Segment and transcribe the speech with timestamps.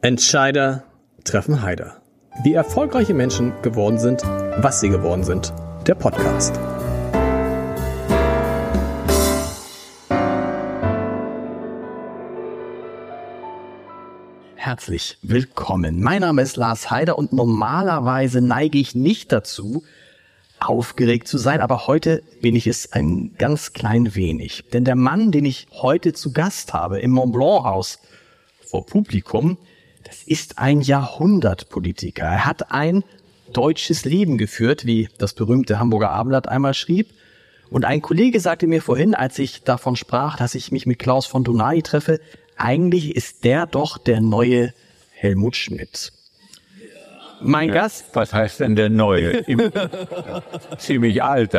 [0.00, 0.84] Entscheider
[1.24, 2.00] treffen Heider.
[2.44, 5.52] Wie erfolgreiche Menschen geworden sind, was sie geworden sind.
[5.88, 6.54] Der Podcast.
[14.54, 16.00] Herzlich willkommen.
[16.00, 19.82] Mein Name ist Lars Heider und normalerweise neige ich nicht dazu,
[20.60, 24.62] aufgeregt zu sein, aber heute bin ich es ein ganz klein wenig.
[24.72, 27.98] Denn der Mann, den ich heute zu Gast habe im Mont Blanc Haus
[28.64, 29.58] vor Publikum,
[30.08, 32.24] das ist ein Jahrhundertpolitiker.
[32.24, 33.04] Er hat ein
[33.52, 37.10] deutsches Leben geführt, wie das berühmte Hamburger Abendblatt einmal schrieb.
[37.68, 41.26] Und ein Kollege sagte mir vorhin, als ich davon sprach, dass ich mich mit Klaus
[41.26, 42.20] von Donai treffe,
[42.56, 44.72] eigentlich ist der doch der neue
[45.10, 46.10] Helmut Schmidt.
[47.42, 49.44] Mein Ja, Gast, Was heißt denn der Neue?
[50.78, 51.52] Ziemlich alt.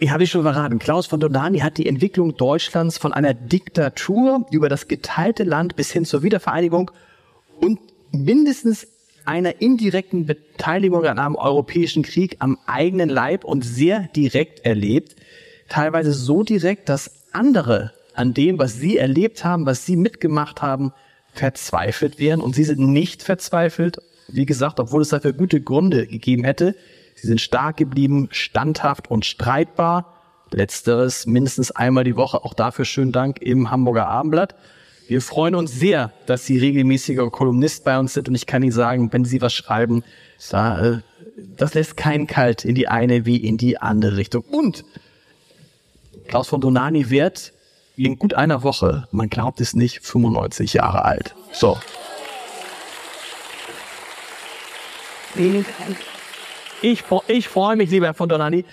[0.00, 4.46] ich habe ich schon verraten, Klaus von Donani hat die Entwicklung Deutschlands von einer Diktatur
[4.50, 6.90] über das geteilte Land bis hin zur Wiedervereinigung
[7.60, 7.78] und
[8.10, 8.88] mindestens
[9.26, 15.16] einer indirekten Beteiligung an einem europäischen Krieg am eigenen Leib und sehr direkt erlebt.
[15.68, 20.92] Teilweise so direkt, dass andere an dem, was sie erlebt haben, was sie mitgemacht haben,
[21.34, 22.40] verzweifelt wären.
[22.40, 23.98] Und sie sind nicht verzweifelt.
[24.28, 26.74] Wie gesagt, obwohl es dafür gute Gründe gegeben hätte.
[27.20, 30.14] Sie sind stark geblieben, standhaft und streitbar.
[30.52, 32.44] Letzteres mindestens einmal die Woche.
[32.44, 34.54] Auch dafür schönen Dank im Hamburger Abendblatt.
[35.06, 38.72] Wir freuen uns sehr, dass Sie regelmäßiger Kolumnist bei uns sind und ich kann Ihnen
[38.72, 40.02] sagen, wenn Sie was schreiben,
[40.52, 40.98] äh,
[41.56, 44.42] das lässt keinen kalt in die eine wie in die andere Richtung.
[44.44, 44.84] Und
[46.28, 47.52] Klaus von Donani wird
[47.96, 51.34] in gut einer Woche, man glaubt es nicht, 95 Jahre alt.
[51.52, 51.76] So.
[55.34, 55.96] Ich, fre-
[56.82, 57.02] ich
[57.48, 58.64] freue mich, lieber Herr von Donani.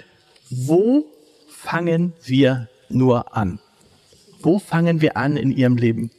[0.49, 1.05] Wo
[1.47, 3.59] fangen wir nur an?
[4.39, 6.11] Wo fangen wir an in Ihrem Leben?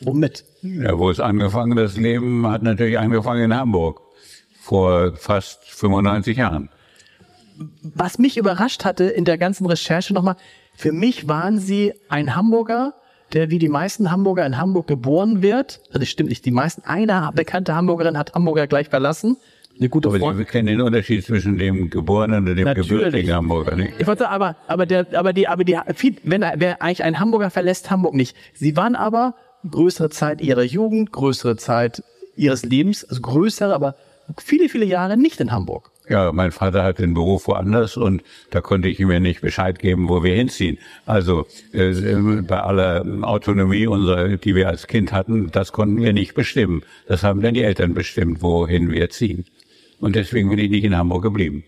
[0.00, 0.44] Womit?
[0.62, 4.00] Ja, wo es angefangen, das Leben hat natürlich angefangen in Hamburg.
[4.60, 6.70] Vor fast 95 Jahren.
[7.82, 10.36] Was mich überrascht hatte in der ganzen Recherche nochmal,
[10.74, 12.94] für mich waren Sie ein Hamburger,
[13.32, 15.80] der wie die meisten Hamburger in Hamburg geboren wird.
[15.88, 16.82] Also das stimmt nicht, die meisten.
[16.84, 19.36] Eine bekannte Hamburgerin hat Hamburger gleich verlassen.
[19.78, 20.38] Eine gute Aber Freundin.
[20.38, 22.88] wir kennen den Unterschied zwischen dem geborenen und dem Natürlich.
[22.90, 23.76] gebürtigen Hamburger.
[23.76, 23.92] Nicht?
[23.98, 25.76] Ich wollte sagen, aber, aber der, aber die, aber die,
[26.22, 28.36] wenn, er- wer eigentlich ein Hamburger verlässt Hamburg nicht.
[28.54, 29.34] Sie waren aber
[29.70, 32.02] größere Zeit ihrer Jugend, größere Zeit
[32.36, 33.96] ihres Lebens, also größere, aber
[34.38, 35.90] viele, viele Jahre nicht in Hamburg.
[36.08, 40.08] Ja, mein Vater hat den Beruf woanders und da konnte ich ja nicht Bescheid geben,
[40.08, 40.78] wo wir hinziehen.
[41.04, 41.92] Also äh,
[42.42, 46.82] bei aller Autonomie, unserer, die wir als Kind hatten, das konnten wir nicht bestimmen.
[47.08, 49.46] Das haben dann die Eltern bestimmt, wohin wir ziehen.
[50.00, 51.64] Und deswegen bin ich nicht in Hamburg geblieben.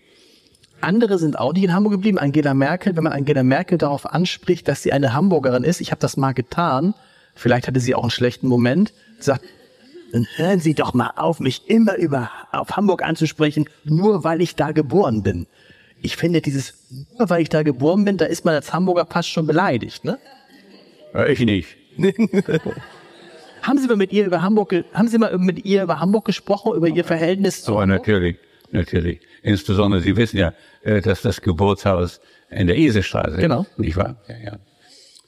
[0.81, 2.17] Andere sind auch nicht in Hamburg geblieben.
[2.17, 5.99] Angela Merkel, wenn man Angela Merkel darauf anspricht, dass sie eine Hamburgerin ist, ich habe
[5.99, 6.93] das mal getan,
[7.35, 9.43] vielleicht hatte sie auch einen schlechten Moment, sagt,
[10.11, 14.55] dann hören Sie doch mal auf, mich immer über auf Hamburg anzusprechen, nur weil ich
[14.55, 15.45] da geboren bin.
[16.01, 16.73] Ich finde dieses,
[17.17, 20.17] nur weil ich da geboren bin, da ist man als Hamburger fast schon beleidigt, ne?
[21.27, 21.75] Ich nicht.
[23.69, 26.73] Haben Sie mal mit ihr über Hamburg, haben Sie mal mit ihr über Hamburg gesprochen,
[26.75, 27.99] über ihr Verhältnis zu Aber Hamburg?
[27.99, 28.37] natürlich,
[28.71, 29.19] natürlich.
[29.43, 32.19] Insbesondere, Sie wissen ja, äh, dass das Geburtshaus
[32.49, 33.67] in der Isestraße, Genau.
[33.77, 34.15] nicht wahr?
[34.27, 34.59] Ja, ja.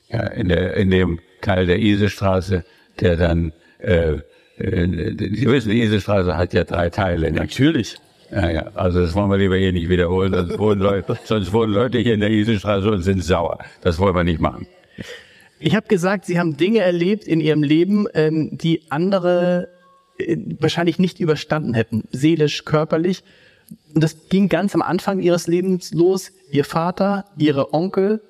[0.09, 2.65] ja in, der, in dem Teil der Isestraße,
[2.99, 4.17] der dann, äh, äh,
[4.57, 7.29] Sie wissen, die Isestraße hat ja drei Teile.
[7.29, 7.39] nicht?
[7.39, 7.97] Natürlich.
[8.31, 11.73] Ja, ja, also das wollen wir lieber hier nicht wiederholen, sonst wohnen Leute, sonst wohnen
[11.73, 13.59] Leute hier in der Isestraße und sind sauer.
[13.81, 14.65] Das wollen wir nicht machen.
[15.61, 19.69] Ich habe gesagt, Sie haben Dinge erlebt in Ihrem Leben, ähm, die andere
[20.17, 23.23] äh, wahrscheinlich nicht überstanden hätten, seelisch, körperlich.
[23.93, 26.31] Und das ging ganz am Anfang Ihres Lebens los.
[26.51, 28.21] Ihr Vater, Ihre Onkel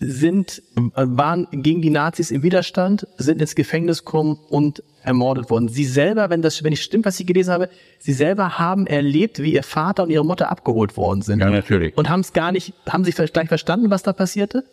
[0.00, 5.68] sind, äh, waren gegen die Nazis im Widerstand, sind ins Gefängnis gekommen und ermordet worden.
[5.68, 7.68] Sie selber, wenn das, wenn ich stimmt, was ich gelesen habe,
[8.00, 11.38] Sie selber haben erlebt, wie Ihr Vater und Ihre Mutter abgeholt worden sind.
[11.38, 11.96] Ja, natürlich.
[11.96, 14.64] Und haben es gar nicht, haben Sie vielleicht gleich verstanden, was da passierte?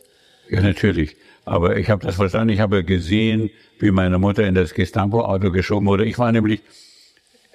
[0.50, 1.16] Ja, natürlich.
[1.46, 2.54] Aber ich habe das verstanden.
[2.54, 6.06] Ich habe gesehen, wie meine Mutter in das Gestapo-Auto geschoben wurde.
[6.06, 6.62] Ich war nämlich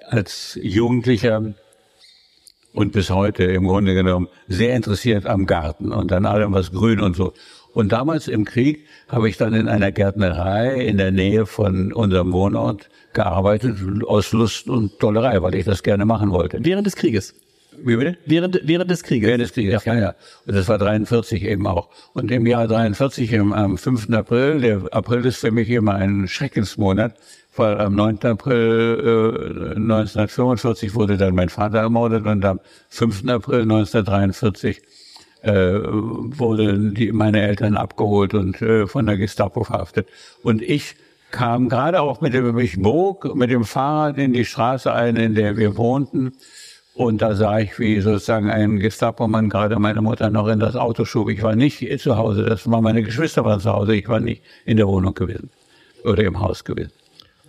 [0.09, 1.55] als Jugendlicher
[2.73, 7.01] und bis heute im Grunde genommen sehr interessiert am Garten und an allem, was grün
[7.01, 7.33] und so.
[7.73, 12.33] Und damals im Krieg habe ich dann in einer Gärtnerei in der Nähe von unserem
[12.33, 13.77] Wohnort gearbeitet,
[14.07, 16.59] aus Lust und Tollerei, weil ich das gerne machen wollte.
[16.63, 17.35] Während des Krieges.
[17.85, 18.19] Wie bitte?
[18.27, 19.29] Während, während des Krieges.
[19.29, 20.15] Während des Krieges, ja, ja.
[20.47, 21.89] Und das war 43 eben auch.
[22.13, 24.11] Und im Jahr 43, im, am 5.
[24.11, 27.15] April, der April ist für mich immer ein Schreckensmonat,
[27.57, 28.19] weil am 9.
[28.25, 32.61] April äh, 1945 wurde dann mein Vater ermordet und am
[32.91, 33.29] 5.
[33.29, 34.81] April 1943
[35.43, 40.09] äh, wurden die, meine Eltern abgeholt und äh, von der Gestapo verhaftet.
[40.43, 40.97] Und ich
[41.31, 45.35] kam gerade auch mit dem, ich bog mit dem Fahrrad in die Straße ein, in
[45.35, 46.33] der wir wohnten.
[46.95, 51.05] Und da sah ich, wie sozusagen ein Gestapo-Mann gerade meine Mutter noch in das Auto
[51.05, 51.31] schob.
[51.31, 54.43] Ich war nicht zu Hause, das war meine Geschwister waren zu Hause, ich war nicht
[54.67, 55.51] in der Wohnung gewesen
[56.05, 56.93] oder im Haus gewesen.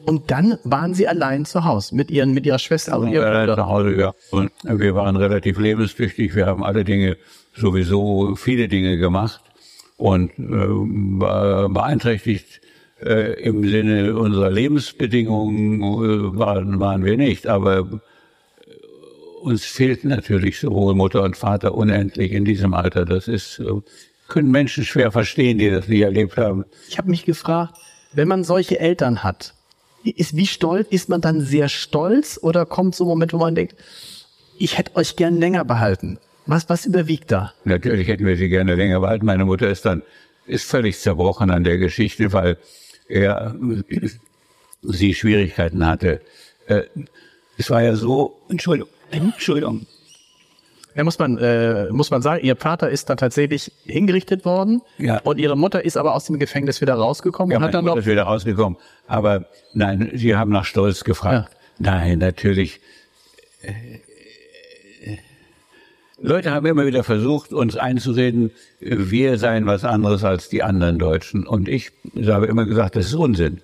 [0.05, 3.39] Und dann waren Sie allein zu Hause mit Ihren, mit Ihrer Schwester und Ihrem Äh,
[3.41, 3.55] Bruder.
[3.55, 4.13] zu Hause, ja.
[4.31, 6.33] Und wir waren relativ lebenstüchtig.
[6.35, 7.17] Wir haben alle Dinge,
[7.55, 9.41] sowieso viele Dinge gemacht.
[9.97, 12.61] Und äh, be- beeinträchtigt
[13.03, 17.45] äh, im Sinne unserer Lebensbedingungen äh, waren, waren wir nicht.
[17.47, 17.88] Aber
[19.41, 23.05] uns fehlten natürlich sowohl Mutter und Vater unendlich in diesem Alter.
[23.05, 23.65] Das ist, äh,
[24.27, 26.65] können Menschen schwer verstehen, die das nicht erlebt haben.
[26.88, 27.75] Ich habe mich gefragt,
[28.13, 29.53] wenn man solche Eltern hat,
[30.03, 33.55] ist wie stolz, ist man dann sehr stolz oder kommt so ein Moment, wo man
[33.55, 33.75] denkt,
[34.57, 36.19] ich hätte euch gern länger behalten?
[36.45, 37.53] Was, was überwiegt da?
[37.65, 39.25] Natürlich hätten wir sie gerne länger behalten.
[39.25, 40.01] Meine Mutter ist dann
[40.47, 42.57] ist völlig zerbrochen an der Geschichte, weil
[43.07, 43.55] er
[43.89, 44.09] äh,
[44.81, 46.21] sie Schwierigkeiten hatte.
[46.67, 46.83] Äh,
[47.57, 49.86] Es war ja so, Entschuldigung, Entschuldigung.
[50.96, 55.19] Ja, muss man, äh, muss man sagen, ihr Vater ist dann tatsächlich hingerichtet worden Ja.
[55.19, 57.96] und ihre Mutter ist aber aus dem Gefängnis wieder rausgekommen Ja, und hat dann Mutter
[57.96, 58.78] noch ist wieder rausgekommen.
[59.08, 61.56] Aber nein, Sie haben nach Stolz gefragt.
[61.80, 62.81] Nein, natürlich.
[66.19, 71.48] Leute haben immer wieder versucht, uns einzureden, wir seien was anderes als die anderen Deutschen.
[71.48, 71.92] Und ich
[72.25, 73.62] habe immer gesagt, das ist Unsinn.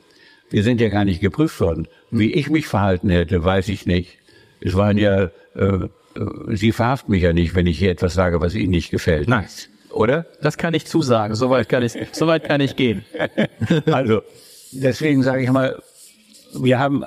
[0.49, 1.87] Wir sind ja gar nicht geprüft worden.
[2.09, 4.17] Wie ich mich verhalten hätte, weiß ich nicht.
[4.61, 5.89] Es waren ja, äh, äh,
[6.49, 9.27] Sie verhaften mich ja nicht, wenn ich hier etwas sage, was Ihnen nicht gefällt.
[9.27, 9.45] Nein.
[9.91, 10.25] Oder?
[10.41, 11.35] Das kann ich zusagen.
[11.35, 13.05] Soweit kann ich, soweit kann ich gehen.
[13.91, 14.21] Also,
[14.71, 15.81] deswegen sage ich mal,
[16.53, 17.03] wir haben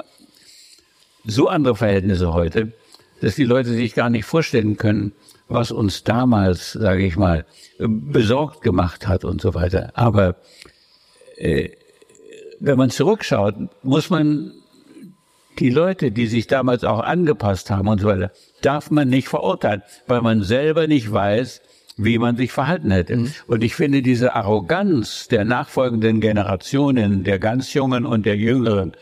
[1.24, 2.72] so andere Verhältnisse heute,
[3.20, 5.12] dass die Leute sich gar nicht vorstellen können,
[5.48, 7.44] was uns damals, sage ich mal,
[7.78, 9.92] besorgt gemacht hat und so weiter.
[9.94, 10.36] Aber
[11.36, 11.70] äh,
[12.60, 14.52] wenn man zurückschaut, muss man
[15.58, 18.32] die Leute, die sich damals auch angepasst haben und so weiter,
[18.62, 21.60] darf man nicht verurteilen, weil man selber nicht weiß,
[21.96, 23.26] wie man sich verhalten hätte.
[23.46, 28.92] Und ich finde diese Arroganz der nachfolgenden Generationen, der ganz Jungen und der Jüngeren,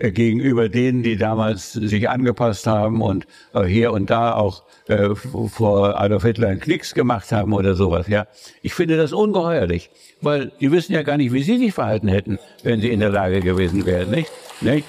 [0.00, 5.14] äh, gegenüber denen, die damals sich angepasst haben und äh, hier und da auch äh,
[5.14, 8.26] vor Adolf Hitler einen Knicks gemacht haben oder sowas, ja.
[8.62, 9.90] Ich finde das ungeheuerlich,
[10.22, 13.10] weil die wissen ja gar nicht, wie sie sich verhalten hätten, wenn sie in der
[13.10, 14.30] Lage gewesen wären, nicht?
[14.60, 14.86] nicht?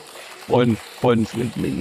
[0.51, 1.27] Und, und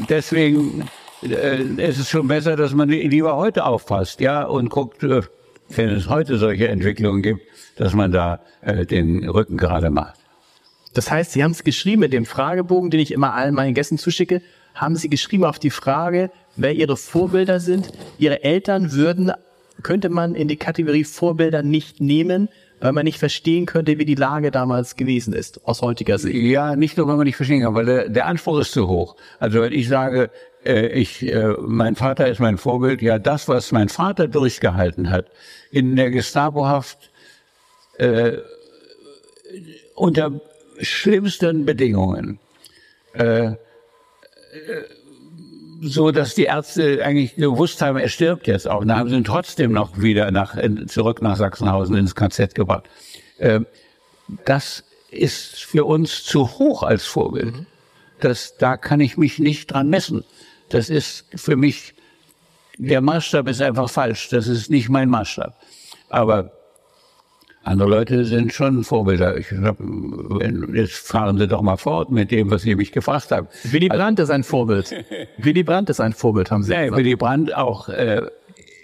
[0.08, 0.88] deswegen
[1.22, 5.22] äh, ist es schon besser, dass man lieber heute aufpasst, ja, und guckt, äh,
[5.68, 7.42] wenn es heute solche Entwicklungen gibt,
[7.76, 10.18] dass man da äh, den Rücken gerade macht.
[10.94, 13.98] Das heißt, Sie haben es geschrieben mit dem Fragebogen, den ich immer allen meinen Gästen
[13.98, 14.42] zuschicke,
[14.74, 17.92] haben Sie geschrieben auf die Frage, wer Ihre Vorbilder sind.
[18.18, 19.32] Ihre Eltern würden,
[19.82, 22.48] könnte man in die Kategorie Vorbilder nicht nehmen,
[22.80, 26.34] weil man nicht verstehen könnte, wie die Lage damals gewesen ist, aus heutiger Sicht.
[26.34, 29.16] Ja, nicht nur, weil man nicht verstehen kann, weil der, der Anspruch ist zu hoch.
[29.38, 30.30] Also wenn ich sage,
[30.64, 35.26] äh, ich, äh, mein Vater ist mein Vorbild, ja, das, was mein Vater durchgehalten hat,
[35.70, 37.10] in der Gestapohaft,
[37.98, 38.38] äh,
[39.94, 40.40] unter
[40.80, 42.38] schlimmsten Bedingungen,
[43.12, 43.56] äh, äh,
[45.80, 48.80] so dass die Ärzte eigentlich gewusst haben, er stirbt jetzt auch.
[48.80, 50.56] Dann haben sie ihn trotzdem noch wieder nach,
[50.86, 52.84] zurück nach Sachsenhausen ins KZ gebracht.
[53.38, 53.60] Äh,
[54.44, 57.54] das ist für uns zu hoch als Vorbild.
[58.20, 60.24] Das, da kann ich mich nicht dran messen.
[60.68, 61.94] Das ist für mich,
[62.76, 64.28] der Maßstab ist einfach falsch.
[64.28, 65.56] Das ist nicht mein Maßstab.
[66.10, 66.52] Aber
[67.62, 69.36] andere Leute sind schon Vorbilder.
[69.36, 69.78] Ich hab,
[70.72, 73.48] jetzt fahren Sie doch mal fort mit dem, was Sie mich gefragt haben.
[73.64, 74.94] Willy Brandt ist ein Vorbild.
[75.38, 76.98] Willy Brandt ist ein Vorbild, haben Sie Ja, gesagt.
[76.98, 78.22] Willy Brandt auch, äh,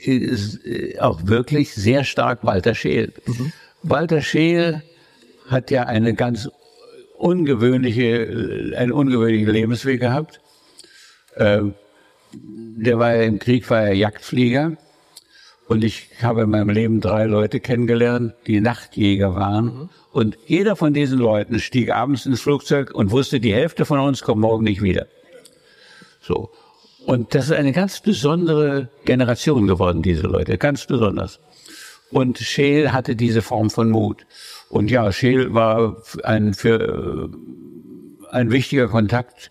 [0.05, 3.13] ist, äh, auch wirklich sehr stark Walter Scheel.
[3.83, 4.83] Walter Scheel
[5.49, 6.51] hat ja eine ganz
[7.17, 8.25] ungewöhnliche,
[8.73, 10.41] äh, einen ungewöhnlichen Lebensweg gehabt.
[11.37, 11.75] Ähm,
[12.33, 14.77] der war ja im Krieg, war er Jagdflieger.
[15.69, 19.91] Und ich habe in meinem Leben drei Leute kennengelernt, die Nachtjäger waren.
[20.13, 24.23] Und jeder von diesen Leuten stieg abends ins Flugzeug und wusste, die Hälfte von uns
[24.23, 25.07] kommt morgen nicht wieder.
[26.21, 26.51] So.
[27.05, 31.41] Und das ist eine ganz besondere Generation geworden, diese Leute, ganz besonders.
[32.11, 34.27] Und Scheel hatte diese Form von Mut.
[34.69, 39.51] Und ja, Scheel war ein, für, äh, ein wichtiger Kontakt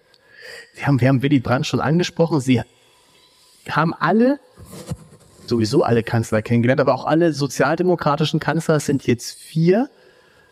[0.74, 2.42] Sie haben, wir haben Willy Brandt schon angesprochen.
[2.42, 2.62] Sie
[3.70, 4.40] haben alle,
[5.46, 9.90] sowieso alle Kanzler kennengelernt, aber auch alle sozialdemokratischen Kanzler sind jetzt vier.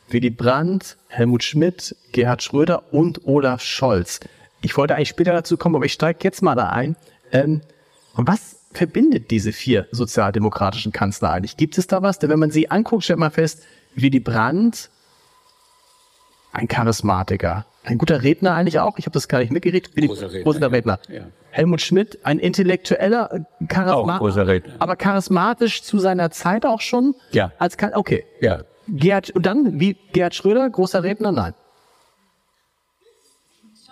[0.10, 4.20] Willy Brandt, Helmut Schmidt, Gerhard Schröder und Olaf Scholz.
[4.62, 6.96] Ich wollte eigentlich später dazu kommen, aber ich steige jetzt mal da ein.
[7.32, 7.62] Ähm,
[8.14, 11.58] was verbindet diese vier sozialdemokratischen Kanzler eigentlich?
[11.58, 12.20] Gibt es da was?
[12.20, 13.64] Denn wenn man sie anguckt, stellt man fest,
[13.96, 14.90] Willy Brandt,
[16.54, 18.98] ein Charismatiker, ein guter Redner eigentlich auch.
[18.98, 19.96] Ich habe das gar nicht mitgeredet.
[19.96, 20.44] Großer Redner.
[20.44, 21.00] Großer Redner.
[21.10, 21.22] Ja.
[21.52, 27.16] Helmut Schmidt, ein intellektueller, Charismatiker, aber charismatisch zu seiner Zeit auch schon.
[27.32, 27.52] Ja.
[27.58, 28.26] Als okay.
[28.42, 28.64] Ja.
[28.88, 31.32] Gerhard, und dann wie Gerhard Schröder, großer Redner?
[31.32, 31.54] Nein.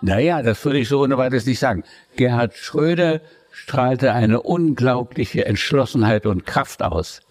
[0.02, 1.84] Naja, das würde ich so ohne weiteres nicht sagen.
[2.16, 3.22] Gerhard Schröder
[3.52, 7.22] strahlte eine unglaubliche Entschlossenheit und Kraft aus.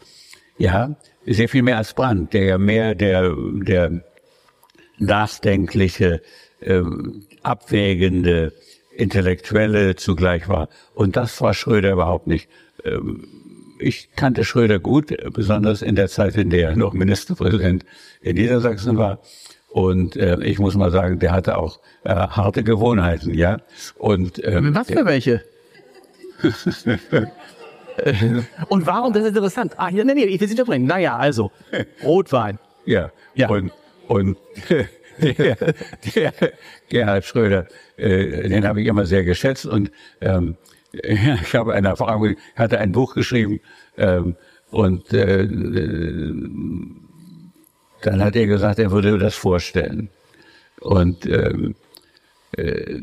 [0.56, 4.02] Ja, sehr viel mehr als Brandt, der ja mehr der, der
[4.99, 6.23] nachdenkliche,
[6.61, 6.83] äh,
[7.42, 8.52] abwägende,
[8.97, 10.68] intellektuelle zugleich war.
[10.94, 12.49] Und das war Schröder überhaupt nicht.
[12.85, 13.43] Ähm,
[13.84, 17.84] ich kannte Schröder gut, besonders in der Zeit, in der er noch Ministerpräsident
[18.20, 19.20] in Niedersachsen war.
[19.68, 23.58] Und äh, ich muss mal sagen, der hatte auch äh, harte Gewohnheiten, ja.
[23.96, 25.42] Und ähm, was für welche?
[28.68, 29.12] Und warum?
[29.12, 29.74] Das ist interessant.
[29.76, 30.86] Ah, nee, nee, ich will Sie unterbrechen.
[30.86, 31.52] Naja, also
[32.02, 32.58] Rotwein.
[32.86, 33.10] Ja.
[33.34, 33.48] ja.
[33.48, 33.72] Und
[34.08, 34.36] und
[35.20, 35.56] der,
[36.14, 36.32] der
[36.88, 40.56] Gerhard Schröder, äh, den habe ich immer sehr geschätzt und ähm,
[41.02, 43.60] ich habe eine Erfahrung, hatte ein Buch geschrieben
[43.96, 44.36] ähm,
[44.70, 45.46] und äh,
[48.02, 50.08] dann hat er gesagt, er würde das vorstellen.
[50.80, 51.74] Und ähm,
[52.56, 53.00] äh,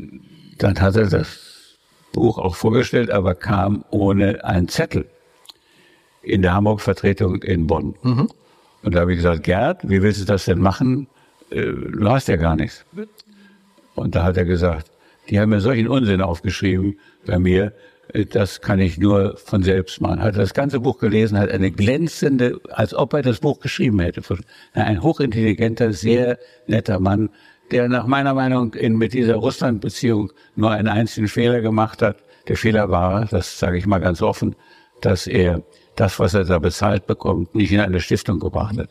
[0.58, 1.78] dann hat er das
[2.12, 5.06] Buch auch vorgestellt, aber kam ohne einen Zettel
[6.22, 7.96] in der Hamburg-Vertretung in Bonn.
[8.02, 8.28] Mhm.
[8.82, 11.08] Und da habe ich gesagt, Gerd, wie willst du das denn machen?
[11.50, 12.84] Äh, du hast ja gar nichts.
[13.94, 14.90] Und da hat er gesagt,
[15.28, 17.72] die haben mir solchen Unsinn aufgeschrieben bei mir,
[18.30, 20.20] das kann ich nur von selbst machen.
[20.20, 24.22] Hat das ganze Buch gelesen, hat eine glänzende, als ob er das Buch geschrieben hätte.
[24.74, 27.30] Ein hochintelligenter, sehr netter Mann,
[27.70, 32.18] der nach meiner Meinung in, mit dieser Russland-Beziehung nur einen einzigen Fehler gemacht hat.
[32.48, 34.56] Der Fehler war, das sage ich mal ganz offen,
[35.00, 35.62] dass er
[35.96, 38.90] das, was er da bezahlt bekommt, nicht in eine Stiftung gebracht hat.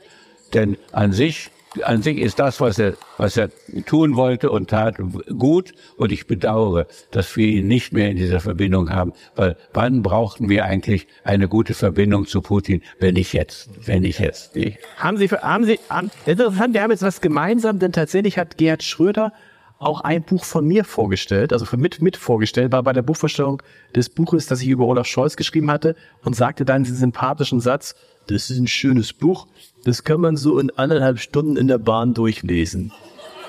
[0.53, 1.51] Denn an sich
[1.84, 3.50] an sich ist das, was er, was er
[3.86, 4.98] tun wollte und tat,
[5.38, 5.74] gut.
[5.98, 9.13] Und ich bedauere, dass wir ihn nicht mehr in dieser Verbindung haben.
[9.36, 13.70] Weil wann brauchten wir eigentlich eine gute Verbindung zu Putin, wenn nicht jetzt?
[13.86, 14.56] Wenn nicht jetzt.
[14.56, 18.58] Ich haben Sie, haben Sie, haben, interessant, wir haben jetzt was gemeinsam, denn tatsächlich hat
[18.58, 19.34] Gerhard Schröder
[19.82, 23.63] auch ein Buch von mir vorgestellt, also mit, mit vorgestellt, war bei der Buchvorstellung
[23.96, 27.96] des Buches, das ich über Olaf Scholz geschrieben hatte und sagte dann diesen sympathischen Satz,
[28.28, 29.48] das ist ein schönes Buch,
[29.83, 32.91] das kann man so in anderthalb Stunden in der Bahn durchlesen.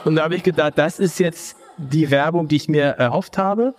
[0.05, 3.75] Und da habe ich gedacht, das ist jetzt die Werbung, die ich mir erhofft habe.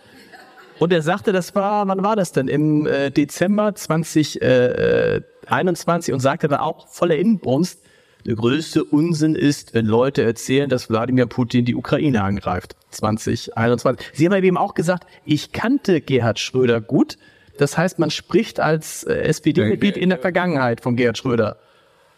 [0.80, 2.48] Und er sagte, das war, wann war das denn?
[2.48, 7.80] Im äh, Dezember 2021 äh, und sagte dann auch voller Inbrunst,
[8.26, 12.78] der größte Unsinn ist, wenn Leute erzählen, dass Wladimir Putin die Ukraine angreift.
[12.92, 14.12] 2021.
[14.14, 17.18] Sie haben eben auch gesagt, ich kannte Gerhard Schröder gut.
[17.58, 21.58] Das heißt, man spricht als äh, SPD-Mitglied in der Vergangenheit von Gerhard Schröder.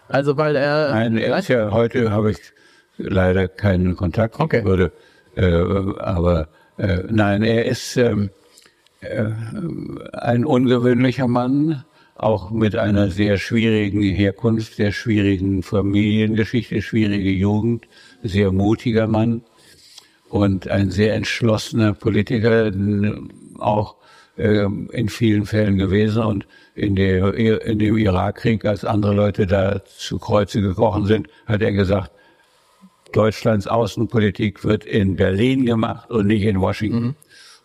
[0.07, 0.91] Also weil er.
[0.91, 2.37] Nein, er ist ja heute habe ich
[2.97, 4.39] leider keinen Kontakt.
[4.39, 4.63] Okay.
[4.63, 4.91] Würde,
[5.35, 5.45] äh,
[5.99, 6.47] aber
[6.77, 8.29] äh, nein, er ist ähm,
[9.01, 9.25] äh,
[10.13, 11.83] ein ungewöhnlicher Mann,
[12.15, 17.87] auch mit einer sehr schwierigen Herkunft, sehr schwierigen Familiengeschichte, schwierige Jugend,
[18.23, 19.43] sehr mutiger Mann
[20.29, 22.71] und ein sehr entschlossener Politiker,
[23.59, 23.95] auch
[24.37, 30.19] in vielen Fällen gewesen und in, der, in dem Irakkrieg, als andere Leute da zu
[30.19, 32.11] Kreuze gekrochen sind, hat er gesagt,
[33.13, 37.03] Deutschlands Außenpolitik wird in Berlin gemacht und nicht in Washington.
[37.03, 37.15] Mhm.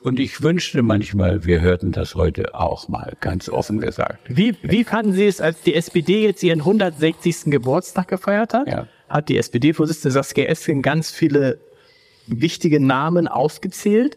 [0.02, 4.18] Und ich wünschte manchmal, wir hörten das heute auch mal, ganz offen gesagt.
[4.28, 7.46] Wie, wie fanden Sie es, als die SPD jetzt ihren 160.
[7.46, 8.66] Geburtstag gefeiert hat?
[8.66, 8.86] Ja.
[9.08, 11.58] Hat die SPD-Vorsitzende Saskia Esken ganz viele
[12.26, 14.16] wichtige Namen aufgezählt.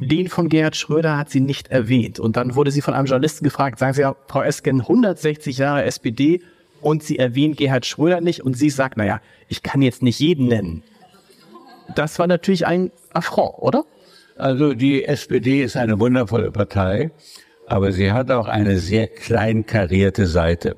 [0.00, 2.20] Den von Gerhard Schröder hat sie nicht erwähnt.
[2.20, 5.84] Und dann wurde sie von einem Journalisten gefragt, sagen Sie ja, Frau Esken, 160 Jahre
[5.84, 6.40] SPD
[6.80, 10.46] und sie erwähnt Gerhard Schröder nicht und sie sagt, naja, ich kann jetzt nicht jeden
[10.46, 10.82] nennen.
[11.94, 13.84] Das war natürlich ein Affront, oder?
[14.36, 17.10] Also die SPD ist eine wundervolle Partei,
[17.66, 20.76] aber sie hat auch eine sehr kleinkarierte Seite.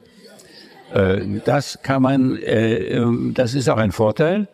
[0.95, 4.49] Äh, das kann man, äh, ähm, das ist auch ein Vorteil,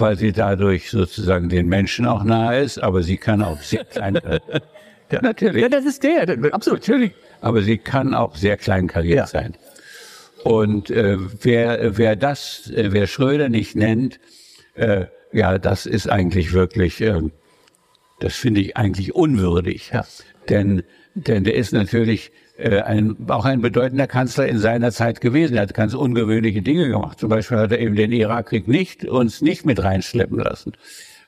[0.00, 4.20] weil sie dadurch sozusagen den Menschen auch nahe ist, aber sie kann auch sehr klein.
[5.10, 5.62] ja, natürlich.
[5.62, 6.80] Ja, das ist der, absolut.
[6.80, 7.12] Natürlich.
[7.40, 9.26] Aber sie kann auch sehr kleinkariert ja.
[9.26, 9.56] sein.
[10.44, 14.20] Und äh, wer, wer das, äh, wer Schröder nicht nennt,
[14.74, 17.20] äh, ja, das ist eigentlich wirklich, äh,
[18.20, 19.90] das finde ich eigentlich unwürdig.
[19.92, 20.06] Ja.
[20.48, 20.82] Denn,
[21.14, 25.54] denn der ist natürlich äh, ein, auch ein bedeutender Kanzler in seiner Zeit gewesen.
[25.54, 27.20] Er hat ganz ungewöhnliche Dinge gemacht.
[27.20, 30.72] Zum Beispiel hat er eben den Irakkrieg nicht, uns nicht mit reinschleppen lassen.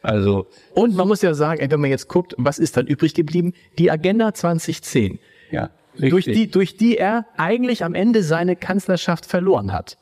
[0.02, 0.46] Also.
[0.74, 3.52] Und man muss ja sagen, wenn man jetzt guckt, was ist dann übrig geblieben?
[3.78, 5.20] Die Agenda 2010.
[5.52, 5.70] Ja.
[5.94, 6.10] Richtig.
[6.10, 9.98] Durch die, durch die er eigentlich am Ende seine Kanzlerschaft verloren hat.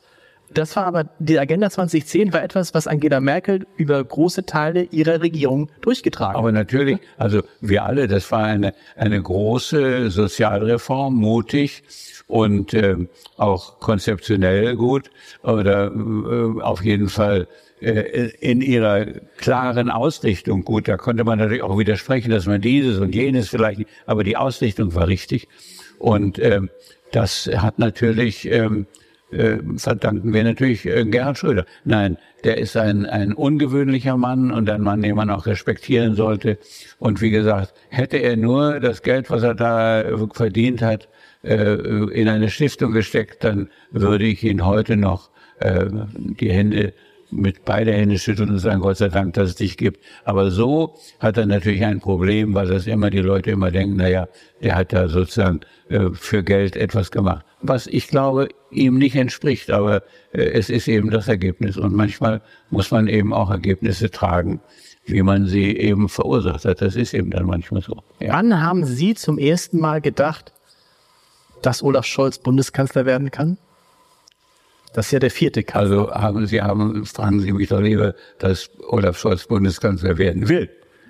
[0.53, 5.21] Das war aber, die Agenda 2010 war etwas, was Angela Merkel über große Teile ihrer
[5.21, 6.39] Regierung durchgetragen hat.
[6.39, 11.83] Aber natürlich, also wir alle, das war eine, eine große Sozialreform, mutig
[12.27, 12.95] und äh,
[13.37, 15.09] auch konzeptionell gut
[15.43, 17.47] oder äh, auf jeden Fall
[17.81, 19.05] äh, in ihrer
[19.37, 20.87] klaren Ausrichtung gut.
[20.87, 24.93] Da konnte man natürlich auch widersprechen, dass man dieses und jenes vielleicht, aber die Ausrichtung
[24.95, 25.47] war richtig.
[25.97, 26.61] Und äh,
[27.11, 28.85] das hat natürlich ähm,
[29.31, 31.65] äh, verdanken wir natürlich äh, Gerhard Schröder.
[31.83, 36.57] Nein, der ist ein, ein ungewöhnlicher Mann und ein Mann, den man auch respektieren sollte.
[36.97, 41.09] Und wie gesagt, hätte er nur das Geld, was er da äh, verdient hat,
[41.43, 46.93] äh, in eine Stiftung gesteckt, dann würde ich ihn heute noch äh, die Hände
[47.31, 50.03] mit beide Hände schütteln und sagen, Gott sei Dank, dass es dich gibt.
[50.23, 54.27] Aber so hat er natürlich ein Problem, weil das immer die Leute immer denken, naja,
[54.61, 59.71] der hat da sozusagen äh, für Geld etwas gemacht was ich glaube ihm nicht entspricht,
[59.71, 64.61] aber äh, es ist eben das Ergebnis und manchmal muss man eben auch Ergebnisse tragen,
[65.05, 66.81] wie man sie eben verursacht hat.
[66.81, 68.03] Das ist eben dann manchmal so.
[68.19, 68.33] Ja.
[68.33, 70.53] Wann haben Sie zum ersten Mal gedacht,
[71.61, 73.57] dass Olaf Scholz Bundeskanzler werden kann?
[74.93, 75.79] Das ist ja der vierte Kanzler.
[75.79, 80.69] Also haben Sie haben, fragen Sie mich doch lieber, dass Olaf Scholz Bundeskanzler werden will.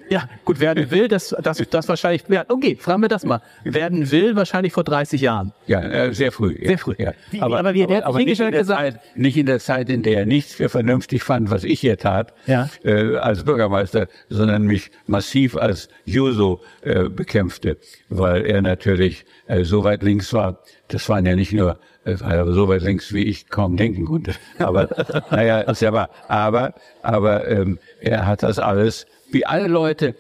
[0.09, 3.41] Ja, gut, werden will, das, das, das wahrscheinlich, ja, okay, fragen wir das mal.
[3.63, 5.53] Werden will, wahrscheinlich vor 30 Jahren.
[5.67, 6.57] Ja, äh, sehr früh.
[6.63, 6.95] Sehr früh.
[6.97, 7.13] Ja.
[7.29, 10.01] Wie, aber, aber, wie, aber, aber nicht, in der Zeit, nicht in der Zeit, in
[10.01, 12.69] der er nichts für vernünftig fand, was ich hier tat, ja.
[12.83, 17.77] äh, als Bürgermeister, sondern mich massiv als Juso äh, bekämpfte,
[18.09, 20.63] weil er natürlich äh, so weit links war.
[20.87, 24.33] Das waren ja nicht nur aber so weit links, wie ich kaum denken konnte.
[24.57, 24.87] Aber
[25.31, 26.09] naja, ist ja wahr.
[26.27, 30.15] Aber, aber ähm, er hat das alles wie alle Leute,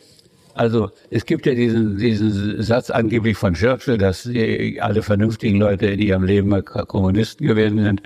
[0.53, 5.99] also es gibt ja diesen, diesen Satz angeblich von Churchill, dass alle vernünftigen Leute in
[5.99, 8.01] ihrem Leben mal Kommunisten gewesen sind.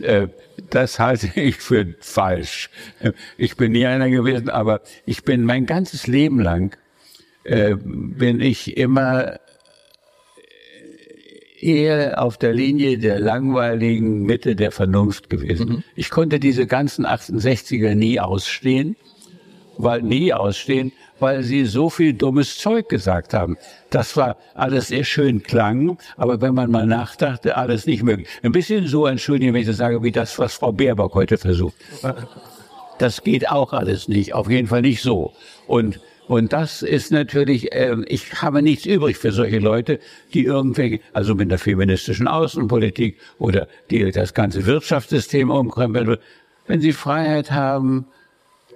[0.00, 0.28] Äh,
[0.70, 2.70] das halte ich für falsch.
[3.36, 6.76] Ich bin nie einer gewesen, aber ich bin mein ganzes Leben lang,
[7.44, 9.38] äh, bin ich immer
[11.60, 15.68] eher auf der Linie der langweiligen Mitte der Vernunft gewesen.
[15.68, 15.84] Mhm.
[15.94, 18.96] Ich konnte diese ganzen 68er nie ausstehen
[19.78, 23.56] weil nie ausstehen, weil sie so viel dummes Zeug gesagt haben.
[23.90, 28.28] Das war alles sehr schön klang, aber wenn man mal nachdachte, alles nicht möglich.
[28.42, 31.74] Ein bisschen so, entschuldigen, wenn ich das sage, wie das, was Frau Baerbock heute versucht.
[32.98, 35.32] Das geht auch alles nicht, auf jeden Fall nicht so.
[35.66, 39.98] Und und das ist natürlich, äh, ich habe nichts übrig für solche Leute,
[40.34, 46.18] die irgendwelche, also mit der feministischen Außenpolitik oder die das ganze Wirtschaftssystem umkrempeln.
[46.66, 48.06] Wenn sie Freiheit haben,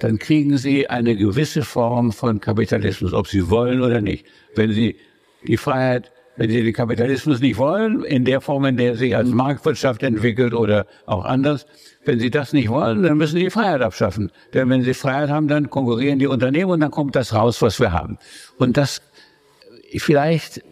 [0.00, 4.24] dann kriegen sie eine gewisse Form von Kapitalismus, ob sie wollen oder nicht.
[4.54, 4.96] Wenn sie
[5.46, 9.28] die Freiheit, wenn sie den Kapitalismus nicht wollen, in der Form, in der sich als
[9.28, 11.66] Marktwirtschaft entwickelt oder auch anders,
[12.04, 14.32] wenn sie das nicht wollen, dann müssen sie die Freiheit abschaffen.
[14.54, 17.78] Denn wenn sie Freiheit haben, dann konkurrieren die Unternehmen und dann kommt das raus, was
[17.80, 18.18] wir haben.
[18.58, 19.02] Und das
[19.98, 20.62] vielleicht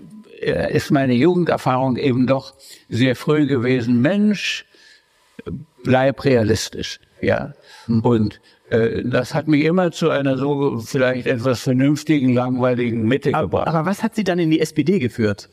[0.41, 2.55] äh, ist meine Jugenderfahrung eben doch
[2.89, 4.01] sehr früh gewesen.
[4.01, 4.65] Mensch,
[5.85, 7.53] bleib realistisch, ja.
[7.87, 8.41] Und äh,
[9.05, 13.67] das hat mich immer zu einer so vielleicht etwas vernünftigen, langweiligen Mitte aber, gebracht.
[13.69, 15.49] Aber was hat Sie dann in die SPD geführt?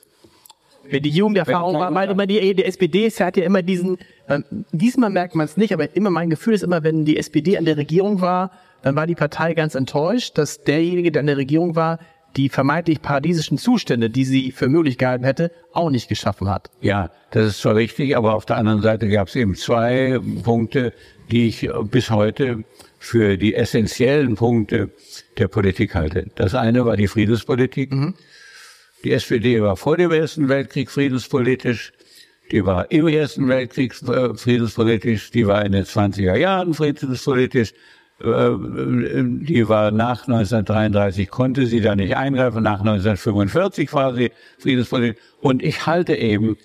[0.89, 4.39] Wenn die Jugenderfahrung war, meine immer die, die SPD ist, hat ja immer diesen, äh,
[4.71, 7.65] diesmal merkt man es nicht, aber immer mein Gefühl ist immer, wenn die SPD an
[7.65, 8.51] der Regierung war,
[8.83, 11.99] dann war die Partei ganz enttäuscht, dass derjenige, der an der Regierung war,
[12.35, 16.69] die vermeintlich paradiesischen Zustände, die sie für möglich gehalten hätte, auch nicht geschaffen hat.
[16.81, 20.93] Ja, das ist zwar richtig, aber auf der anderen Seite gab es eben zwei Punkte,
[21.31, 22.63] die ich bis heute
[22.99, 24.89] für die essentiellen Punkte
[25.37, 26.27] der Politik halte.
[26.35, 27.91] Das eine war die Friedenspolitik.
[27.91, 28.15] Mhm.
[29.03, 31.93] Die SPD war vor dem Ersten Weltkrieg friedenspolitisch.
[32.51, 35.31] Die war im Ersten Weltkrieg äh, friedenspolitisch.
[35.31, 37.73] Die war in den 20er Jahren friedenspolitisch.
[38.19, 45.21] äh, die war nach 1933, konnte sie da nicht eingreifen, nach 1945 war sie Friedenspolitik.
[45.39, 46.57] Und ich halte eben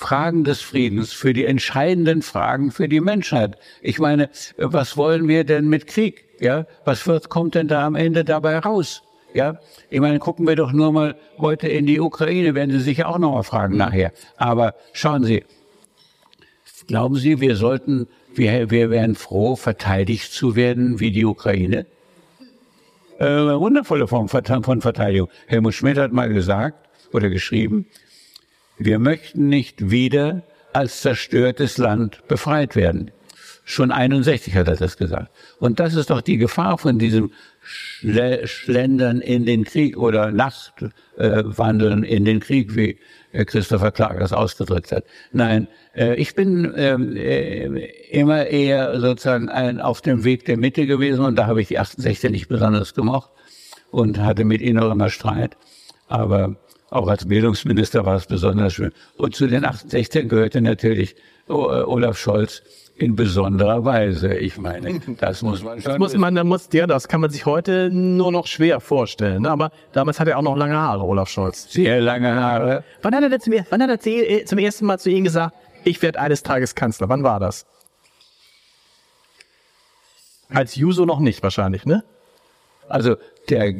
[0.00, 3.58] Fragen des Friedens für die entscheidenden Fragen für die Menschheit.
[3.82, 6.24] Ich meine, was wollen wir denn mit Krieg?
[6.40, 9.02] Ja, was wird, kommt denn da am Ende dabei raus?
[9.34, 9.58] Ja,
[9.90, 13.18] ich meine, gucken wir doch nur mal heute in die Ukraine, werden Sie sicher auch
[13.18, 14.12] noch mal fragen nachher.
[14.38, 15.44] Aber schauen Sie,
[16.88, 21.84] glauben Sie, wir sollten, wir, wir wären froh, verteidigt zu werden wie die Ukraine?
[23.18, 25.28] Äh, wundervolle Form von Verteidigung.
[25.46, 27.86] Helmut Schmidt hat mal gesagt oder geschrieben,
[28.80, 33.10] wir möchten nicht wieder als zerstörtes Land befreit werden.
[33.64, 35.30] Schon 61 hat er das gesagt.
[35.58, 42.04] Und das ist doch die Gefahr von diesem Schle Schlendern in den Krieg oder Nachtwandeln
[42.04, 42.98] äh, in den Krieg, wie
[43.32, 45.04] äh, Christopher Clark das ausgedrückt hat.
[45.30, 47.66] Nein, äh, ich bin ähm, äh,
[48.10, 51.78] immer eher sozusagen ein, auf dem Weg der Mitte gewesen und da habe ich die
[51.78, 53.30] 68 nicht besonders gemocht
[53.90, 55.58] und hatte mit ihnen auch immer Streit.
[56.08, 56.56] Aber
[56.90, 58.92] auch als Bildungsminister war es besonders schön.
[59.16, 61.16] Und zu den 68 gehörte natürlich
[61.48, 62.62] äh, Olaf Scholz,
[63.00, 64.34] in besonderer Weise.
[64.34, 65.92] Ich meine, das muss man schon.
[65.92, 69.42] Das muss man, muss, ja, das kann man sich heute nur noch schwer vorstellen.
[69.42, 69.50] Ne?
[69.50, 71.72] Aber damals hat er auch noch lange Haare, Olaf Scholz.
[71.72, 72.84] Sehr lange Haare.
[73.00, 76.02] Wann hat er zum, wann hat er äh, zum ersten Mal zu Ihnen gesagt, ich
[76.02, 77.08] werde eines Tages Kanzler?
[77.08, 77.64] Wann war das?
[80.50, 82.04] Als Juso noch nicht wahrscheinlich, ne?
[82.88, 83.16] Also
[83.48, 83.74] der,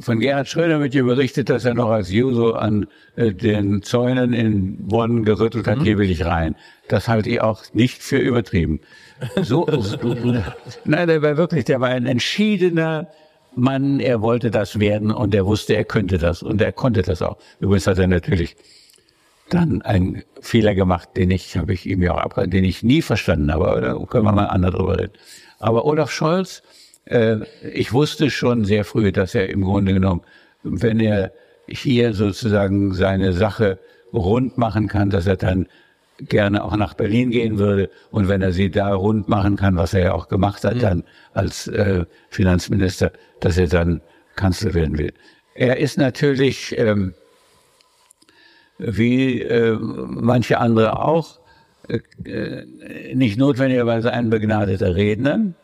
[0.00, 4.32] von Gerhard Schröder wird hier berichtet, dass er noch als Juso an äh, den Zäunen
[4.32, 5.84] in Bonn gerüttelt hat, mhm.
[5.84, 6.56] hier will ich rein.
[6.88, 8.80] Das halte ich auch nicht für übertrieben.
[9.42, 9.66] So,
[10.84, 13.06] nein, der war wirklich, der war ein entschiedener
[13.54, 17.22] Mann, er wollte das werden und er wusste, er könnte das und er konnte das
[17.22, 17.38] auch.
[17.60, 18.56] Übrigens hat er natürlich
[19.50, 23.02] dann einen Fehler gemacht, den ich, habe ich ihm ja auch abgehört, den ich nie
[23.02, 25.12] verstanden habe, aber da können wir mal anders drüber reden.
[25.58, 26.62] Aber Olaf Scholz,
[27.06, 30.22] äh, ich wusste schon sehr früh, dass er im Grunde genommen,
[30.62, 31.32] wenn er
[31.66, 33.78] hier sozusagen seine Sache
[34.12, 35.66] rund machen kann, dass er dann
[36.18, 39.94] gerne auch nach Berlin gehen würde und wenn er sie da rund machen kann, was
[39.94, 40.80] er ja auch gemacht hat, mhm.
[40.80, 44.00] dann als äh, Finanzminister, dass er dann
[44.36, 45.12] Kanzler werden will.
[45.54, 47.14] Er ist natürlich ähm,
[48.78, 51.38] wie äh, manche andere auch
[51.88, 55.54] äh, äh nicht notwendigerweise ein begnadeter Redner,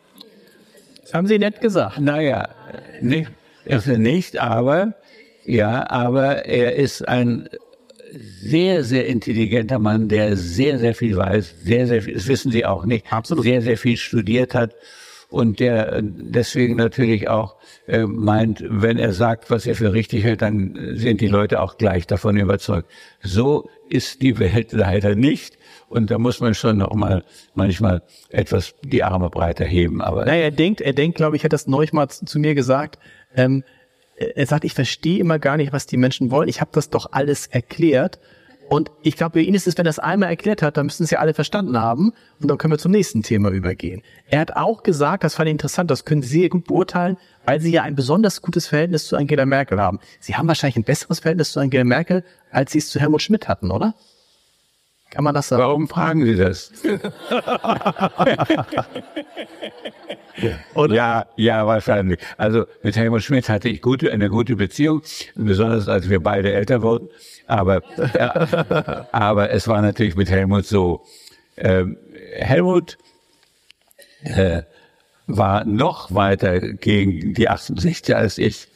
[1.11, 1.99] das haben Sie nett gesagt.
[1.99, 2.47] Naja,
[3.01, 3.29] nicht,
[3.65, 4.93] ist er nicht, aber,
[5.45, 7.49] ja, aber er ist ein
[8.13, 12.65] sehr, sehr intelligenter Mann, der sehr, sehr viel weiß, sehr, sehr viel, das wissen Sie
[12.65, 13.43] auch nicht, Absolut.
[13.43, 14.73] sehr, sehr viel studiert hat
[15.29, 20.41] und der deswegen natürlich auch äh, meint, wenn er sagt, was er für richtig hält,
[20.41, 22.89] dann sind die Leute auch gleich davon überzeugt.
[23.21, 25.57] So ist die Welt leider nicht.
[25.91, 27.23] Und da muss man schon noch mal
[27.53, 30.01] manchmal etwas die Arme breiter heben.
[30.01, 32.97] Aber naja, er denkt, er denkt, glaube ich, hat das neulich mal zu, mir gesagt.
[33.35, 33.65] Ähm,
[34.15, 36.47] er sagt, ich verstehe immer gar nicht, was die Menschen wollen.
[36.47, 38.19] Ich habe das doch alles erklärt.
[38.69, 41.05] Und ich glaube, für ihn ist es, wenn er es einmal erklärt hat, dann müssen
[41.09, 42.13] ja alle verstanden haben.
[42.39, 44.01] Und dann können wir zum nächsten Thema übergehen.
[44.29, 47.59] Er hat auch gesagt, das fand ich interessant, das können Sie sehr gut beurteilen, weil
[47.59, 49.99] Sie ja ein besonders gutes Verhältnis zu Angela Merkel haben.
[50.21, 53.49] Sie haben wahrscheinlich ein besseres Verhältnis zu Angela Merkel, als Sie es zu Helmut Schmidt
[53.49, 53.93] hatten, oder?
[55.11, 55.61] Kann man das sagen?
[55.61, 56.71] Warum fragen Sie das?
[60.89, 62.19] ja, ja, wahrscheinlich.
[62.37, 65.01] Also mit Helmut Schmidt hatte ich gute, eine gute Beziehung,
[65.35, 67.09] besonders als wir beide älter wurden.
[67.45, 71.03] Aber, äh, aber es war natürlich mit Helmut so.
[71.57, 71.97] Ähm,
[72.37, 72.97] Helmut
[74.23, 74.61] äh,
[75.27, 78.69] war noch weiter gegen die 68 als ich.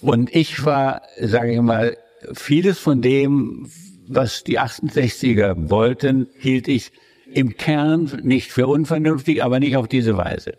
[0.00, 1.96] Und ich war, sage ich mal,
[2.34, 3.68] vieles von dem,
[4.08, 6.92] was die 68er wollten, hielt ich
[7.32, 10.54] im Kern nicht für unvernünftig, aber nicht auf diese Weise.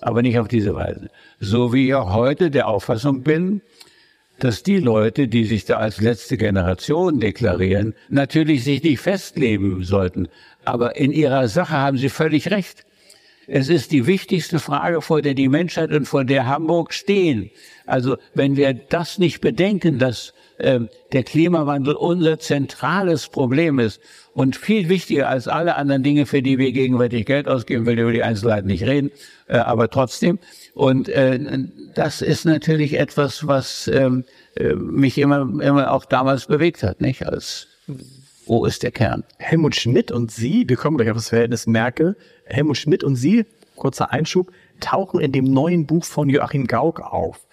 [0.00, 1.10] Aber nicht auf diese Weise.
[1.40, 3.62] So wie ich auch heute der Auffassung bin,
[4.38, 10.28] dass die Leute, die sich da als letzte Generation deklarieren, natürlich sich nicht festleben sollten.
[10.64, 12.84] Aber in ihrer Sache haben sie völlig recht.
[13.46, 17.50] Es ist die wichtigste Frage, vor der die Menschheit und vor der Hamburg stehen.
[17.86, 20.80] Also wenn wir das nicht bedenken, dass äh,
[21.12, 24.00] der Klimawandel unser zentrales Problem ist
[24.32, 28.12] und viel wichtiger als alle anderen Dinge, für die wir gegenwärtig Geld ausgeben, will über
[28.12, 29.10] die Einzelheiten nicht reden,
[29.48, 30.38] äh, aber trotzdem.
[30.74, 31.38] Und äh,
[31.94, 34.24] das ist natürlich etwas, was ähm,
[34.56, 37.26] äh, mich immer, immer auch damals bewegt hat, nicht?
[37.26, 37.68] Als
[38.46, 39.24] wo ist der Kern?
[39.38, 42.16] Helmut Schmidt und Sie, wir kommen gleich auf das Verhältnis Merkel.
[42.44, 47.46] Helmut Schmidt und Sie, kurzer Einschub, tauchen in dem neuen Buch von Joachim Gauck auf.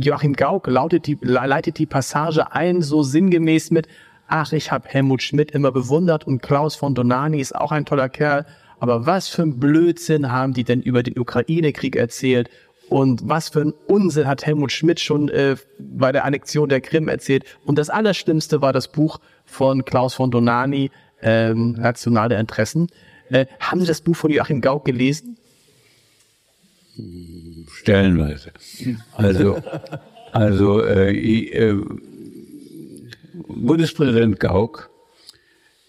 [0.00, 3.88] Joachim Gauck lautet die, leitet die Passage ein, so sinngemäß mit,
[4.26, 8.08] ach, ich habe Helmut Schmidt immer bewundert und Klaus von Donani ist auch ein toller
[8.08, 8.46] Kerl,
[8.80, 12.50] aber was für ein Blödsinn haben die denn über den Ukraine-Krieg erzählt?
[12.88, 17.08] Und was für ein Unsinn hat Helmut Schmidt schon äh, bei der Annexion der Krim
[17.08, 17.44] erzählt?
[17.64, 20.90] Und das Allerschlimmste war das Buch von Klaus von Donani,
[21.22, 22.88] ähm, Nationale Interessen.
[23.30, 25.38] Äh, haben Sie das Buch von Joachim Gauck gelesen?
[27.70, 28.52] Stellenweise.
[29.14, 29.62] Also,
[30.32, 31.82] also äh, äh,
[33.48, 34.90] Bundespräsident Gauck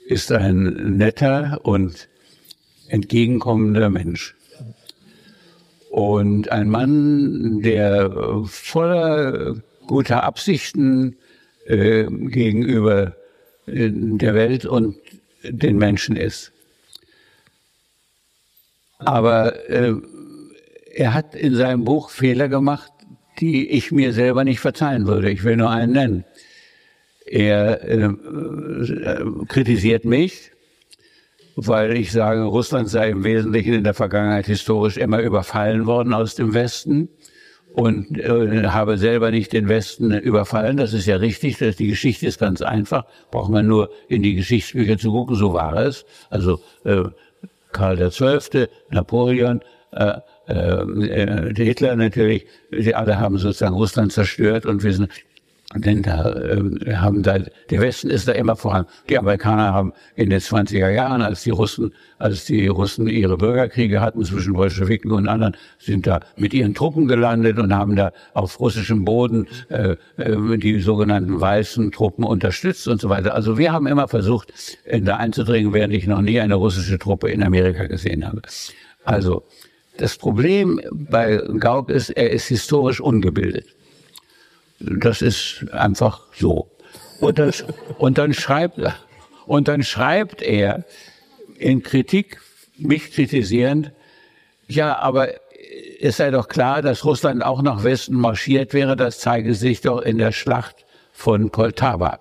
[0.08, 2.08] ist ein netter und
[2.88, 4.36] entgegenkommender Mensch.
[5.90, 11.16] Und ein Mann, der voller guter Absichten
[11.66, 13.16] äh, gegenüber
[13.68, 14.96] äh, der Welt und
[15.44, 16.52] den Menschen ist.
[19.00, 19.94] Aber äh,
[20.94, 22.92] er hat in seinem Buch Fehler gemacht,
[23.40, 25.32] die ich mir selber nicht verzeihen würde.
[25.32, 26.26] Ich will nur einen nennen.
[27.26, 28.10] Er äh,
[29.48, 30.52] kritisiert mich,
[31.56, 36.36] weil ich sage, Russland sei im Wesentlichen in der Vergangenheit historisch immer überfallen worden aus
[36.36, 37.10] dem Westen
[37.74, 40.78] und äh, habe selber nicht den Westen überfallen.
[40.78, 43.06] Das ist ja richtig, dass die Geschichte ist ganz einfach.
[43.32, 46.06] Braucht man nur in die Geschichtsbücher zu gucken, so war es.
[46.30, 47.04] Also äh,
[47.72, 54.94] Karl XII., Napoleon, äh, äh, Hitler natürlich, sie alle haben sozusagen Russland zerstört und wir
[54.94, 55.10] sind
[55.76, 58.86] denn da äh, haben da, der Westen ist da immer voran.
[59.10, 64.02] Die Amerikaner haben in den 20er Jahren, als die Russen, als die Russen ihre Bürgerkriege
[64.02, 68.60] hatten zwischen Bolschewiken und anderen, sind da mit ihren Truppen gelandet und haben da auf
[68.60, 73.34] russischem Boden äh, äh, die sogenannten weißen Truppen unterstützt und so weiter.
[73.34, 74.54] Also wir haben immer versucht,
[75.02, 78.42] da einzudringen, während ich noch nie eine russische Truppe in Amerika gesehen habe.
[79.04, 79.44] Also
[79.98, 83.68] das Problem bei Gauck ist, er ist historisch ungebildet.
[84.80, 86.70] Das ist einfach so.
[87.20, 87.64] Und, das,
[87.98, 88.80] und dann schreibt
[89.46, 90.86] und dann schreibt er
[91.58, 92.42] in Kritik,
[92.78, 93.92] mich kritisierend,
[94.68, 95.30] ja, aber
[96.00, 98.96] es sei doch klar, dass Russland auch nach Westen marschiert wäre.
[98.96, 102.20] Das zeige sich doch in der Schlacht von Poltava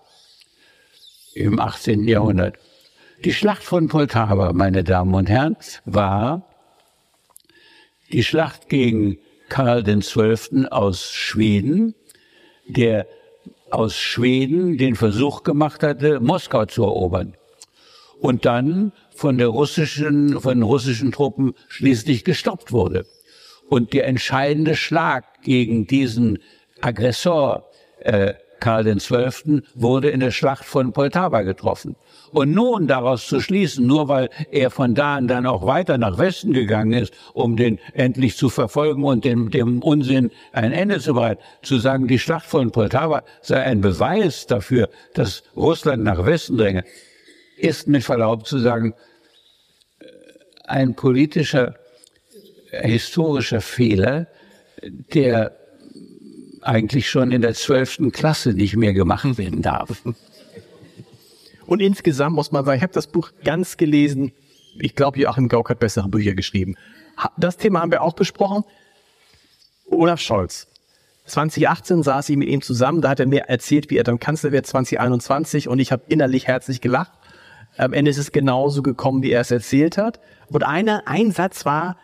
[1.34, 2.06] im 18.
[2.06, 2.56] Jahrhundert.
[3.24, 6.51] Die Schlacht von Poltava, meine Damen und Herren, war
[8.12, 10.66] die Schlacht gegen Karl XII.
[10.70, 11.94] aus Schweden,
[12.66, 13.06] der
[13.70, 17.34] aus Schweden den Versuch gemacht hatte, Moskau zu erobern.
[18.20, 23.06] Und dann von der russischen, von russischen Truppen schließlich gestoppt wurde.
[23.68, 26.38] Und der entscheidende Schlag gegen diesen
[26.80, 27.68] Aggressor
[28.00, 29.62] äh, Karl XII.
[29.74, 31.96] wurde in der Schlacht von Poltava getroffen.
[32.30, 36.16] Und nun daraus zu schließen, nur weil er von da an dann auch weiter nach
[36.16, 41.14] Westen gegangen ist, um den endlich zu verfolgen und dem, dem Unsinn ein Ende zu
[41.14, 46.56] bereiten, zu sagen, die Schlacht von Poltava sei ein Beweis dafür, dass Russland nach Westen
[46.56, 46.84] dränge,
[47.58, 48.94] ist mit Verlaub zu sagen,
[50.64, 51.74] ein politischer,
[52.70, 54.28] historischer Fehler,
[54.82, 55.56] der
[56.62, 60.02] eigentlich schon in der zwölften Klasse nicht mehr gemacht werden darf.
[61.66, 64.32] Und insgesamt muss man sagen, ich habe das Buch ganz gelesen.
[64.78, 66.76] Ich glaube, Joachim Gauck hat bessere Bücher geschrieben.
[67.36, 68.64] Das Thema haben wir auch besprochen.
[69.86, 70.68] Olaf Scholz.
[71.26, 74.50] 2018 saß ich mit ihm zusammen, da hat er mir erzählt, wie er dann Kanzler
[74.50, 77.12] wird 2021 und ich habe innerlich herzlich gelacht.
[77.76, 80.20] Am Ende ist es genauso gekommen, wie er es erzählt hat.
[80.48, 81.96] Und einer, ein Satz war,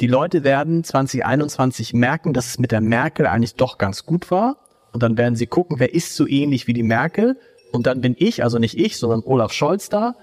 [0.00, 4.56] die Leute werden 2021 merken, dass es mit der Merkel eigentlich doch ganz gut war.
[4.92, 7.38] Und dann werden sie gucken, wer ist so ähnlich wie die Merkel.
[7.72, 10.14] Und dann bin ich, also nicht ich, sondern Olaf Scholz da.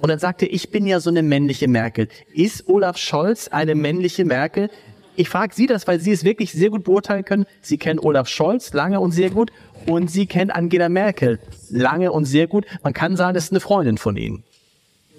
[0.00, 2.08] Und dann sagte ich bin ja so eine männliche Merkel.
[2.34, 4.68] Ist Olaf Scholz eine männliche Merkel?
[5.14, 7.46] Ich frage Sie das, weil Sie es wirklich sehr gut beurteilen können.
[7.60, 9.52] Sie kennen Olaf Scholz lange und sehr gut
[9.86, 11.38] und Sie kennen Angela Merkel
[11.70, 12.66] lange und sehr gut.
[12.82, 14.44] Man kann sagen, das ist eine Freundin von Ihnen.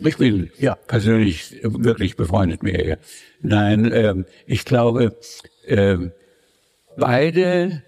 [0.06, 2.98] Ich bin ja persönlich wirklich befreundet mit ihr.
[3.42, 5.16] Nein, ähm, ich glaube,
[5.66, 6.12] ähm,
[6.98, 7.84] beide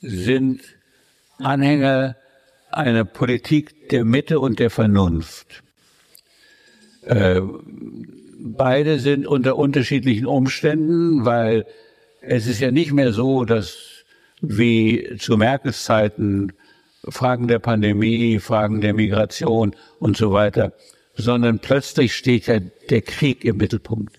[0.00, 0.60] sind
[1.38, 2.16] Anhänger
[2.70, 5.62] einer Politik der Mitte und der Vernunft.
[7.02, 7.40] Äh,
[8.38, 11.64] beide sind unter unterschiedlichen Umständen, weil
[12.20, 14.04] es ist ja nicht mehr so, dass
[14.42, 16.52] wie zu Merkels Zeiten
[17.08, 20.72] Fragen der Pandemie, Fragen der Migration und so weiter
[21.18, 24.18] sondern plötzlich steht ja der Krieg im Mittelpunkt.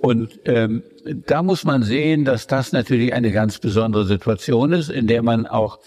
[0.00, 0.84] Und ähm,
[1.26, 5.46] da muss man sehen, dass das natürlich eine ganz besondere Situation ist, in der man
[5.46, 5.80] auch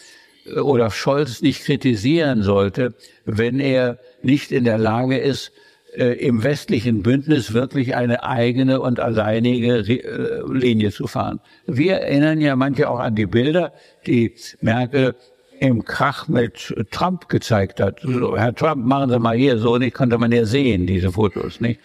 [0.45, 5.53] äh, Olaf Scholz nicht kritisieren sollte, wenn er nicht in der Lage ist,
[5.93, 11.39] äh, im westlichen Bündnis wirklich eine eigene und alleinige äh, Linie zu fahren.
[11.67, 13.71] Wir erinnern ja manche auch an die Bilder,
[14.07, 15.15] die Merkel
[15.61, 17.99] im Krach mit Trump gezeigt hat.
[18.01, 21.61] So, Herr Trump, machen Sie mal hier so, nicht konnte man ja sehen, diese Fotos,
[21.61, 21.79] nicht?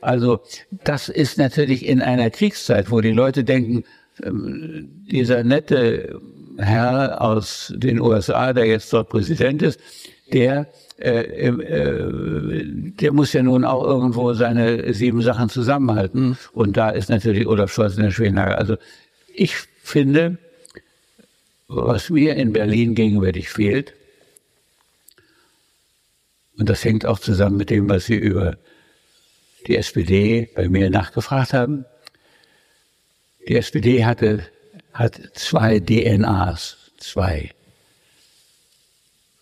[0.00, 3.84] Also das ist natürlich in einer Kriegszeit, wo die Leute denken,
[4.22, 6.18] ähm, dieser nette
[6.56, 9.78] Herr aus den USA, der jetzt dort Präsident ist,
[10.32, 10.66] der
[10.98, 16.30] äh, äh, der muss ja nun auch irgendwo seine sieben Sachen zusammenhalten.
[16.30, 16.36] Mhm.
[16.52, 18.56] Und da ist natürlich Olaf Scholz in der schweren Lage.
[18.56, 18.76] Also
[19.34, 20.38] ich finde,
[21.68, 23.94] was mir in Berlin gegenwärtig fehlt,
[26.58, 28.58] und das hängt auch zusammen mit dem, was Sie über
[29.66, 31.84] die SPD bei mir nachgefragt haben.
[33.46, 34.44] Die SPD hatte,
[34.92, 37.52] hat zwei DNAs, zwei.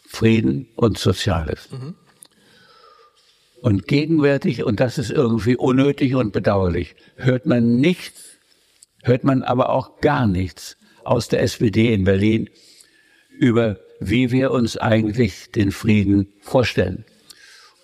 [0.06, 1.70] Frieden und Soziales.
[1.70, 1.94] Mhm.
[3.60, 8.36] Und gegenwärtig, und das ist irgendwie unnötig und bedauerlich, hört man nichts,
[9.02, 10.76] hört man aber auch gar nichts
[11.06, 12.50] aus der SPD in Berlin
[13.38, 17.04] über, wie wir uns eigentlich den Frieden vorstellen.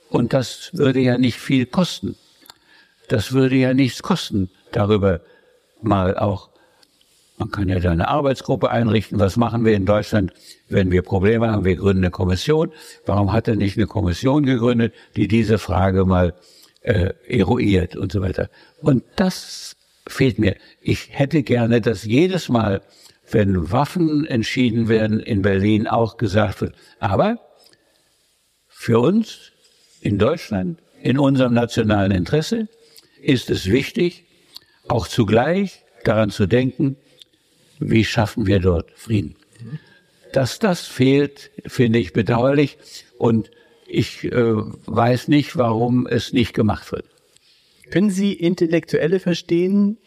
[0.09, 2.17] Und das würde ja nicht viel kosten.
[3.09, 5.21] Das würde ja nichts kosten, darüber
[5.83, 6.53] mal auch
[7.43, 9.19] man kann ja da eine Arbeitsgruppe einrichten.
[9.19, 10.33] Was machen wir in Deutschland,
[10.69, 11.65] wenn wir Probleme haben?
[11.65, 12.71] Wir gründen eine Kommission.
[13.05, 16.35] Warum hat er nicht eine Kommission gegründet, die diese Frage mal
[16.83, 18.49] äh, eruiert und so weiter?
[18.81, 19.75] Und das
[20.07, 20.55] fehlt mir.
[20.81, 22.81] Ich hätte gerne, dass jedes Mal,
[23.33, 27.39] wenn Waffen entschieden werden, in Berlin auch gesagt wird, aber
[28.69, 29.53] für uns
[30.01, 32.69] in Deutschland, in unserem nationalen Interesse,
[33.21, 34.25] ist es wichtig,
[34.89, 36.97] auch zugleich daran zu denken,
[37.79, 39.37] wie schaffen wir dort Frieden?
[40.33, 42.79] Dass das fehlt, finde ich bedauerlich
[43.19, 43.51] und
[43.87, 47.05] ich äh, weiß nicht, warum es nicht gemacht wird.
[47.91, 49.99] Können Sie Intellektuelle verstehen?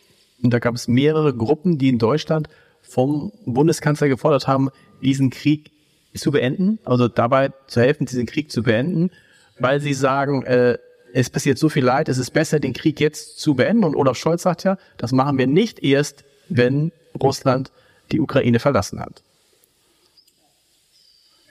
[0.41, 2.49] Und da gab es mehrere Gruppen, die in Deutschland
[2.87, 4.69] vom Bundeskanzler gefordert haben,
[5.01, 5.71] diesen Krieg
[6.15, 9.11] zu beenden, also dabei zu helfen, diesen Krieg zu beenden,
[9.59, 10.77] weil sie sagen, äh,
[11.13, 13.85] es passiert so viel Leid, es ist besser, den Krieg jetzt zu beenden.
[13.85, 17.71] Und Olaf Scholz sagt ja, das machen wir nicht erst, wenn Russland
[18.11, 19.23] die Ukraine verlassen hat.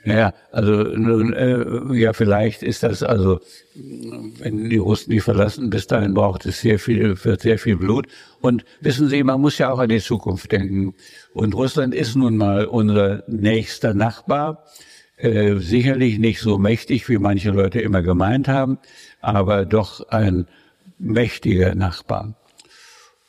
[0.05, 3.41] Naja, also äh, ja, vielleicht ist das also,
[3.75, 8.07] wenn die Russen die verlassen, bis dahin braucht es sehr viel, wird sehr viel Blut.
[8.41, 10.95] Und wissen Sie, man muss ja auch an die Zukunft denken.
[11.33, 14.65] Und Russland ist nun mal unser nächster Nachbar.
[15.17, 18.79] Äh, sicherlich nicht so mächtig, wie manche Leute immer gemeint haben,
[19.21, 20.47] aber doch ein
[20.99, 22.35] mächtiger Nachbar.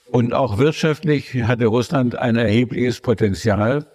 [0.07, 3.85] Und auch wirtschaftlich hatte Russland ein erhebliches Potenzial.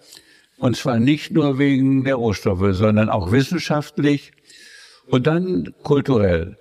[0.61, 4.31] Und zwar nicht nur wegen der Rohstoffe, sondern auch wissenschaftlich
[5.07, 6.55] und dann kulturell.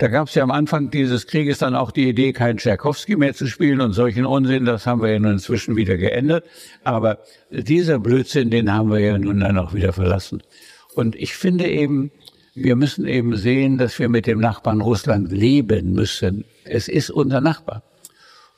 [0.00, 3.34] Da gab es ja am Anfang dieses Krieges dann auch die Idee, keinen Tschaikowski mehr
[3.34, 4.64] zu spielen und solchen Unsinn.
[4.64, 6.44] Das haben wir ja nun inzwischen wieder geändert.
[6.82, 10.42] Aber dieser Blödsinn, den haben wir ja nun dann auch wieder verlassen.
[10.96, 12.10] Und ich finde eben,
[12.56, 16.44] wir müssen eben sehen, dass wir mit dem Nachbarn Russland leben müssen.
[16.64, 17.84] Es ist unser Nachbar.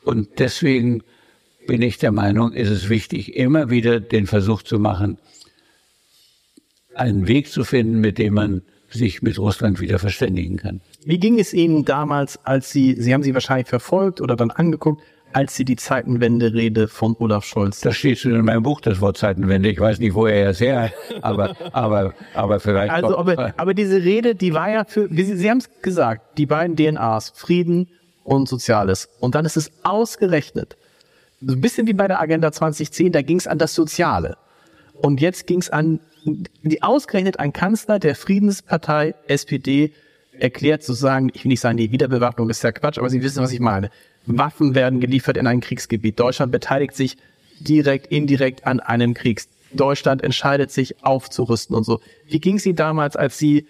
[0.02, 1.02] Und deswegen
[1.68, 5.18] bin ich der Meinung, ist es wichtig, immer wieder den Versuch zu machen,
[6.94, 10.80] einen Weg zu finden, mit dem man sich mit Russland wieder verständigen kann.
[11.04, 15.02] Wie ging es Ihnen damals, als Sie, Sie haben sie wahrscheinlich verfolgt oder dann angeguckt,
[15.34, 17.82] als Sie die Zeitenwende-Rede von Olaf Scholz?
[17.82, 19.68] Das steht schon in meinem Buch, das Wort Zeitenwende.
[19.68, 22.90] Ich weiß nicht, wo er es her, aber, aber, aber vielleicht.
[22.90, 26.46] Also, aber, aber diese Rede, die war ja für, Sie, Sie haben es gesagt, die
[26.46, 27.88] beiden DNAs, Frieden
[28.24, 29.10] und Soziales.
[29.20, 30.78] Und dann ist es ausgerechnet,
[31.40, 34.36] so ein bisschen wie bei der Agenda 2010, da ging es an das Soziale.
[34.94, 39.92] Und jetzt ging es an, die ausgerechnet ein Kanzler der Friedenspartei SPD
[40.32, 43.52] erklärt sozusagen, ich will nicht sagen, die Wiederbewaffnung ist ja Quatsch, aber Sie wissen, was
[43.52, 43.90] ich meine.
[44.26, 46.18] Waffen werden geliefert in ein Kriegsgebiet.
[46.18, 47.16] Deutschland beteiligt sich
[47.60, 49.42] direkt, indirekt an einem Krieg.
[49.72, 52.00] Deutschland entscheidet sich aufzurüsten und so.
[52.26, 53.66] Wie ging es Ihnen damals, als Sie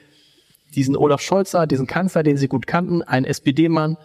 [0.74, 3.96] diesen Olaf Scholz sah, diesen Kanzler, den Sie gut kannten, einen SPD-Mann,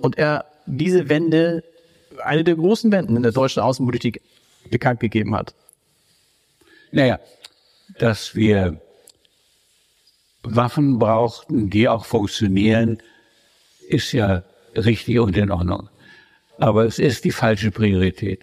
[0.00, 1.64] und er diese Wende,
[2.24, 4.20] eine der großen Wenden in der deutschen Außenpolitik
[4.70, 5.54] bekannt gegeben hat.
[6.92, 7.18] Naja,
[7.98, 8.80] dass wir
[10.42, 12.98] Waffen brauchten, die auch funktionieren,
[13.88, 14.42] ist ja
[14.74, 15.88] richtig und in Ordnung.
[16.58, 18.40] Aber es ist die falsche Priorität.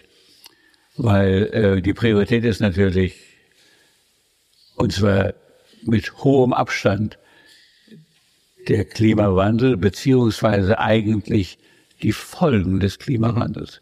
[0.98, 3.20] Weil äh, die Priorität ist natürlich,
[4.76, 5.34] und zwar
[5.84, 7.18] mit hohem Abstand,
[8.68, 11.58] der Klimawandel beziehungsweise eigentlich
[12.02, 13.82] die Folgen des Klimawandels.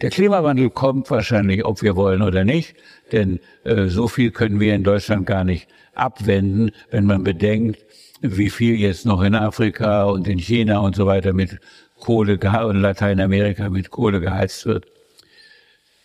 [0.00, 2.74] Der Klimawandel kommt wahrscheinlich, ob wir wollen oder nicht,
[3.12, 7.78] denn äh, so viel können wir in Deutschland gar nicht abwenden, wenn man bedenkt,
[8.20, 11.58] wie viel jetzt noch in Afrika und in China und so weiter mit
[12.00, 14.86] Kohle und Lateinamerika mit Kohle geheizt wird.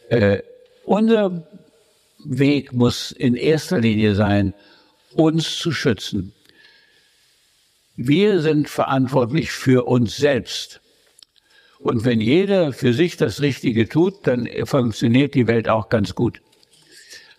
[0.10, 0.40] Äh,
[0.86, 1.48] unser
[2.24, 4.54] Weg muss in erster Linie sein,
[5.16, 6.34] uns zu schützen
[7.98, 10.82] wir sind verantwortlich für uns selbst.
[11.80, 16.42] Und wenn jeder für sich das Richtige tut, dann funktioniert die Welt auch ganz gut.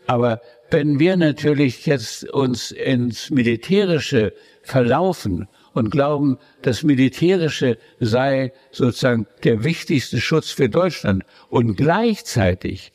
[0.06, 4.32] Aber wenn wir natürlich jetzt uns ins Militärische
[4.62, 12.92] verlaufen und glauben, das Militärische sei sozusagen der wichtigste Schutz für Deutschland und gleichzeitig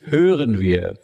[0.00, 0.98] hören wir,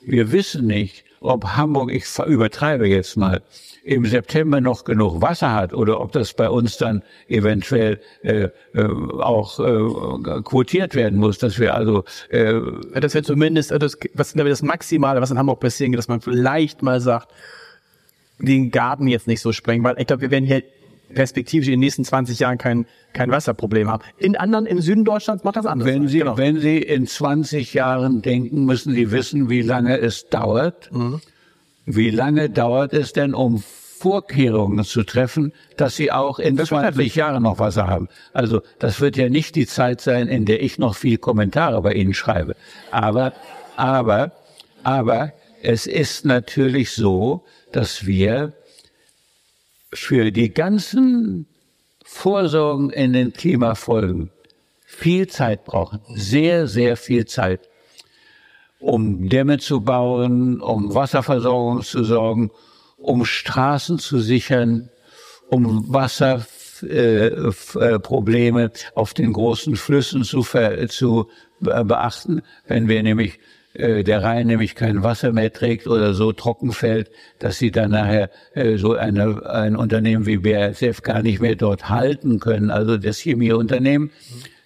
[0.00, 3.42] wir wissen nicht, ob Hamburg, ich übertreibe jetzt mal,
[3.86, 8.82] im September noch genug Wasser hat oder ob das bei uns dann eventuell äh, äh,
[9.20, 12.54] auch äh, quotiert werden muss, dass wir also äh,
[13.00, 16.20] das wäre zumindest äh, das, was das Maximale, was in Hamburg passieren geht, dass man
[16.20, 17.32] vielleicht mal sagt,
[18.40, 20.64] den Garten jetzt nicht so sprengen, weil ich glaube, wir werden hier
[21.14, 24.02] perspektivisch in den nächsten 20 Jahren kein, kein Wasserproblem haben.
[24.18, 25.86] In anderen, im Süden Deutschlands macht das anders.
[25.86, 26.36] Wenn Sie, genau.
[26.36, 30.90] wenn Sie in 20 Jahren denken, müssen Sie wissen, wie lange es dauert.
[30.92, 31.20] Mhm
[31.86, 37.44] wie lange dauert es denn, um Vorkehrungen zu treffen, dass Sie auch in 20 Jahren
[37.44, 38.08] noch Wasser haben?
[38.32, 41.94] Also das wird ja nicht die Zeit sein, in der ich noch viel Kommentare bei
[41.94, 42.56] Ihnen schreibe.
[42.90, 43.32] Aber,
[43.76, 44.32] aber,
[44.82, 45.32] aber
[45.62, 48.52] es ist natürlich so, dass wir
[49.92, 51.46] für die ganzen
[52.04, 54.30] Vorsorgen in den Klimafolgen
[54.84, 56.00] viel Zeit brauchen.
[56.14, 57.68] Sehr, sehr viel Zeit
[58.80, 62.52] um Dämme zu bauen, um Wasserversorgung zu sorgen,
[62.96, 64.90] um Straßen zu sichern,
[65.48, 70.44] um Wasserprobleme äh, auf den großen Flüssen zu,
[70.88, 73.38] zu beachten, wenn wir nämlich
[73.74, 77.90] äh, der Rhein nämlich kein Wasser mehr trägt oder so trocken fällt, dass sie dann
[77.90, 82.96] nachher äh, so eine, ein Unternehmen wie BASF gar nicht mehr dort halten können, also
[82.96, 84.10] das Chemieunternehmen,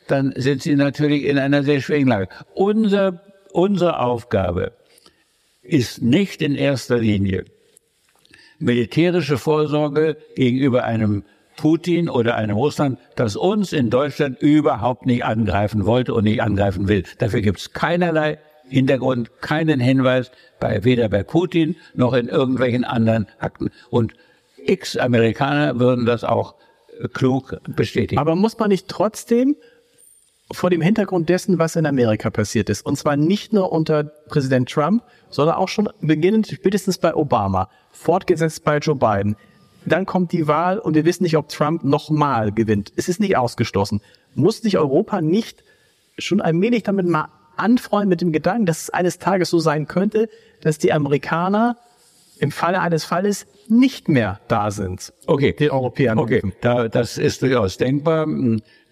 [0.06, 2.28] dann sind sie natürlich in einer sehr schwierigen Lage.
[2.54, 3.22] Unser
[3.52, 4.72] Unsere Aufgabe
[5.62, 7.44] ist nicht in erster Linie
[8.60, 11.24] militärische Vorsorge gegenüber einem
[11.56, 16.88] Putin oder einem Russland, das uns in Deutschland überhaupt nicht angreifen wollte und nicht angreifen
[16.88, 17.04] will.
[17.18, 18.38] Dafür gibt es keinerlei
[18.68, 20.30] Hintergrund, keinen Hinweis,
[20.60, 23.70] bei, weder bei Putin noch in irgendwelchen anderen Akten.
[23.90, 24.14] Und
[24.64, 26.54] x Amerikaner würden das auch
[27.12, 28.20] klug bestätigen.
[28.20, 29.56] Aber muss man nicht trotzdem
[30.52, 32.84] vor dem Hintergrund dessen, was in Amerika passiert ist.
[32.84, 38.64] Und zwar nicht nur unter Präsident Trump, sondern auch schon beginnend spätestens bei Obama, fortgesetzt
[38.64, 39.36] bei Joe Biden.
[39.86, 42.92] Dann kommt die Wahl und wir wissen nicht, ob Trump nochmal gewinnt.
[42.96, 44.00] Es ist nicht ausgeschlossen.
[44.34, 45.64] Muss sich Europa nicht
[46.18, 50.28] schon allmählich damit mal anfreunden mit dem Gedanken, dass es eines Tages so sein könnte,
[50.60, 51.76] dass die Amerikaner
[52.38, 55.12] im Falle eines Falles nicht mehr da sind.
[55.26, 55.52] Okay.
[55.52, 56.18] Den Europäern.
[56.18, 56.42] Okay.
[56.60, 58.26] Da, das ist durchaus denkbar.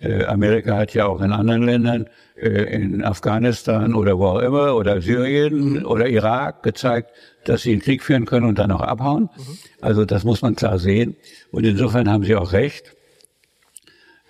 [0.00, 2.06] Äh, Amerika hat ja auch in anderen Ländern,
[2.36, 7.10] äh, in Afghanistan oder wo auch immer, oder Syrien oder Irak gezeigt,
[7.44, 9.28] dass sie einen Krieg führen können und dann auch abhauen.
[9.36, 9.58] Mhm.
[9.80, 11.16] Also das muss man klar sehen.
[11.50, 12.94] Und insofern haben Sie auch recht.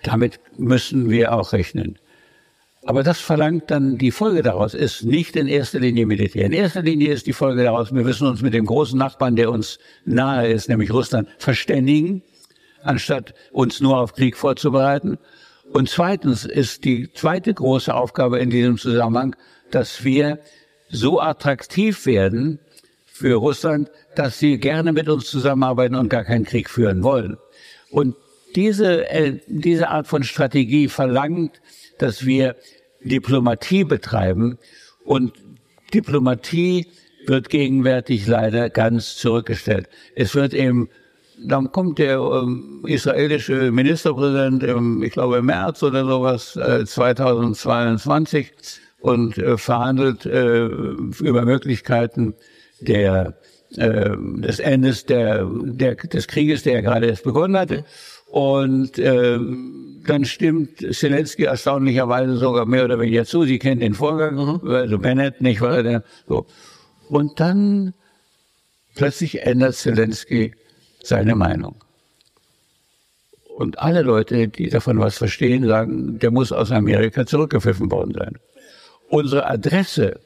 [0.03, 1.99] Damit müssen wir auch rechnen.
[2.89, 6.47] Aber das verlangt dann, die Folge daraus ist nicht in erster Linie Militär.
[6.47, 9.51] In erster Linie ist die Folge daraus, wir müssen uns mit dem großen Nachbarn, der
[9.51, 12.23] uns nahe ist, nämlich Russland, verständigen,
[12.81, 15.19] anstatt uns nur auf Krieg vorzubereiten.
[15.71, 19.35] Und zweitens ist die zweite große Aufgabe in diesem Zusammenhang,
[19.69, 20.39] dass wir
[20.89, 22.57] so attraktiv werden
[23.05, 27.37] für Russland, dass sie gerne mit uns zusammenarbeiten und gar keinen Krieg führen wollen.
[27.91, 28.15] Und
[28.55, 31.61] diese, äh, diese Art von Strategie verlangt,
[31.99, 32.55] dass wir
[33.01, 34.57] Diplomatie betreiben
[35.05, 35.33] und
[35.93, 36.87] Diplomatie
[37.25, 39.87] wird gegenwärtig leider ganz zurückgestellt.
[40.15, 40.89] Es wird eben
[41.41, 48.51] dann kommt der ähm, israelische Ministerpräsident, im, ich glaube im März oder sowas, äh, 2022
[48.99, 52.33] und äh, verhandelt äh, über Möglichkeiten
[52.81, 53.37] der
[53.75, 57.85] äh, des Endes der, der des Krieges, der ja gerade erst begonnen hatte.
[58.31, 59.39] Und äh,
[60.05, 63.43] dann stimmt Zelensky erstaunlicherweise sogar mehr oder weniger zu.
[63.43, 64.69] Sie kennt den Vorgang, mhm.
[64.69, 66.45] also Bennett nicht, weil er so.
[67.09, 67.93] Und dann
[68.95, 70.53] plötzlich ändert Zelensky
[71.01, 71.75] seine Meinung.
[73.57, 78.37] Und alle Leute, die davon was verstehen, sagen, der muss aus Amerika zurückgepfiffen worden sein.
[79.09, 80.19] Unsere Adresse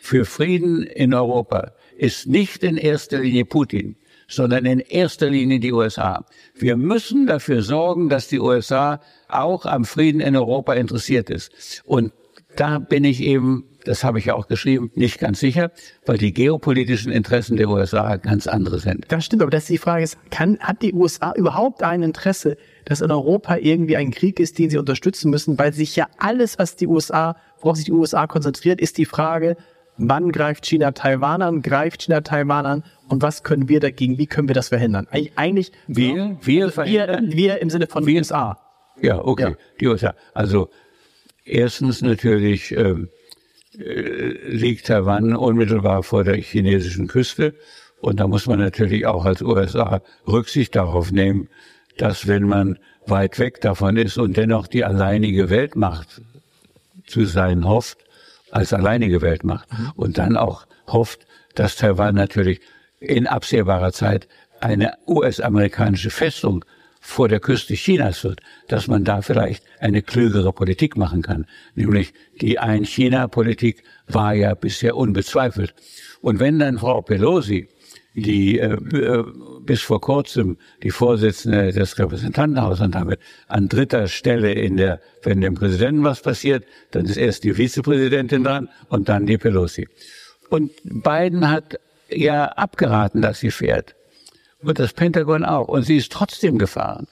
[0.00, 3.96] für Frieden in Europa ist nicht in erster Linie Putin,
[4.30, 6.24] sondern in erster Linie die USA.
[6.54, 11.82] Wir müssen dafür sorgen, dass die USA auch am Frieden in Europa interessiert ist.
[11.84, 12.12] Und
[12.56, 15.70] da bin ich eben das habe ich ja auch geschrieben, nicht ganz sicher,
[16.04, 19.06] weil die geopolitischen Interessen der USA ganz andere sind.
[19.08, 22.56] Das stimmt, aber das ist die Frage ist, kann, hat die USA überhaupt ein Interesse,
[22.84, 26.58] dass in Europa irgendwie ein Krieg ist, den sie unterstützen müssen, weil sich ja alles,
[26.58, 29.56] was die USA, worauf sich die USA konzentriert, ist die Frage,
[30.00, 34.26] wann greift China Taiwan an, greift China Taiwan an und was können wir dagegen, wie
[34.26, 35.06] können wir das verhindern?
[35.36, 38.58] Eigentlich, wir, wir, wir, wir im Sinne von wir, USA.
[39.00, 39.56] Ja, okay, Ja.
[39.80, 40.14] die USA.
[40.34, 40.70] Also
[41.44, 43.08] erstens natürlich ähm,
[43.78, 47.54] äh, liegt Taiwan unmittelbar vor der chinesischen Küste
[48.00, 51.48] und da muss man natürlich auch als USA Rücksicht darauf nehmen,
[51.98, 56.22] dass wenn man weit weg davon ist und dennoch die alleinige Weltmacht
[57.06, 57.98] zu sein hofft,
[58.50, 62.60] als alleinige Weltmacht und dann auch hofft, dass Taiwan natürlich
[63.00, 64.28] in absehbarer Zeit
[64.60, 66.64] eine US-amerikanische Festung
[67.00, 71.46] vor der Küste Chinas wird, dass man da vielleicht eine klügere Politik machen kann.
[71.74, 75.74] Nämlich die Ein-China-Politik war ja bisher unbezweifelt.
[76.20, 77.68] Und wenn dann Frau Pelosi,
[78.14, 79.24] die äh, äh,
[79.60, 85.40] bis vor kurzem die Vorsitzende des Repräsentantenhauses und damit an dritter Stelle in der, wenn
[85.40, 89.88] dem Präsidenten was passiert, dann ist erst die Vizepräsidentin dran und dann die Pelosi.
[90.48, 91.78] Und Biden hat
[92.10, 93.94] ja abgeraten, dass sie fährt.
[94.62, 95.68] Und das Pentagon auch.
[95.68, 97.06] Und sie ist trotzdem gefahren.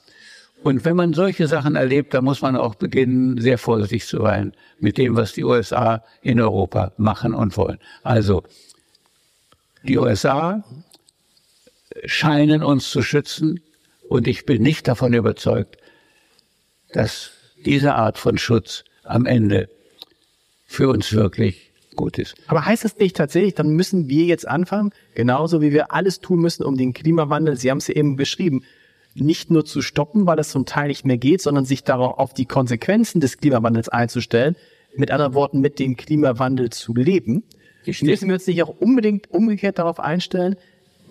[0.61, 4.53] Und wenn man solche Sachen erlebt, dann muss man auch beginnen, sehr vorsichtig zu sein
[4.79, 7.79] mit dem, was die USA in Europa machen und wollen.
[8.03, 8.43] Also,
[9.83, 10.63] die USA
[12.05, 13.61] scheinen uns zu schützen
[14.07, 15.77] und ich bin nicht davon überzeugt,
[16.93, 17.31] dass
[17.65, 19.69] diese Art von Schutz am Ende
[20.65, 22.35] für uns wirklich gut ist.
[22.47, 26.39] Aber heißt das nicht tatsächlich, dann müssen wir jetzt anfangen, genauso wie wir alles tun
[26.39, 28.63] müssen, um den Klimawandel, Sie haben es ja eben beschrieben,
[29.15, 32.33] nicht nur zu stoppen, weil es zum Teil nicht mehr geht, sondern sich darauf auf
[32.33, 34.55] die Konsequenzen des Klimawandels einzustellen,
[34.95, 37.43] mit anderen Worten, mit dem Klimawandel zu leben.
[37.85, 38.07] Richtig.
[38.07, 40.55] Müssen wir uns nicht auch unbedingt umgekehrt darauf einstellen,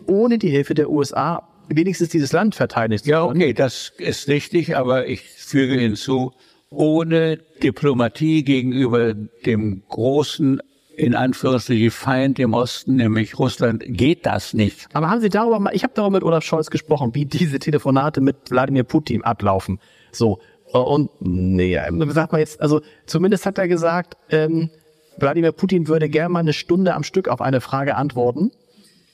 [0.06, 4.76] ohne die Hilfe der USA wenigstens dieses Land verteidigen zu Ja, okay, das ist richtig,
[4.76, 6.32] aber ich füge hinzu,
[6.70, 10.60] ohne Diplomatie gegenüber dem großen,
[10.96, 14.86] in Anführungsstrichen, Feind im Osten, nämlich Russland, geht das nicht.
[14.92, 18.20] Aber haben Sie darüber mal, ich habe darüber mit Olaf Scholz gesprochen, wie diese Telefonate
[18.20, 19.78] mit Wladimir Putin ablaufen.
[20.12, 20.40] So.
[20.72, 21.78] Und nee,
[22.08, 24.68] sagt man jetzt, also zumindest hat er gesagt, ähm,
[25.16, 28.50] Wladimir Putin würde gerne mal eine Stunde am Stück auf eine Frage antworten.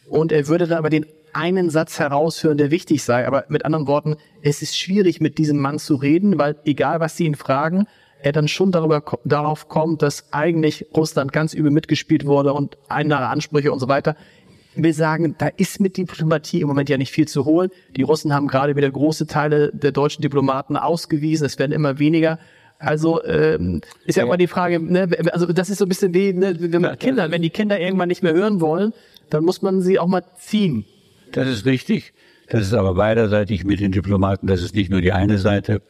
[0.09, 3.27] Und er würde dann aber den einen Satz herausführen, der wichtig sei.
[3.27, 7.17] Aber mit anderen Worten, es ist schwierig, mit diesem Mann zu reden, weil egal, was
[7.17, 7.87] sie ihn fragen,
[8.25, 13.27] er dann schon darüber, darauf kommt, dass eigentlich Russland ganz übel mitgespielt wurde und andere
[13.27, 14.17] Ansprüche und so weiter.
[14.77, 17.71] Wir sagen, da ist mit Diplomatie im Moment ja nicht viel zu holen.
[17.95, 21.45] Die Russen haben gerade wieder große Teile der deutschen Diplomaten ausgewiesen.
[21.45, 22.39] Es werden immer weniger.
[22.79, 26.33] Also ähm, ist ja immer die Frage, ne, also das ist so ein bisschen wie
[26.33, 28.93] ne, wenn man Kinder, wenn die Kinder irgendwann nicht mehr hören wollen,
[29.31, 30.85] dann muss man sie auch mal ziehen.
[31.33, 32.13] Das ist richtig.
[32.49, 34.47] Das ist aber beiderseitig mit den Diplomaten.
[34.47, 35.83] Das ist nicht nur die eine Seite.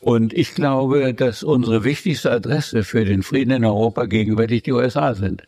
[0.00, 5.14] Und ich glaube, dass unsere wichtigste Adresse für den Frieden in Europa gegenwärtig die USA
[5.14, 5.44] sind.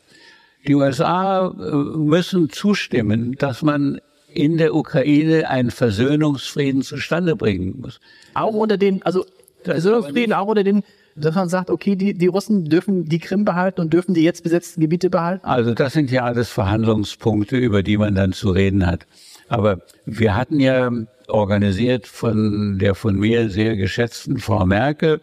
[0.66, 4.00] Die USA äh, müssen zustimmen, dass man
[4.32, 8.00] in der Ukraine einen Versöhnungsfrieden zustande bringen muss.
[8.34, 9.26] Auch unter den, also
[9.64, 10.82] Frieden, auch unter den,
[11.16, 14.42] dass man sagt, okay, die, die Russen dürfen die Krim behalten und dürfen die jetzt
[14.42, 15.44] besetzten Gebiete behalten.
[15.44, 19.06] Also das sind ja alles Verhandlungspunkte, über die man dann zu reden hat.
[19.48, 20.90] Aber wir hatten ja
[21.28, 25.20] organisiert von der von mir sehr geschätzten Frau Merkel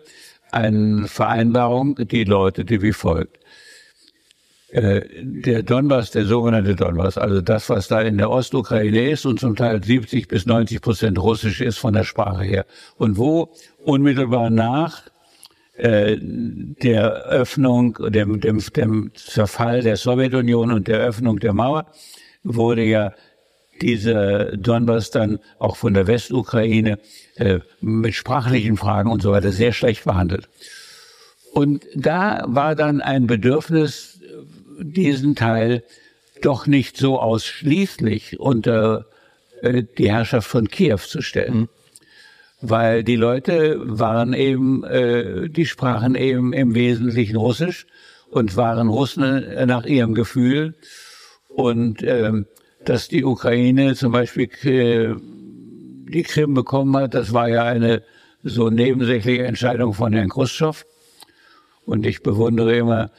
[0.51, 3.39] eine Vereinbarung, die lautete wie folgt.
[4.69, 9.39] Äh, Der Donbass, der sogenannte Donbass, also das, was da in der Ostukraine ist und
[9.39, 12.65] zum Teil 70 bis 90 Prozent russisch ist von der Sprache her.
[12.97, 13.49] Und wo
[13.83, 15.10] unmittelbar nach
[15.81, 21.87] äh, der Öffnung, dem, dem, dem Zerfall der Sowjetunion und der Öffnung der Mauer
[22.43, 23.13] wurde ja
[23.81, 26.99] dieser Donbass dann auch von der Westukraine
[27.35, 30.49] äh, mit sprachlichen Fragen und so weiter sehr schlecht behandelt.
[31.51, 34.19] Und da war dann ein Bedürfnis,
[34.79, 35.83] diesen Teil
[36.43, 39.07] doch nicht so ausschließlich unter
[39.61, 41.69] äh, die Herrschaft von Kiew zu stellen.
[42.61, 47.87] Weil die Leute waren eben, äh, die sprachen eben im Wesentlichen Russisch
[48.29, 50.75] und waren Russen äh, nach ihrem Gefühl.
[51.49, 52.45] Und ähm,
[52.85, 55.15] dass die Ukraine zum Beispiel äh,
[56.11, 58.03] die Krim bekommen hat, das war ja eine
[58.43, 60.85] so nebensächliche Entscheidung von Herrn Khrushchev.
[61.85, 63.11] Und ich bewundere immer,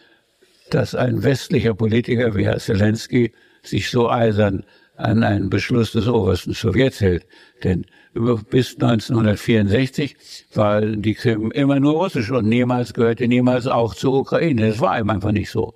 [0.70, 3.32] dass ein westlicher Politiker wie Herr Zelensky
[3.62, 4.64] sich so eisern
[4.97, 7.26] an einen Beschluss des obersten Sowjets hält.
[7.64, 10.16] Denn bis 1964
[10.54, 14.68] war die Krim immer nur russisch und niemals gehörte niemals auch zur Ukraine.
[14.68, 15.74] Das war ihm einfach nicht so.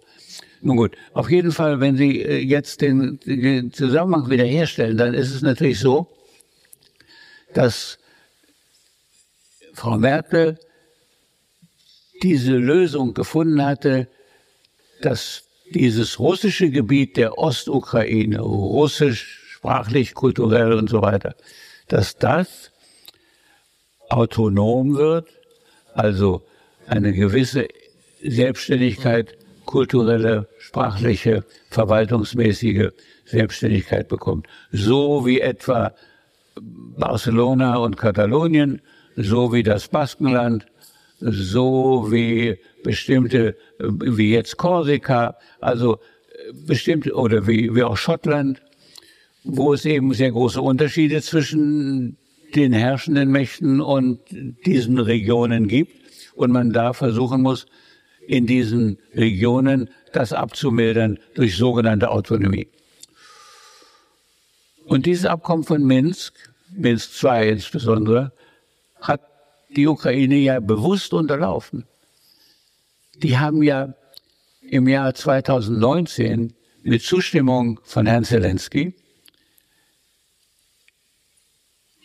[0.61, 5.35] Nun gut, auf jeden Fall, wenn Sie äh, jetzt den, den Zusammenhang wiederherstellen, dann ist
[5.35, 6.09] es natürlich so,
[7.55, 7.99] dass
[9.75, 10.59] Frau Merkel
[12.23, 14.09] diese Lösung gefunden hatte,
[15.03, 21.35] dass dieses russische Gebiet der Ostukraine, russisch, sprachlich, kulturell und so weiter,
[21.89, 22.73] dass das
[24.09, 25.29] autonom wird,
[25.95, 26.43] also
[26.87, 27.69] eine gewisse
[28.23, 32.91] Selbstständigkeit, kulturelle, sprachliche, verwaltungsmäßige
[33.25, 34.47] Selbstständigkeit bekommt.
[34.71, 35.93] So wie etwa
[36.61, 38.81] Barcelona und Katalonien,
[39.17, 40.67] so wie das Baskenland,
[41.19, 45.99] so wie bestimmte, wie jetzt Korsika, also
[46.67, 48.63] bestimmte, oder wie, wie auch Schottland,
[49.47, 52.19] wo es eben sehr große Unterschiede zwischen
[52.55, 55.95] den herrschenden Mächten und diesen Regionen gibt
[56.35, 57.67] und man da versuchen muss,
[58.27, 62.69] in diesen Regionen das abzumildern durch sogenannte Autonomie.
[64.85, 66.35] Und dieses Abkommen von Minsk,
[66.73, 68.33] Minsk II insbesondere,
[69.01, 69.21] hat
[69.71, 71.85] die Ukraine ja bewusst unterlaufen.
[73.23, 73.95] Die haben ja
[74.61, 78.95] im Jahr 2019 mit Zustimmung von Herrn Zelensky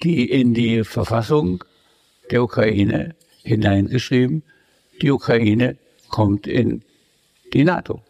[0.03, 1.63] die in die Verfassung
[2.29, 4.43] der Ukraine hineingeschrieben,
[5.01, 5.77] die Ukraine
[6.09, 6.83] kommt in
[7.53, 8.01] die NATO.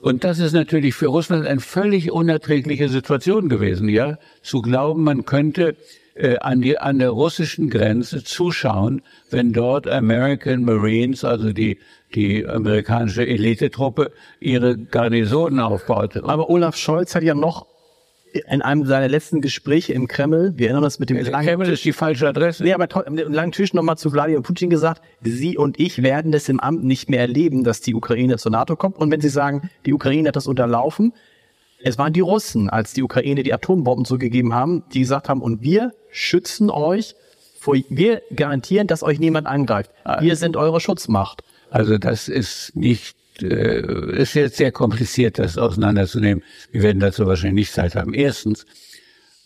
[0.00, 5.24] Und das ist natürlich für Russland eine völlig unerträgliche Situation gewesen, ja, zu glauben, man
[5.24, 5.76] könnte
[6.14, 11.78] äh, an, die, an der russischen Grenze zuschauen, wenn dort American Marines, also die,
[12.14, 16.16] die amerikanische Elitetruppe, ihre Garnisonen aufbaut.
[16.16, 17.66] Aber Olaf Scholz hat ja noch
[18.32, 21.68] in einem seiner letzten Gespräche im Kreml, wir erinnern uns mit dem also langen Kreml
[21.68, 22.62] ist die falsche Adresse.
[22.62, 26.48] Nee, aber im langen Tisch nochmal zu Wladimir Putin gesagt, Sie und ich werden das
[26.48, 28.96] im Amt nicht mehr erleben, dass die Ukraine zur NATO kommt.
[28.96, 31.12] Und wenn Sie sagen, die Ukraine hat das unterlaufen,
[31.82, 35.62] es waren die Russen, als die Ukraine die Atombomben zugegeben haben, die gesagt haben, und
[35.62, 37.14] wir schützen euch,
[37.60, 39.90] vor, wir garantieren, dass euch niemand angreift.
[40.20, 41.42] Wir sind eure Schutzmacht.
[41.70, 46.42] Also das ist nicht äh, ist jetzt sehr kompliziert, das auseinanderzunehmen.
[46.70, 48.14] Wir werden dazu wahrscheinlich nicht Zeit haben.
[48.14, 48.66] Erstens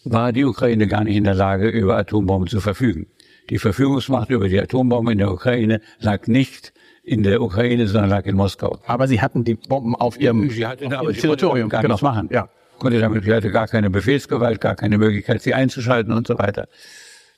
[0.05, 3.07] war die Ukraine gar nicht in der Lage, über Atombomben zu verfügen.
[3.51, 6.73] Die Verfügungsmacht über die Atombomben in der Ukraine lag nicht
[7.03, 8.79] in der Ukraine, sondern lag in Moskau.
[8.87, 11.95] Aber sie hatten die Bomben auf ihrem, sie hatten, auf aber ihrem Territorium gar genau.
[11.95, 12.29] nichts machen.
[12.33, 12.49] Ja.
[12.79, 16.69] Konnte damit, sie hatte gar keine Befehlsgewalt, gar keine Möglichkeit, sie einzuschalten und so weiter.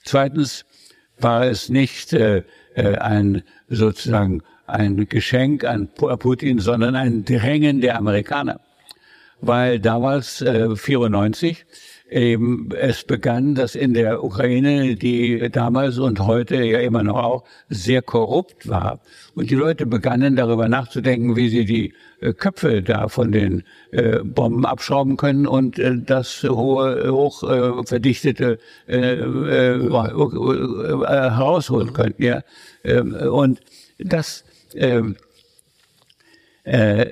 [0.04, 0.64] Zweitens
[1.18, 2.42] war es nicht äh,
[2.74, 8.60] äh ein sozusagen ein Geschenk an Putin, sondern ein Drängen der Amerikaner.
[9.40, 11.66] Weil damals, äh, 94,
[12.10, 17.44] eben es begann, dass in der Ukraine, die damals und heute ja immer noch auch
[17.68, 19.00] sehr korrupt war,
[19.34, 24.20] und die Leute begannen darüber nachzudenken, wie sie die äh, Köpfe da von den äh,
[24.20, 30.18] Bomben abschrauben können und äh, das hohe, hoch äh, verdichtete äh, äh, äh,
[31.00, 32.22] herausholen könnten.
[32.22, 32.42] Ja?
[32.84, 33.60] Ähm, und
[33.98, 34.44] das
[34.74, 35.16] ähm,
[36.64, 37.10] äh,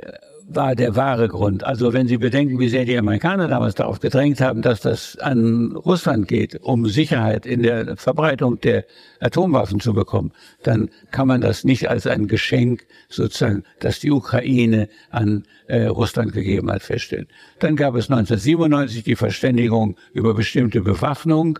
[0.54, 1.64] war der wahre Grund.
[1.64, 5.72] Also wenn Sie bedenken, wie sehr die Amerikaner damals darauf gedrängt haben, dass das an
[5.72, 8.84] Russland geht, um Sicherheit in der Verbreitung der
[9.20, 10.32] Atomwaffen zu bekommen,
[10.62, 16.32] dann kann man das nicht als ein Geschenk sozusagen, das die Ukraine an äh, Russland
[16.32, 17.28] gegeben hat, feststellen.
[17.58, 21.58] Dann gab es 1997 die Verständigung über bestimmte Bewaffnung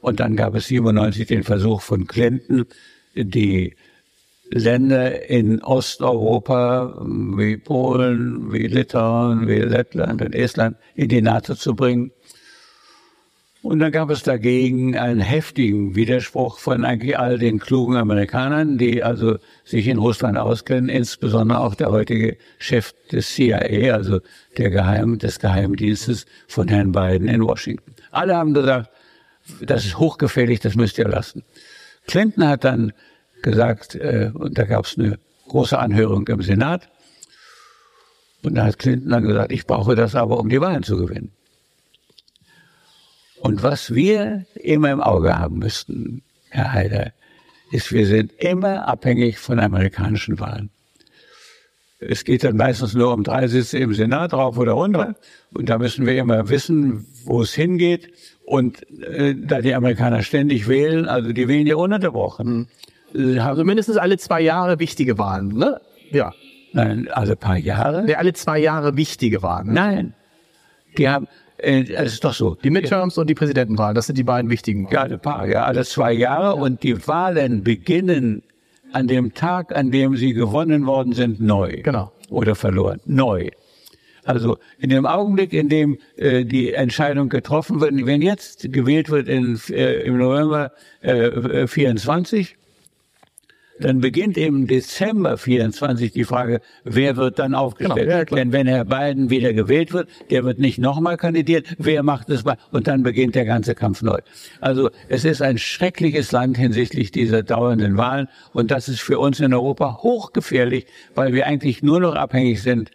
[0.00, 2.66] und dann gab es 97 den Versuch von Clinton,
[3.14, 3.74] die
[4.50, 11.74] Länder in Osteuropa wie Polen, wie Litauen, wie Lettland und Estland in die NATO zu
[11.74, 12.10] bringen.
[13.62, 19.04] Und dann gab es dagegen einen heftigen Widerspruch von eigentlich all den klugen Amerikanern, die
[19.04, 24.20] also sich in Russland auskennen, insbesondere auch der heutige Chef des CIA, also
[24.56, 27.94] der Geheim, des Geheimdienstes von Herrn Biden in Washington.
[28.10, 28.90] Alle haben gesagt,
[29.60, 31.44] das ist hochgefährlich, das müsst ihr lassen.
[32.06, 32.94] Clinton hat dann
[33.42, 35.18] gesagt, äh, und da gab es eine
[35.48, 36.88] große Anhörung im Senat.
[38.42, 41.32] Und da hat Clinton dann gesagt, ich brauche das aber, um die Wahlen zu gewinnen.
[43.40, 47.12] Und was wir immer im Auge haben müssten, Herr Heider,
[47.72, 50.70] ist, wir sind immer abhängig von amerikanischen Wahlen.
[52.00, 55.16] Es geht dann meistens nur um drei Sitze im Senat, rauf oder runter.
[55.52, 58.10] Und da müssen wir immer wissen, wo es hingeht.
[58.44, 62.68] Und äh, da die Amerikaner ständig wählen, also die wählen ja ununterbrochen.
[63.12, 63.38] Mhm.
[63.38, 65.80] Also mindestens alle zwei Jahre wichtige Wahlen, ne?
[66.10, 66.32] Ja.
[66.72, 68.08] Nein, alle paar Jahre?
[68.08, 69.68] Ja, alle zwei Jahre wichtige Wahlen.
[69.68, 69.74] Ne?
[69.74, 70.14] Nein.
[70.98, 71.26] Die haben,
[71.58, 72.54] äh, es ist doch so.
[72.54, 73.20] Die Midterms ja.
[73.22, 74.94] und die Präsidentenwahlen, das sind die beiden wichtigen Wahlen.
[74.94, 76.62] Ja, alle paar, ja, alle zwei Jahre ja.
[76.62, 78.42] und die Wahlen beginnen
[78.92, 81.80] an dem Tag, an dem sie gewonnen worden sind, neu.
[81.82, 82.12] Genau.
[82.28, 83.00] Oder verloren.
[83.04, 83.50] Neu.
[84.24, 89.28] Also in dem Augenblick, in dem äh, die Entscheidung getroffen wird, wenn jetzt gewählt wird
[89.28, 92.56] in, äh, im November äh, 24,
[93.80, 98.08] dann beginnt im Dezember 24 die Frage, wer wird dann aufgestellt?
[98.08, 98.24] Genau, ja.
[98.24, 102.44] Denn wenn Herr Biden wieder gewählt wird, der wird nicht nochmal kandidiert, wer macht es
[102.44, 102.56] mal?
[102.70, 104.18] Und dann beginnt der ganze Kampf neu.
[104.60, 109.40] Also es ist ein schreckliches Land hinsichtlich dieser dauernden Wahlen und das ist für uns
[109.40, 112.90] in Europa hochgefährlich, weil wir eigentlich nur noch abhängig sind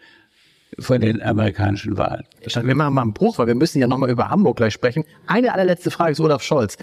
[0.80, 2.26] von den amerikanischen Wahlen.
[2.44, 5.06] Wir machen mal einen Bruch, weil wir müssen ja nochmal über Hamburg gleich sprechen.
[5.26, 6.78] Eine allerletzte Frage ist Olaf Scholz.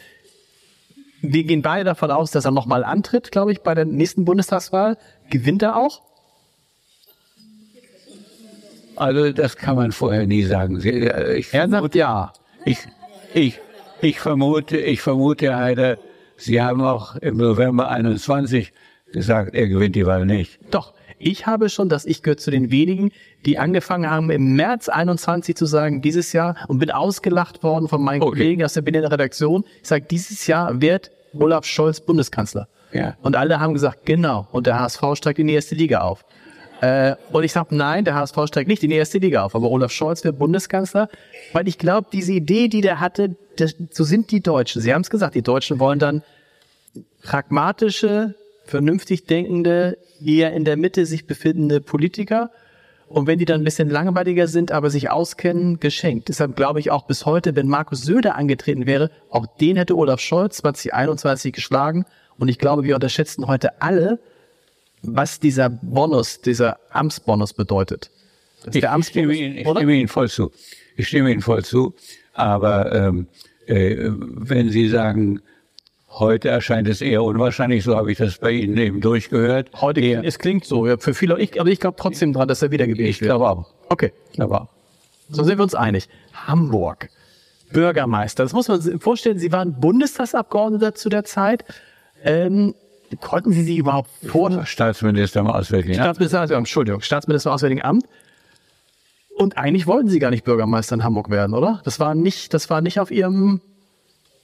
[1.23, 4.99] Wir gehen beide davon aus, dass er nochmal antritt, glaube ich, bei der nächsten Bundestagswahl.
[5.31, 6.03] Gewinnt er auch?
[8.97, 10.81] Also das kann man vorher nie sagen.
[10.83, 12.33] Äh, Ich Er sagt ja.
[12.65, 12.79] Ich,
[13.33, 13.61] ich,
[14.01, 15.99] ich vermute, ich vermute, Herr Heider,
[16.37, 18.73] Sie haben auch im November 21
[19.13, 20.59] gesagt, er gewinnt die Wahl nicht.
[20.73, 20.93] Doch,
[21.23, 23.13] ich habe schon, dass ich gehöre zu den wenigen,
[23.47, 28.03] die angefangen haben, im März 21 zu sagen, dieses Jahr, und bin ausgelacht worden von
[28.03, 28.31] meinen Okay.
[28.31, 29.65] Kollegen aus der Berliner Redaktion.
[29.81, 32.69] Ich sage, dieses Jahr wird Olaf Scholz Bundeskanzler.
[32.93, 33.17] Ja.
[33.23, 34.47] Und alle haben gesagt, genau.
[34.53, 36.25] Und der HSV steigt in die erste Liga auf.
[36.83, 39.55] Äh, und ich sage, nein, der HSV steigt nicht in die erste Liga auf.
[39.55, 41.09] Aber Olaf Scholz wird Bundeskanzler,
[41.53, 44.83] weil ich glaube, diese Idee, die der hatte, das, so sind die Deutschen.
[44.83, 46.23] Sie haben es gesagt, die Deutschen wollen dann
[47.23, 48.35] pragmatische,
[48.73, 52.51] vernünftig denkende, eher in der Mitte sich befindende Politiker.
[53.07, 56.29] Und wenn die dann ein bisschen langweiliger sind, aber sich auskennen, geschenkt.
[56.29, 60.21] Deshalb glaube ich auch bis heute, wenn Markus Söder angetreten wäre, auch den hätte Olaf
[60.21, 62.07] Scholz 2021 geschlagen.
[62.39, 64.19] Und ich glaube, wir unterschätzen heute alle,
[65.03, 68.11] was dieser Bonus, dieser Amtsbonus bedeutet.
[68.73, 70.51] Ich, ich, stimme Ihnen, ich stimme Ihnen voll zu.
[70.97, 71.95] Ich stimme Ihnen voll zu.
[72.33, 73.27] Aber ähm,
[73.67, 75.43] äh, wenn Sie sagen,
[76.19, 79.71] heute erscheint es eher unwahrscheinlich, so habe ich das bei Ihnen eben durchgehört.
[79.81, 82.63] Heute, eher, es klingt so, ja, für viele, ich, aber ich glaube trotzdem dran, dass
[82.63, 83.31] er wiedergewählt ich wird.
[83.31, 83.67] glaube auch.
[83.89, 84.13] Okay.
[84.31, 84.69] Ich glaube auch.
[85.29, 86.09] So sind wir uns einig.
[86.33, 87.09] Hamburg.
[87.73, 88.43] Bürgermeister.
[88.43, 89.39] Das muss man sich vorstellen.
[89.39, 91.65] Sie waren Bundestagsabgeordneter zu der Zeit.
[92.23, 92.75] Ähm,
[93.21, 96.05] konnten Sie sich überhaupt vor Staatsminister im Auswärtigen Amt.
[96.05, 98.05] Staatsminister, also, Entschuldigung, Staatsminister im Auswärtigen Amt?
[99.37, 101.81] Und eigentlich wollten Sie gar nicht Bürgermeister in Hamburg werden, oder?
[101.85, 103.61] Das war nicht, das war nicht auf Ihrem,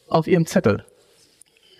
[0.09, 0.85] auf Ihrem Zettel.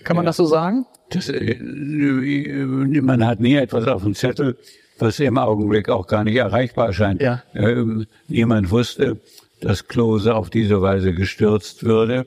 [0.09, 0.29] Kann man Ja.
[0.31, 0.87] das so sagen?
[1.11, 4.57] Das, äh, man hat nie etwas auf dem Zettel,
[4.99, 7.21] was im Augenblick auch gar nicht erreichbar scheint.
[7.21, 7.43] Ja.
[7.55, 9.21] Ähm, niemand wusste,
[9.61, 12.27] dass Klose auf diese Weise gestürzt würde.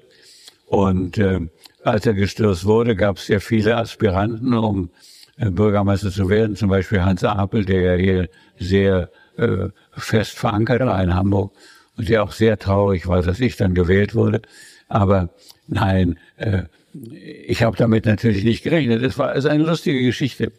[0.67, 1.39] Und äh,
[1.83, 4.89] als er gestürzt wurde, gab es sehr viele Aspiranten, um
[5.37, 6.55] äh, Bürgermeister zu werden.
[6.55, 8.29] Zum Beispiel Hans Apel, der ja hier
[8.59, 11.51] sehr äh, fest verankert war in Hamburg
[11.97, 14.43] und der auch sehr traurig war, dass ich dann gewählt wurde.
[14.87, 15.29] Aber
[15.67, 16.63] nein, äh,
[16.93, 19.01] ich habe damit natürlich nicht gerechnet.
[19.03, 20.51] Es war es ist eine lustige Geschichte,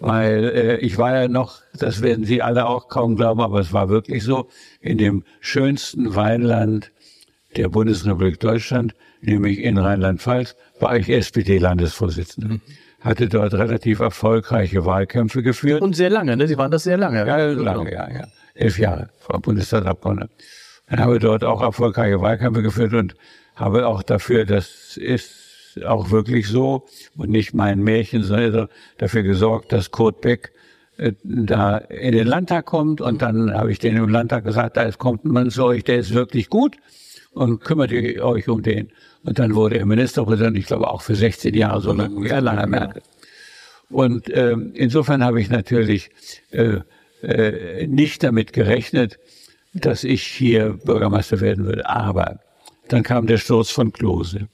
[0.00, 3.72] weil äh, ich war ja noch, das werden Sie alle auch kaum glauben, aber es
[3.72, 4.48] war wirklich so,
[4.80, 6.90] in dem schönsten Weinland
[7.56, 12.60] der Bundesrepublik Deutschland, nämlich in Rheinland-Pfalz, war ich SPD-Landesvorsitzender.
[13.00, 15.82] Hatte dort relativ erfolgreiche Wahlkämpfe geführt.
[15.82, 16.46] Und sehr lange, ne?
[16.46, 17.26] Sie waren das sehr lange.
[17.26, 18.26] Ja, lange, ja, ja.
[18.54, 20.30] Elf Jahre, Frau Bundestagsabgeordnete.
[20.88, 23.14] Dann habe ich dort auch erfolgreiche Wahlkämpfe geführt und
[23.54, 25.39] habe auch dafür, das ist
[25.84, 28.68] auch wirklich so und nicht mein Märchen, sondern
[28.98, 30.52] dafür gesorgt, dass Kurt Beck
[30.96, 34.90] äh, da in den Landtag kommt und dann habe ich den im Landtag gesagt, da
[34.92, 36.76] kommt man zu euch, der ist wirklich gut
[37.32, 38.90] und kümmert euch um den.
[39.22, 42.66] Und dann wurde er Ministerpräsident, ich glaube auch für 16 Jahre, so lange wie Angela
[42.66, 43.02] Merkel.
[43.90, 46.10] Und ähm, insofern habe ich natürlich
[46.52, 46.80] äh,
[47.22, 49.18] äh, nicht damit gerechnet,
[49.74, 51.88] dass ich hier Bürgermeister werden würde.
[51.88, 52.40] Aber
[52.88, 54.48] dann kam der Sturz von Klose.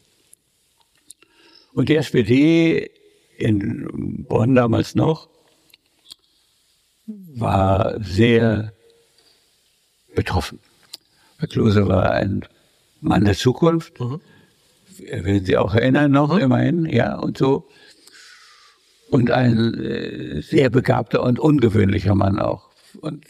[1.77, 2.91] Und die SPD
[3.37, 5.29] in Bonn damals noch
[7.07, 8.73] war sehr
[10.15, 10.59] betroffen.
[11.37, 12.47] Herr Klose war ein
[13.03, 14.01] Mann der Zukunft.
[14.01, 17.69] Werden Sie auch erinnern noch, immerhin, ja, und so.
[19.11, 22.71] Und ein äh, sehr begabter und ungewöhnlicher Mann auch.
[23.03, 23.27] Und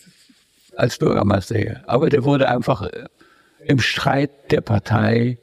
[0.77, 1.83] als Bürgermeister hier.
[1.89, 3.07] Aber der wurde einfach äh,
[3.65, 5.39] im Streit der Partei,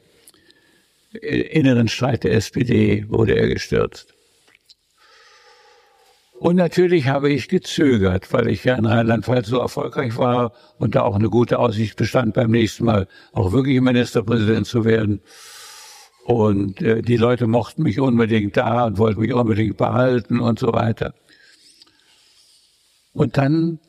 [1.22, 4.14] inneren Streit der SPD, wurde er gestürzt.
[6.43, 11.03] Und natürlich habe ich gezögert, weil ich ja in Rheinland-Pfalz so erfolgreich war und da
[11.03, 15.22] auch eine gute Aussicht bestand, beim nächsten Mal auch wirklich Ministerpräsident zu werden.
[16.26, 20.74] Und äh, die Leute mochten mich unbedingt da und wollten mich unbedingt behalten und so
[20.74, 21.14] weiter.
[23.14, 23.80] Und dann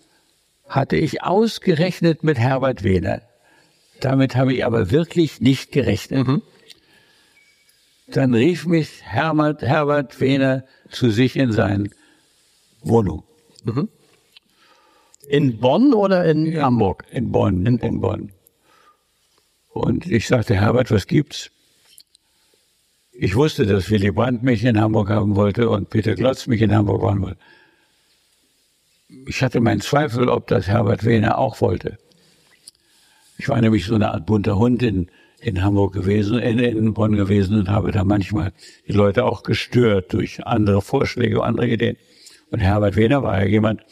[0.68, 3.22] hatte ich ausgerechnet mit Herbert Wehner.
[4.00, 6.28] Damit habe ich aber wirklich nicht gerechnet.
[8.06, 11.90] Dann rief mich Herbert, Herbert Wehner zu sich in seine
[12.82, 13.24] Wohnung
[15.28, 17.04] In Bonn oder in Hamburg?
[17.10, 17.64] in Bonn.
[17.66, 18.32] In Bonn.
[19.70, 21.50] Und ich sagte, Herbert, was gibt's?
[23.12, 26.74] Ich wusste, dass Willy Brandt mich in Hamburg haben wollte und Peter Glotz mich in
[26.74, 27.38] Hamburg haben wollte.
[29.26, 31.98] Ich hatte meinen Zweifel, ob das Herbert Wehner auch wollte.
[33.38, 35.10] Ich war nämlich so eine Art bunter Hund in,
[35.40, 38.52] in Hamburg gewesen, in, in Bonn gewesen und habe da manchmal
[38.88, 41.96] die Leute auch gestört durch andere Vorschläge, andere Ideen.
[42.50, 43.82] Und Herbert Wehner war ja jemand,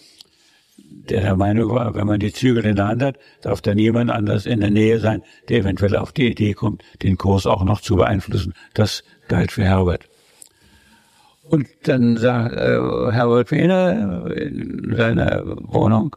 [0.78, 4.11] der der Meinung war, wenn man die Zügel in der Hand hat, darf dann jemand
[4.11, 7.80] anders in der Nähe sein, der eventuell auf die Idee kommt, den Kurs auch noch
[7.80, 8.55] zu beeinflussen.
[8.74, 10.09] Das galt für Herbert.
[11.43, 16.16] Und dann sagt äh, Herbert Wehner in seiner Wohnung,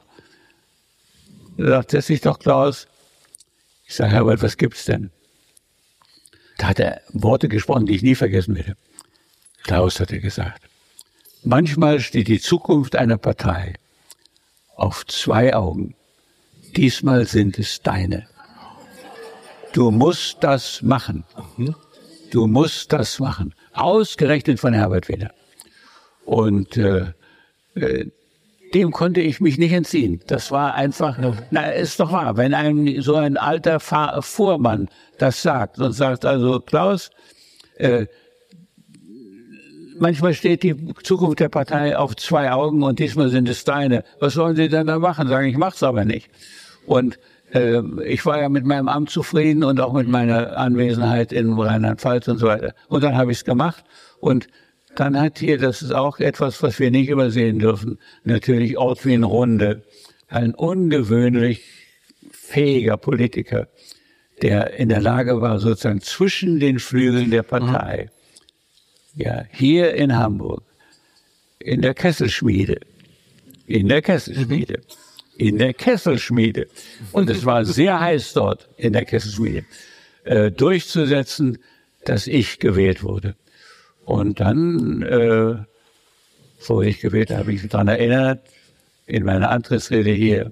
[1.58, 2.88] sagt, setz dich doch, Klaus.
[3.88, 5.12] Ich sage, Herbert, was gibt's denn?
[6.58, 8.76] Da hat er Worte gesprochen, die ich nie vergessen werde.
[9.64, 10.62] Klaus hat er gesagt.
[11.44, 13.76] Manchmal steht die Zukunft einer Partei
[14.76, 15.96] auf zwei Augen.
[16.76, 18.28] Diesmal sind es deine.
[19.74, 21.24] Du musst das machen.
[22.32, 23.54] Du musst das machen.
[23.74, 25.34] Ausgerechnet von Herbert Wehner.
[26.26, 27.14] Und äh,
[27.76, 28.08] äh,
[28.76, 30.20] dem konnte ich mich nicht entziehen.
[30.28, 31.18] Das war einfach,
[31.50, 36.26] na, ist doch wahr, wenn ein so ein alter Fahr Vormann das sagt und sagt,
[36.26, 37.10] also Klaus,
[37.78, 38.06] äh,
[39.98, 44.04] manchmal steht die Zukunft der Partei auf zwei Augen und diesmal sind es deine.
[44.20, 45.30] Was sollen sie denn da machen?
[45.30, 46.30] Sagen, ich mach's aber nicht.
[46.86, 47.18] Und
[47.54, 52.28] äh, ich war ja mit meinem Amt zufrieden und auch mit meiner Anwesenheit in Rheinland-Pfalz
[52.28, 52.74] und so weiter.
[52.90, 53.86] Und dann habe ich es gemacht
[54.20, 54.48] und
[55.00, 59.84] dann hat hier, das ist auch etwas, was wir nicht übersehen dürfen, natürlich Ortwin Runde,
[60.28, 61.64] ein ungewöhnlich
[62.32, 63.68] fähiger Politiker,
[64.42, 68.10] der in der Lage war, sozusagen zwischen den Flügeln der Partei
[69.16, 70.64] ja, hier in Hamburg,
[71.60, 72.80] in der Kesselschmiede,
[73.66, 74.82] in der Kesselschmiede,
[75.38, 76.68] in der Kesselschmiede,
[77.12, 79.64] und es war sehr heiß dort in der Kesselschmiede,
[80.26, 81.58] äh, durchzusetzen,
[82.04, 83.36] dass ich gewählt wurde.
[84.06, 85.56] Und dann, äh,
[86.68, 88.48] wo ich gewählt habe, ich mich daran erinnert,
[89.08, 90.52] in meiner Antrittsrede hier,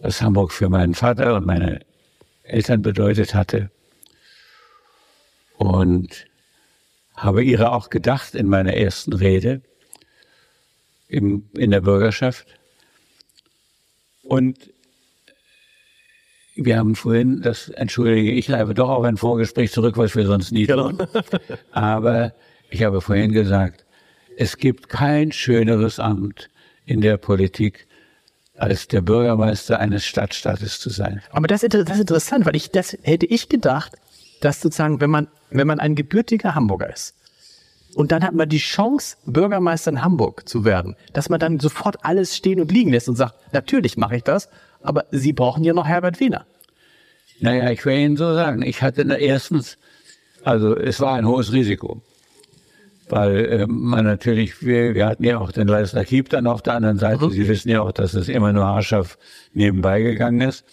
[0.00, 1.80] was Hamburg für meinen Vater und meine
[2.44, 3.70] Eltern bedeutet hatte.
[5.58, 6.26] Und
[7.14, 9.62] habe ihre auch gedacht in meiner ersten Rede
[11.08, 12.46] im, in der Bürgerschaft.
[14.22, 14.71] Und
[16.54, 20.52] wir haben vorhin, das entschuldige ich, habe doch auch ein Vorgespräch zurück, was wir sonst
[20.52, 20.98] nie tun.
[21.72, 22.32] Aber
[22.70, 23.84] ich habe vorhin gesagt,
[24.36, 26.48] es gibt kein schöneres Amt
[26.84, 27.86] in der Politik,
[28.56, 31.22] als der Bürgermeister eines Stadtstaates zu sein.
[31.30, 33.92] Aber das ist, das ist interessant, weil ich, das hätte ich gedacht,
[34.40, 37.14] dass sozusagen, wenn man, wenn man ein gebürtiger Hamburger ist,
[37.94, 42.04] und dann hat man die Chance, Bürgermeister in Hamburg zu werden, dass man dann sofort
[42.04, 44.48] alles stehen und liegen lässt und sagt, natürlich mache ich das,
[44.82, 46.46] aber Sie brauchen ja noch Herbert Wiener.
[47.40, 49.76] Naja, ich will Ihnen so sagen, ich hatte erstens,
[50.44, 52.02] also es war ein hohes Risiko,
[53.08, 56.74] weil äh, man natürlich, wir, wir hatten ja auch den Leisner Kiep dann auf der
[56.74, 57.26] anderen Seite.
[57.26, 57.30] Mhm.
[57.30, 59.18] Sie wissen ja auch, dass es immer nur haarscharf
[59.54, 60.64] nebenbei gegangen ist.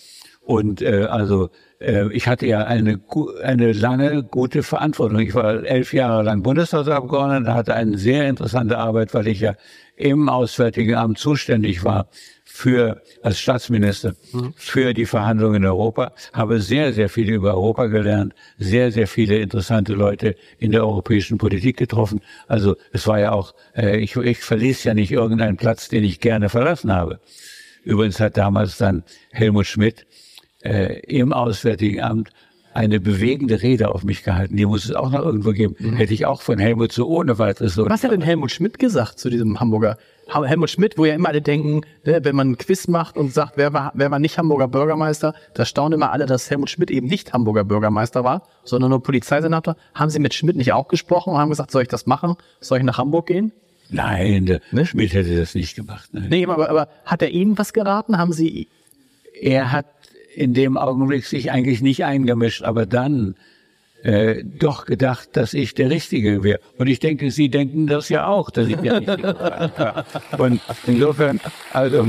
[0.41, 1.49] Und äh, also
[1.79, 2.99] äh, ich hatte ja eine,
[3.43, 5.19] eine lange, gute Verantwortung.
[5.19, 9.55] Ich war elf Jahre lang Bundestagsabgeordneter, hatte eine sehr interessante Arbeit, weil ich ja
[9.95, 12.07] im Auswärtigen Amt zuständig war
[12.59, 14.53] für, als Staatsminister, mhm.
[14.57, 19.37] für die Verhandlungen in Europa, habe sehr, sehr viel über Europa gelernt, sehr, sehr viele
[19.37, 22.19] interessante Leute in der europäischen Politik getroffen.
[22.49, 26.19] Also es war ja auch, äh, ich, ich verließ ja nicht irgendeinen Platz, den ich
[26.19, 27.21] gerne verlassen habe.
[27.85, 30.05] Übrigens hat damals dann Helmut Schmidt
[30.61, 32.29] äh, im Auswärtigen Amt
[32.73, 34.57] eine bewegende Rede auf mich gehalten.
[34.57, 35.75] Die muss es auch noch irgendwo geben.
[35.79, 35.95] Mhm.
[35.95, 37.89] Hätte ich auch von Helmut so ohne weiteres so.
[37.89, 39.97] Was hat denn Helmut Schmidt gesagt zu diesem Hamburger?
[40.33, 43.53] Helmut Schmidt, wo ja immer alle denken, ne, wenn man ein Quiz macht und sagt,
[43.57, 47.07] wer war, wer war nicht Hamburger Bürgermeister, da staunen immer alle, dass Helmut Schmidt eben
[47.07, 49.75] nicht Hamburger Bürgermeister war, sondern nur Polizeisenator.
[49.93, 52.35] Haben Sie mit Schmidt nicht auch gesprochen und haben gesagt, soll ich das machen?
[52.59, 53.51] Soll ich nach Hamburg gehen?
[53.89, 54.85] Nein, der ne?
[54.85, 56.09] Schmidt hätte das nicht gemacht.
[56.11, 56.27] Nein.
[56.29, 58.17] Nee, aber, aber hat er Ihnen was geraten?
[58.17, 58.67] Haben Sie?
[59.41, 59.87] Er hat
[60.35, 63.35] in dem Augenblick sich eigentlich nicht eingemischt, aber dann
[64.03, 66.59] äh, doch gedacht, dass ich der Richtige wäre.
[66.77, 70.05] Und ich denke, Sie denken das ja auch, dass ich der Richtige wäre.
[70.37, 71.39] Und insofern,
[71.73, 72.07] also.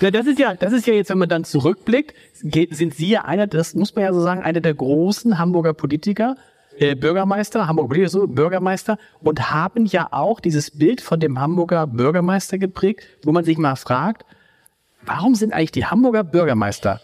[0.00, 3.46] Das ist ja, das ist ja jetzt, wenn man dann zurückblickt, sind Sie ja einer,
[3.46, 6.36] das muss man ja so sagen, einer der großen Hamburger Politiker,
[6.78, 11.86] äh, Bürgermeister, Hamburger Politiker, so, Bürgermeister und haben ja auch dieses Bild von dem Hamburger
[11.86, 14.24] Bürgermeister geprägt, wo man sich mal fragt,
[15.04, 17.00] warum sind eigentlich die Hamburger Bürgermeister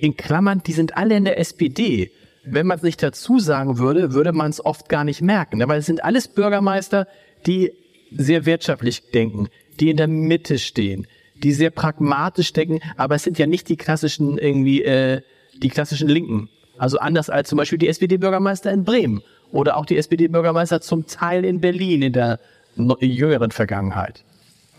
[0.00, 2.10] in Klammern, die sind alle in der SPD.
[2.46, 5.62] Wenn man es nicht dazu sagen würde, würde man es oft gar nicht merken.
[5.62, 7.06] Aber es sind alles Bürgermeister,
[7.46, 7.72] die
[8.16, 9.48] sehr wirtschaftlich denken,
[9.80, 11.06] die in der Mitte stehen,
[11.42, 15.20] die sehr pragmatisch denken, aber es sind ja nicht die klassischen irgendwie äh,
[15.62, 19.96] die klassischen Linken Also anders als zum Beispiel die SPD-Bürgermeister in Bremen oder auch die
[19.96, 22.38] SPD-Bürgermeister zum Teil in Berlin in der
[23.00, 24.24] jüngeren Vergangenheit.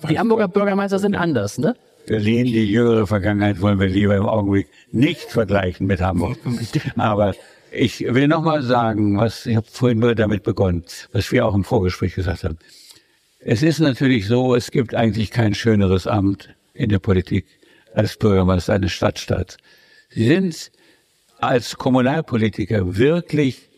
[0.08, 1.76] Die Hamburger Bürgermeister sind anders, ne?
[2.06, 6.38] Berlin, die jüngere Vergangenheit wollen wir lieber im Augenblick nicht vergleichen mit Hamburg.
[6.96, 7.34] Aber
[7.72, 11.64] ich will nochmal sagen, was ich habe vorhin nur damit begonnen, was wir auch im
[11.64, 12.58] Vorgespräch gesagt haben.
[13.40, 17.46] Es ist natürlich so, es gibt eigentlich kein schöneres Amt in der Politik
[17.94, 19.58] als Bürgermeister eines Stadtstaats.
[20.10, 20.72] Sie sind
[21.40, 23.70] als Kommunalpolitiker wirklich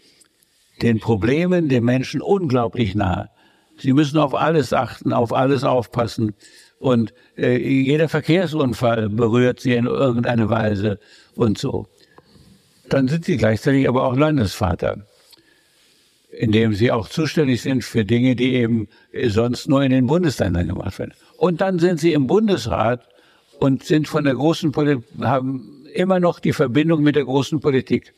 [0.82, 3.30] den Problemen der Menschen unglaublich nahe.
[3.78, 6.34] Sie müssen auf alles achten, auf alles aufpassen.
[6.80, 11.00] Und äh, jeder Verkehrsunfall berührt sie in irgendeiner Weise
[11.36, 11.88] und so.
[12.90, 15.06] Dann sind sie gleichzeitig aber auch Landesvater,
[16.32, 18.88] indem sie auch zuständig sind für Dinge, die eben
[19.28, 21.14] sonst nur in den Bundesländern gemacht werden.
[21.38, 23.08] Und dann sind sie im Bundesrat
[23.60, 28.14] und sind von der großen Politik, haben immer noch die Verbindung mit der großen Politik.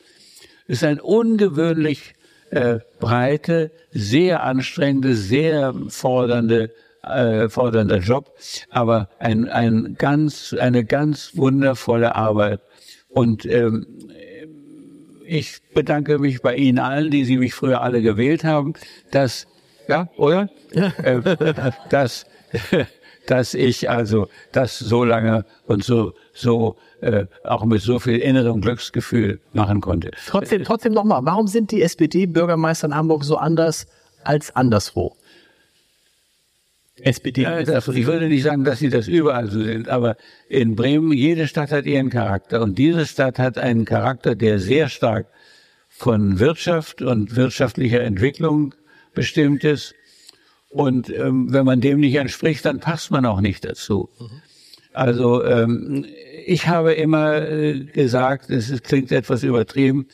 [0.66, 2.14] Es ist ein ungewöhnlich
[2.50, 6.70] äh, breite, sehr anstrengende, sehr fordernde
[7.02, 8.32] äh, fordernder Job,
[8.70, 12.60] aber ein, ein ganz, eine ganz wundervolle Arbeit.
[13.08, 13.86] Und ähm,
[15.32, 18.74] ich bedanke mich bei Ihnen allen, die Sie mich früher alle gewählt haben,
[19.10, 19.46] dass,
[19.88, 20.50] ja, oder?
[20.72, 20.88] Ja.
[21.02, 21.22] Äh,
[21.88, 22.26] dass,
[23.26, 28.60] dass ich also das so lange und so, so äh, auch mit so viel innerem
[28.60, 30.10] Glücksgefühl machen konnte.
[30.26, 33.86] Trotzdem, trotzdem nochmal, warum sind die SPD-Bürgermeister in Hamburg so anders
[34.24, 35.16] als anderswo?
[37.02, 37.42] SPD.
[37.42, 40.16] Ja, das, ich würde nicht sagen, dass sie das überall so sind, aber
[40.48, 44.88] in Bremen, jede Stadt hat ihren Charakter und diese Stadt hat einen Charakter, der sehr
[44.88, 45.26] stark
[45.88, 48.74] von Wirtschaft und wirtschaftlicher Entwicklung
[49.14, 49.94] bestimmt ist.
[50.68, 54.08] Und ähm, wenn man dem nicht entspricht, dann passt man auch nicht dazu.
[54.92, 56.06] Also ähm,
[56.46, 60.06] ich habe immer äh, gesagt, es klingt etwas übertrieben,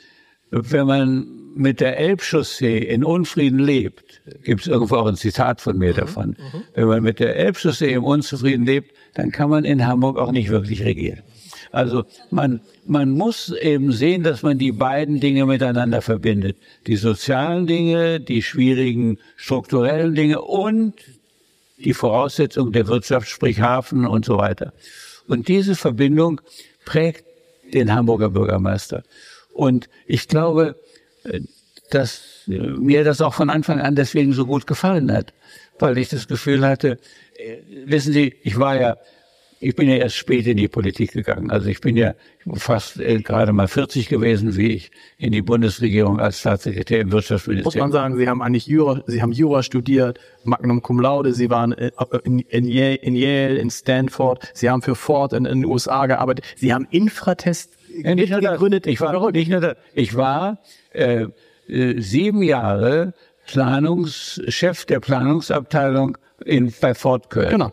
[0.51, 4.08] wenn man mit der Elbchaussee in Unfrieden lebt,
[4.43, 5.97] gibt es irgendwo auch ein Zitat von mir mhm.
[5.97, 6.63] davon, mhm.
[6.75, 10.85] wenn man mit der im Unzufrieden lebt, dann kann man in Hamburg auch nicht wirklich
[10.85, 11.23] regieren.
[11.71, 16.57] Also man, man muss eben sehen, dass man die beiden Dinge miteinander verbindet.
[16.87, 20.95] Die sozialen Dinge, die schwierigen strukturellen Dinge und
[21.79, 24.73] die Voraussetzungen der Wirtschaft, sprich Hafen und so weiter.
[25.27, 26.41] Und diese Verbindung
[26.85, 27.25] prägt
[27.75, 29.03] den Hamburger Bürgermeister.
[29.53, 30.77] Und ich glaube,
[31.25, 31.41] äh,
[31.91, 35.33] dass mir das auch von Anfang an deswegen so gut gefallen hat,
[35.79, 36.99] weil ich das Gefühl hatte,
[37.37, 38.97] äh, wissen Sie, ich war ja,
[39.61, 41.51] ich bin ja erst spät in die Politik gegangen.
[41.51, 42.15] Also ich bin ja
[42.55, 47.65] fast äh, gerade mal 40 gewesen, wie ich in die Bundesregierung als Staatssekretär im Wirtschaftsministerium.
[47.65, 51.51] Muss man sagen, Sie haben eigentlich Jura, Sie haben Jura studiert, Magnum Cum Laude, Sie
[51.51, 55.65] waren in, in, Yale, in Yale, in Stanford, Sie haben für Ford in, in den
[55.65, 57.73] USA gearbeitet, Sie haben Infratest
[58.03, 58.87] ja, nicht nur gegründet.
[58.87, 60.59] Ich war, nicht nur das, ich war
[60.93, 61.27] äh,
[61.69, 63.15] äh, sieben Jahre
[63.47, 67.51] Planungschef der Planungsabteilung in, bei Fort Köln.
[67.51, 67.73] Genau.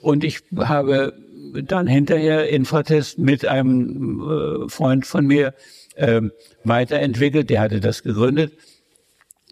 [0.00, 1.14] Und ich habe
[1.62, 5.54] dann hinterher Infratest mit einem äh, Freund von mir
[5.94, 6.20] äh,
[6.64, 7.48] weiterentwickelt.
[7.50, 8.52] Der hatte das gegründet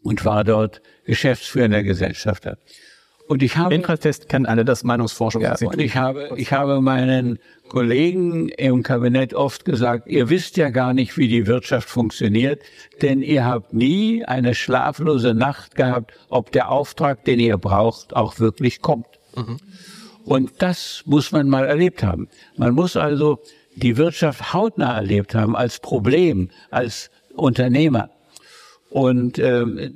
[0.02, 2.58] und war dort geschäftsführender Gesellschafter.
[3.28, 5.42] Und ich habe Infratest kennen alle das Meinungsforschung.
[5.42, 10.70] Ja, und ich habe ich habe meinen Kollegen im Kabinett oft gesagt, ihr wisst ja
[10.70, 12.62] gar nicht, wie die Wirtschaft funktioniert,
[13.00, 18.38] denn ihr habt nie eine schlaflose Nacht gehabt, ob der Auftrag, den ihr braucht, auch
[18.38, 19.06] wirklich kommt.
[19.34, 19.58] Mhm.
[20.24, 22.28] Und das muss man mal erlebt haben.
[22.56, 23.40] Man muss also
[23.74, 28.10] die Wirtschaft hautnah erlebt haben als Problem, als Unternehmer.
[28.90, 29.94] Und ähm,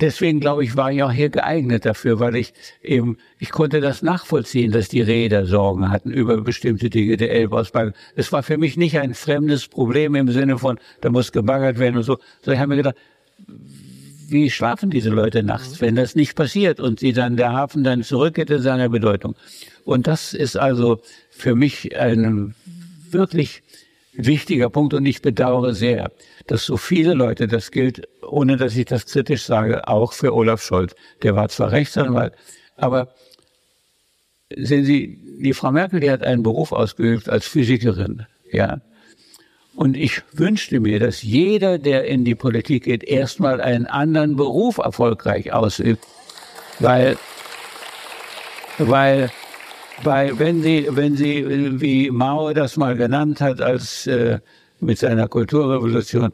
[0.00, 4.02] deswegen glaube ich, war ich auch hier geeignet dafür, weil ich eben, ich konnte das
[4.02, 7.90] nachvollziehen, dass die Räder Sorgen hatten über bestimmte Dinge der Elbausbau.
[8.16, 11.96] Es war für mich nicht ein fremdes Problem im Sinne von, da muss gebaggert werden
[11.96, 12.96] und so, sondern ich habe mir gedacht,
[14.28, 18.02] wie schlafen diese Leute nachts, wenn das nicht passiert und sie dann der Hafen dann
[18.02, 19.36] zurückgeht in seiner Bedeutung.
[19.84, 22.54] Und das ist also für mich ein
[23.10, 23.62] wirklich
[24.12, 26.12] wichtiger Punkt und ich bedauere sehr,
[26.46, 30.62] dass so viele Leute, das gilt, ohne dass ich das kritisch sage, auch für Olaf
[30.62, 30.94] Scholz.
[31.22, 32.34] Der war zwar Rechtsanwalt,
[32.76, 33.14] aber
[34.54, 38.80] sehen Sie, die Frau Merkel, die hat einen Beruf ausgeübt als Physikerin, ja.
[39.74, 44.76] Und ich wünschte mir, dass jeder, der in die Politik geht, erstmal einen anderen Beruf
[44.76, 46.06] erfolgreich ausübt,
[46.78, 47.16] weil,
[48.76, 49.30] weil
[50.04, 54.38] weil wenn Sie, wenn Sie, wie Mao das mal genannt hat, als äh,
[54.80, 56.32] mit seiner Kulturrevolution,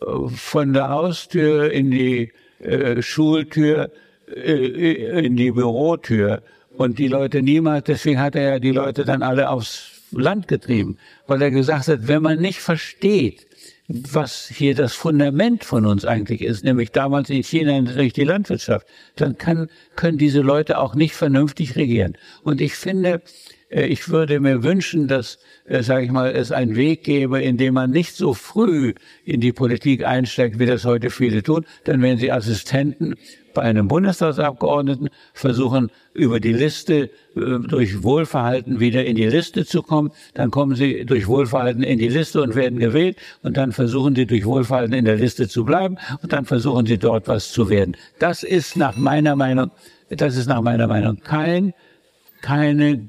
[0.00, 3.90] äh, von der Haustür in die äh, Schultür,
[4.34, 6.42] äh, in die Bürotür.
[6.76, 10.98] Und die Leute niemals, deswegen hat er ja die Leute dann alle aufs Land getrieben,
[11.26, 13.46] weil er gesagt hat, wenn man nicht versteht,
[13.88, 18.86] was hier das Fundament von uns eigentlich ist, nämlich damals in China natürlich die Landwirtschaft,
[19.16, 22.16] dann kann, können diese Leute auch nicht vernünftig regieren.
[22.42, 23.20] Und ich finde,
[23.68, 27.58] äh, ich würde mir wünschen, dass, äh, sage ich mal, es einen Weg gäbe, in
[27.58, 31.66] dem man nicht so früh in die Politik einsteigt, wie das heute viele tun.
[31.84, 33.16] Dann werden sie Assistenten
[33.54, 39.82] bei einem Bundestagsabgeordneten, versuchen über die Liste, äh, durch Wohlverhalten wieder in die Liste zu
[39.82, 40.10] kommen.
[40.34, 43.16] Dann kommen sie durch Wohlverhalten in die Liste und werden gewählt.
[43.42, 45.96] Und dann versuchen sie durch Wohlverhalten in der Liste zu bleiben.
[46.22, 47.96] Und dann versuchen sie dort was zu werden.
[48.18, 49.70] Das ist nach meiner Meinung,
[50.10, 51.72] das ist nach meiner Meinung kein,
[52.42, 53.08] keine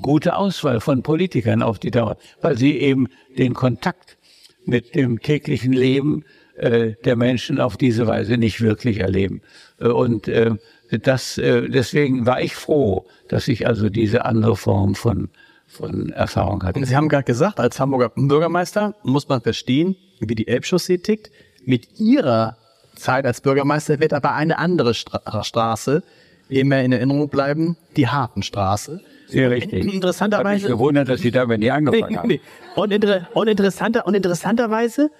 [0.00, 4.16] gute Auswahl von Politikern auf die Dauer, weil sie eben den Kontakt
[4.64, 6.24] mit dem täglichen Leben
[6.56, 9.42] äh, der Menschen auf diese Weise nicht wirklich erleben.
[9.80, 10.52] Äh, und äh,
[10.90, 15.28] das, äh, deswegen war ich froh, dass ich also diese andere Form von,
[15.66, 16.84] von Erfahrung hatte.
[16.84, 21.30] Sie haben gerade gesagt, als Hamburger Bürgermeister muss man verstehen, wie die Elbchaussee tickt.
[21.64, 22.56] Mit Ihrer
[22.94, 26.02] Zeit als Bürgermeister wird aber eine andere Stra Straße
[26.48, 29.00] immer in Erinnerung bleiben, die Hafenstraße.
[29.26, 29.92] Sehr richtig.
[29.92, 30.48] Interessanterweise.
[30.48, 32.28] Hat mich gewundert, dass Sie damit nie angefangen nee, haben.
[32.28, 32.40] Nee.
[32.76, 35.10] Und, inter und, interessanter, und interessanterweise,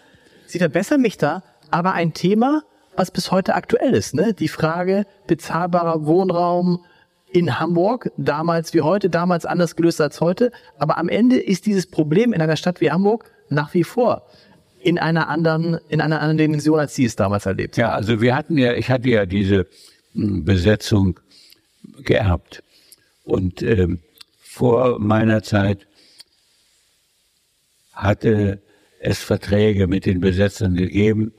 [0.47, 1.43] Sie verbessern mich da,
[1.73, 2.63] aber ein Thema,
[2.97, 4.15] was bis heute aktuell ist.
[4.15, 4.35] Ne?
[4.35, 6.85] Die Frage bezahlbarer Wohnraum
[7.31, 10.53] in Hamburg, damals wie heute, damals anders gelöst als heute.
[10.79, 14.27] Aber am Ende ist dieses Problem in einer Stadt wie Hamburg nach wie vor
[14.87, 18.37] in einer anderen, in einer anderen Dimension, als Sie es damals erlebt Ja, also wir
[18.37, 19.67] hatten ja, ich hatte ja diese
[20.15, 21.19] hm, Besetzung
[22.05, 22.63] geerbt.
[23.25, 23.99] Und ähm,
[24.39, 25.89] vor meiner Zeit
[27.93, 28.63] hatte
[29.01, 31.33] es Verträge mit den Besetzern gegeben,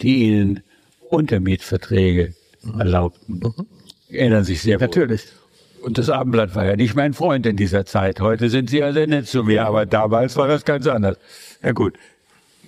[0.00, 0.62] die ihnen
[1.10, 2.80] Untermietverträge mhm.
[2.80, 3.40] erlaubten.
[3.40, 3.66] Mhm.
[4.08, 5.26] Erinnern sich sehr Natürlich.
[5.26, 5.86] Wohl.
[5.86, 8.20] Und das Abendblatt war ja nicht mein Freund in dieser Zeit.
[8.20, 11.16] Heute sind sie sehr nett zu mir, aber damals war das ganz anders.
[11.62, 11.94] Ja gut.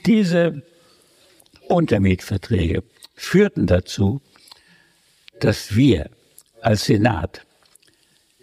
[0.07, 0.63] Diese
[1.69, 2.83] Untermietverträge
[3.15, 4.21] führten dazu,
[5.41, 6.11] dass wir
[6.61, 7.43] als Senat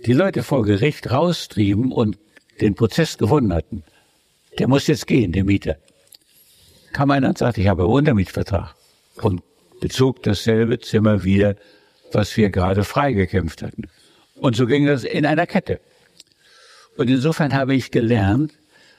[0.05, 2.17] die Leute vor Gericht raustrieben und
[2.61, 3.83] den Prozess gewonnen hatten.
[4.59, 5.77] Der muss jetzt gehen, der Mieter.
[6.93, 8.75] Kam einer und sagte, ich habe einen Untermietvertrag.
[9.21, 9.41] Und
[9.79, 11.55] bezog dasselbe Zimmer wieder,
[12.11, 13.83] was wir gerade freigekämpft hatten.
[14.35, 15.79] Und so ging das in einer Kette.
[16.97, 18.53] Und insofern habe ich gelernt,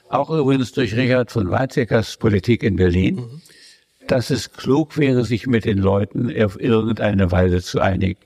[0.08, 3.42] auch übrigens durch Richard von Weizsäckers Politik in Berlin, mhm.
[4.06, 8.20] dass es klug wäre, sich mit den Leuten auf irgendeine Weise zu einigen.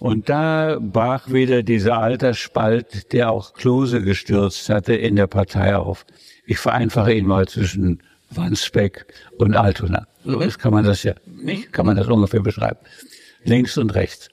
[0.00, 6.04] Und da brach wieder dieser Altersspalt, der auch Klose gestürzt hatte, in der Partei auf.
[6.46, 8.02] Ich vereinfache ihn mal zwischen
[8.36, 9.06] Wandsbeck
[9.38, 10.06] und Altona.
[10.24, 12.78] So ist, kann man das ja nicht, kann man das ungefähr beschreiben.
[13.44, 14.28] Links und rechts.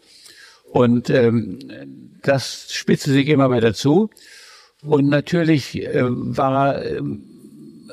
[0.72, 1.60] Und ähm,
[2.22, 4.10] das spitzte sich immer weiter zu.
[4.84, 7.02] Und natürlich äh, war äh,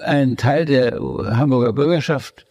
[0.02, 2.46] ein Teil der Hamburger Bürgerschaft,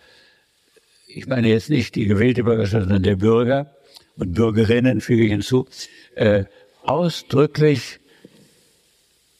[1.07, 3.73] ich meine jetzt nicht die gewählte Bürgerschaft, sondern der Bürger
[4.17, 5.67] und Bürgerinnen, füge ich hinzu,
[6.15, 6.43] äh,
[6.83, 7.99] ausdrücklich,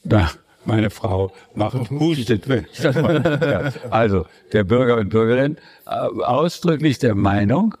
[0.04, 0.30] na,
[0.68, 2.46] meine Frau macht hustet.
[2.78, 5.56] ja, also der Bürger und Bürgerin
[5.86, 7.74] äh, ausdrücklich der Meinung,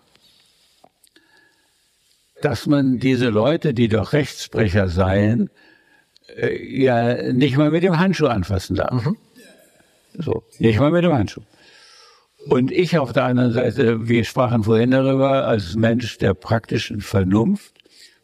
[2.42, 5.50] dass man diese Leute, die doch Rechtsbrecher seien,
[6.36, 9.04] äh, ja nicht mal mit dem Handschuh anfassen darf.
[9.04, 9.16] Mhm.
[10.14, 11.42] So, nicht mal mit dem Handschuh.
[12.48, 17.74] Und ich auf der anderen Seite, wir sprachen vorhin darüber, als Mensch der praktischen Vernunft,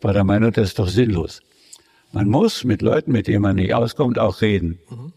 [0.00, 1.42] war der Meinung, das ist doch sinnlos.
[2.14, 4.78] Man muss mit Leuten, mit denen man nicht auskommt, auch reden.
[4.88, 5.12] Mhm.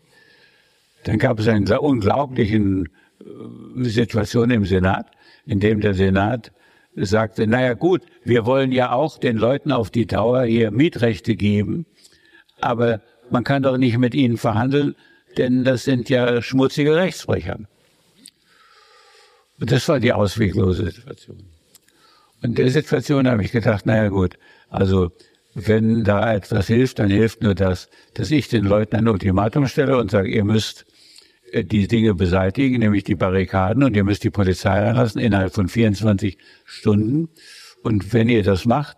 [1.04, 2.90] Dann gab es eine unglaublichen
[3.20, 5.06] äh, Situation im Senat,
[5.46, 6.52] in dem der Senat
[6.96, 11.86] sagte, naja gut, wir wollen ja auch den Leuten auf die Dauer hier Mietrechte geben,
[12.60, 14.96] aber man kann doch nicht mit ihnen verhandeln,
[15.38, 17.60] denn das sind ja schmutzige Rechtsbrecher.
[19.60, 21.44] Und das war die ausweglose Situation.
[22.42, 24.40] Und der Situation habe ich gedacht, naja gut,
[24.70, 25.12] also
[25.60, 29.98] wenn da etwas hilft, dann hilft nur das, dass ich den Leuten ein Ultimatum stelle
[29.98, 30.86] und sage, ihr müsst
[31.52, 35.68] äh, die Dinge beseitigen, nämlich die Barrikaden und ihr müsst die Polizei reinlassen innerhalb von
[35.68, 37.30] 24 Stunden.
[37.82, 38.98] Und wenn ihr das macht,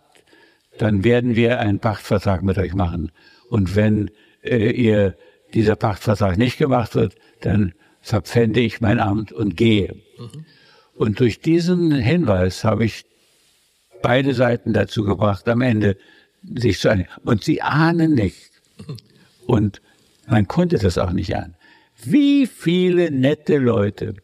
[0.76, 3.10] dann werden wir einen Pachtvertrag mit euch machen.
[3.48, 4.10] Und wenn
[4.42, 5.16] äh, ihr
[5.54, 7.72] dieser Pachtvertrag nicht gemacht wird, dann
[8.02, 9.94] verpfände ich mein Amt und gehe.
[10.18, 10.44] Mhm.
[10.94, 13.06] Und durch diesen Hinweis habe ich
[14.02, 15.96] beide Seiten dazu gebracht, am Ende
[16.42, 17.08] sich zu einigen.
[17.24, 18.50] Und sie ahnen nicht.
[19.46, 19.80] Und
[20.26, 21.56] man konnte das auch nicht ahnen.
[22.02, 24.14] Wie viele nette Leute,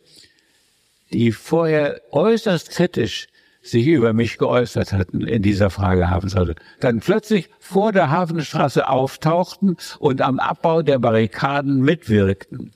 [1.13, 3.29] die vorher äußerst kritisch
[3.63, 9.77] sich über mich geäußert hatten in dieser Frage Hafenstraße, dann plötzlich vor der Hafenstraße auftauchten
[9.99, 12.73] und am Abbau der Barrikaden mitwirkten.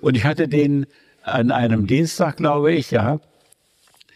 [0.00, 0.86] Und ich hatte den
[1.22, 3.20] an einem Dienstag, glaube ich, ja,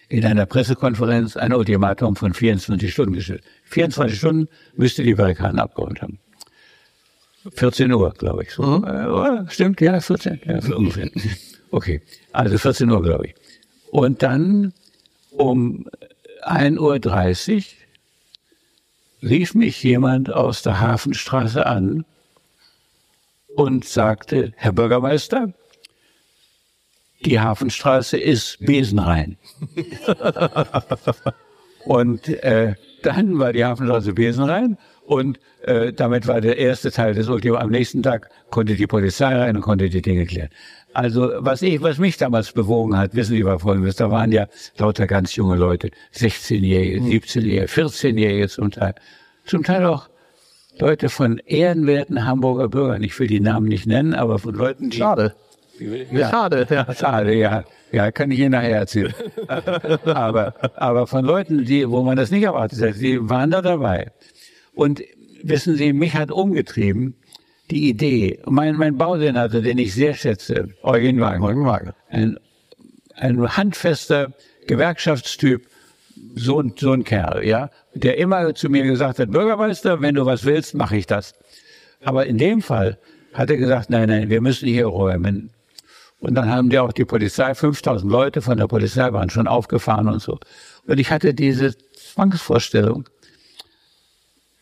[0.09, 3.43] in einer Pressekonferenz ein Ultimatum von 24 Stunden gestellt.
[3.74, 6.20] 24 Stunden müsste die Barrikaden abgeräumt haben.
[7.52, 8.52] 14 Uhr, glaube ich.
[8.52, 8.62] So.
[8.62, 8.84] Mhm.
[8.84, 11.10] Äh, stimmt, ja, 14, ja, ungefähr.
[11.70, 12.01] Okay,
[12.32, 13.34] also 14 Uhr, glaube ich.
[13.90, 14.72] Und dann
[15.32, 15.88] um
[16.46, 17.62] 1.30 Uhr
[19.28, 22.05] rief mich jemand aus der Hafenstraße an
[23.56, 25.52] und sagte, Herr Bürgermeister,
[27.24, 29.36] die Hafenstraße ist besenrein.
[31.84, 37.28] und äh, dann war die Hafenstraße besenrein und äh, damit war der erste Teil des
[37.28, 37.59] Ultima.
[37.59, 40.51] Am nächsten Tag konnte die Polizei rein und konnte die Dinge klären.
[40.93, 44.47] Also was ich, was mich damals bewogen hat, wissen Sie, was folgendes, da waren ja
[44.78, 48.94] lauter ganz junge Leute, 16-Jährige, 17-Jährige, 14-Jährige zum Teil.
[49.44, 50.09] Zum Teil auch
[50.78, 53.02] Leute von ehrenwerten Hamburger Bürgern.
[53.02, 54.98] Ich will die Namen nicht nennen, aber von Leuten, die...
[54.98, 55.35] Schade.
[55.78, 56.94] Ja, schade, ja.
[56.94, 57.64] Schade, ja.
[57.92, 59.14] Ja, kann ich Ihnen nachher erzählen.
[60.05, 64.10] aber, aber von Leuten, die, wo man das nicht erwartet hat, die waren da dabei.
[64.74, 65.02] Und
[65.42, 67.14] wissen Sie, mich hat umgetrieben
[67.70, 68.40] die Idee.
[68.46, 71.94] Mein, mein Bausenator, den ich sehr schätze, Eugen Wagner, Eugen Wagner.
[72.09, 72.38] Ein,
[73.16, 74.32] ein handfester
[74.66, 75.66] Gewerkschaftstyp,
[76.34, 80.26] so ein, so ein Kerl, ja, der immer zu mir gesagt hat, Bürgermeister, wenn du
[80.26, 81.34] was willst, mache ich das.
[82.02, 82.98] Aber in dem Fall
[83.32, 85.51] hat er gesagt, nein, nein, wir müssen hier räumen.
[86.24, 90.09] Und dann haben die auch die Polizei, 5000 Leute von der Polizei waren schon aufgefahren
[90.09, 90.38] und so.
[90.86, 93.09] Und ich hatte diese Zwangsvorstellung,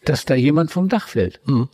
[0.05, 1.41] dass da jemand vom Dach fällt.
[1.47, 1.69] Mhm.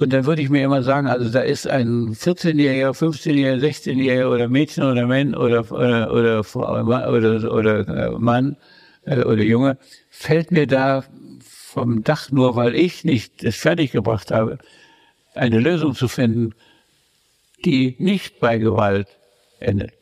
[0.00, 4.48] Und dann würde ich mir immer sagen, also da ist ein 14-Jähriger, 15-Jähriger, 16-Jähriger oder
[4.48, 8.56] Mädchen oder Mann oder, oder, oder, oder, oder äh, Mann
[9.04, 9.78] äh, oder Junge,
[10.10, 11.04] fällt mir da
[11.40, 14.58] vom Dach nur, weil ich nicht es fertiggebracht habe,
[15.34, 16.54] eine Lösung zu finden,
[17.64, 19.08] die nicht bei Gewalt
[19.60, 19.92] endet.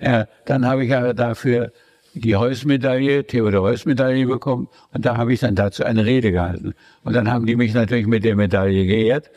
[0.00, 1.72] Ja, dann habe ich ja dafür
[2.14, 6.74] die Heuss-Medaille, Theodor Heuss-Medaille bekommen und da habe ich dann dazu eine Rede gehalten.
[7.04, 9.30] Und dann haben die mich natürlich mit der Medaille geehrt.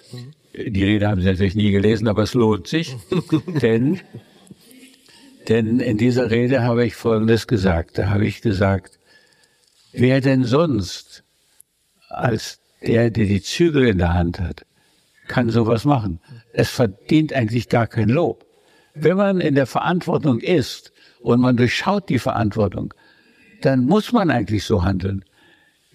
[0.55, 2.95] Die Rede haben sie natürlich nie gelesen, aber es lohnt sich,
[3.61, 3.99] denn,
[5.47, 7.97] denn in dieser Rede habe ich Folgendes gesagt.
[7.97, 8.99] Da habe ich gesagt,
[9.91, 11.23] wer denn sonst
[12.09, 14.65] als der, der die Zügel in der Hand hat,
[15.33, 16.19] kann sowas machen.
[16.53, 18.45] Es verdient eigentlich gar kein Lob.
[18.93, 20.93] Wenn man in der Verantwortung ist,
[21.23, 22.93] und man durchschaut die Verantwortung,
[23.61, 25.23] dann muss man eigentlich so handeln.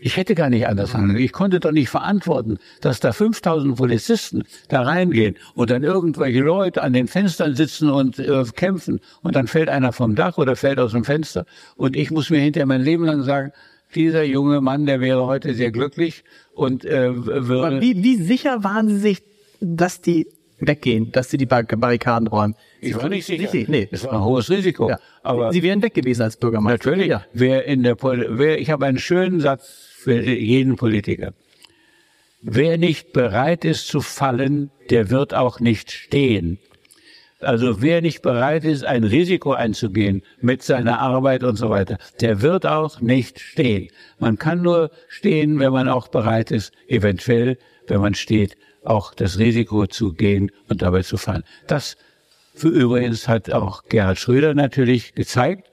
[0.01, 1.19] Ich hätte gar nicht anders handeln.
[1.19, 6.83] Ich konnte doch nicht verantworten, dass da 5000 Polizisten da reingehen und dann irgendwelche Leute
[6.83, 10.79] an den Fenstern sitzen und äh, kämpfen und dann fällt einer vom Dach oder fällt
[10.79, 11.47] aus dem Fenster
[11.77, 13.53] und ich muss mir hinterher mein Leben lang sagen,
[13.95, 17.81] dieser junge Mann, der wäre heute sehr glücklich und äh, würde.
[17.81, 19.23] Wie, wie sicher waren Sie sich,
[19.61, 20.27] dass die
[20.61, 22.55] weggehen, dass sie die Barrikaden räumen?
[22.81, 23.51] Ich war nicht sicher.
[23.53, 23.89] Nicht, nee.
[23.91, 24.91] Es war ein hohes Risiko.
[24.91, 24.99] Ja.
[25.23, 26.91] Aber Sie wären weg gewesen als Bürgermeister.
[26.91, 27.09] Natürlich.
[27.09, 27.25] Ja.
[27.33, 31.33] Wer in der Pol wer, ich habe einen schönen Satz für jeden Politiker.
[32.41, 36.59] Wer nicht bereit ist zu fallen, der wird auch nicht stehen.
[37.41, 42.43] Also wer nicht bereit ist, ein Risiko einzugehen mit seiner Arbeit und so weiter, der
[42.43, 43.89] wird auch nicht stehen.
[44.19, 47.57] Man kann nur stehen, wenn man auch bereit ist, eventuell,
[47.87, 51.45] wenn man steht, auch das Risiko zu gehen und dabei zu fallen.
[51.69, 51.97] Das
[52.55, 55.68] für übrigens hat auch Gerhard Schröder natürlich gezeigt,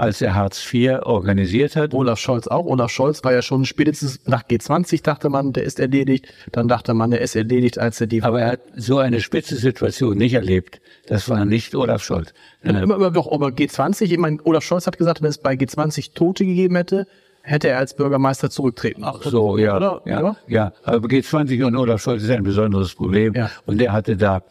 [0.00, 1.94] als er Hartz IV organisiert hat.
[1.94, 2.64] Olaf Scholz auch.
[2.64, 6.26] Olaf Scholz war ja schon spätestens nach G20 dachte man, der ist erledigt.
[6.52, 8.22] Dann dachte man, der ist erledigt, als er die.
[8.22, 10.80] Aber er hat so eine spitze Situation nicht erlebt.
[11.06, 12.32] Das war nicht Olaf Scholz.
[12.62, 15.52] Ja, immer, immer doch, aber G20, ich meine, Olaf Scholz hat gesagt, wenn es bei
[15.52, 17.06] G20 Tote gegeben hätte,
[17.42, 19.02] hätte er als Bürgermeister zurücktreten.
[19.04, 19.76] Ach so, ja.
[19.76, 20.02] Oder?
[20.06, 20.72] Ja, ja.
[20.84, 23.34] Aber G20 und Olaf Scholz ist ein besonderes Problem.
[23.34, 23.50] Ja.
[23.66, 24.42] Und er hatte da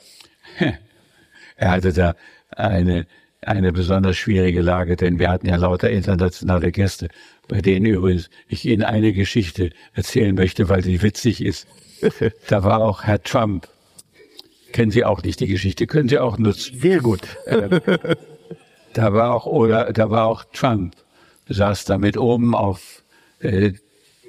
[1.55, 2.15] er hatte da
[2.49, 3.05] eine,
[3.41, 7.09] eine besonders schwierige Lage, denn wir hatten ja lauter internationale Gäste,
[7.47, 11.67] bei denen übrigens ich Ihnen eine Geschichte erzählen möchte, weil sie witzig ist.
[12.47, 13.67] Da war auch Herr Trump.
[14.71, 16.79] Kennen Sie auch nicht die Geschichte, können Sie auch nutzen.
[16.79, 17.21] Sehr gut.
[17.47, 17.81] Ähm,
[18.93, 20.95] da war auch, oder, da war auch Trump,
[21.47, 23.03] saß da mit oben auf,
[23.39, 23.73] äh,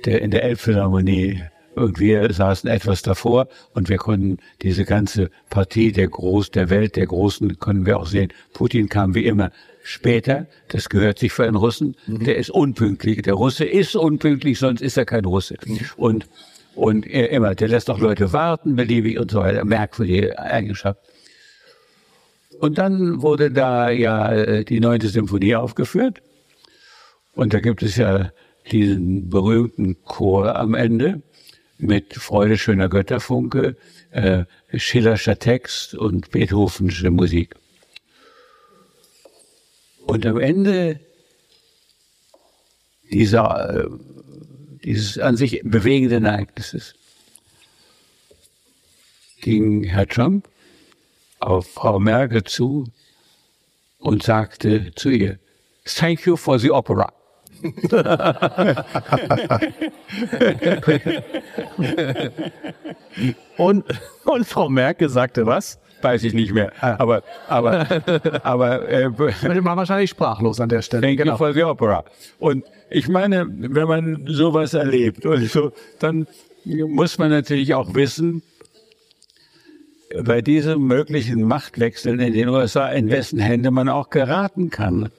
[0.04, 1.42] der, in der Elbphilharmonie
[1.76, 7.06] wir saßen etwas davor und wir konnten diese ganze Partie der Groß, der Welt, der
[7.06, 8.32] Großen, können wir auch sehen.
[8.52, 9.50] Putin kam wie immer
[9.82, 10.46] später.
[10.68, 11.96] Das gehört sich für einen Russen.
[12.06, 12.24] Mhm.
[12.24, 13.22] Der ist unpünktlich.
[13.22, 15.56] Der Russe ist unpünktlich, sonst ist er kein Russe.
[15.64, 15.78] Mhm.
[15.96, 16.28] Und,
[16.74, 19.64] und er immer, der lässt auch Leute warten, beliebig und so weiter.
[19.64, 21.00] Merkwürdige Eigenschaft.
[22.58, 26.20] Und dann wurde da ja äh, die neunte Symphonie aufgeführt.
[27.32, 28.32] Und da gibt es ja
[28.70, 31.22] diesen berühmten Chor am Ende
[31.82, 33.76] mit Freude schöner Götterfunke,
[34.10, 34.44] äh,
[34.74, 37.54] Schillerscher Text und Beethovensche Musik.
[40.06, 41.00] Und am Ende
[43.10, 43.88] dieser, äh,
[44.84, 46.94] dieses an sich bewegenden Ereignisses
[49.40, 50.48] ging Herr Trump
[51.38, 52.90] auf Frau Merkel zu
[53.98, 55.38] und sagte zu ihr,
[55.84, 57.12] Thank you for the opera.
[63.56, 63.84] und,
[64.24, 65.78] und Frau Merkel sagte was?
[66.02, 66.72] Weiß ich nicht mehr.
[66.80, 67.86] Aber, aber,
[68.42, 71.02] aber, äh, war wahrscheinlich sprachlos an der Stelle.
[71.02, 71.32] Thank genau.
[71.32, 72.04] you for the opera.
[72.38, 76.28] Und ich meine, wenn man sowas erlebt und so, dann
[76.64, 78.42] muss man natürlich auch wissen,
[80.24, 85.10] bei diesem möglichen Machtwechsel in den USA, in wessen Hände man auch geraten kann.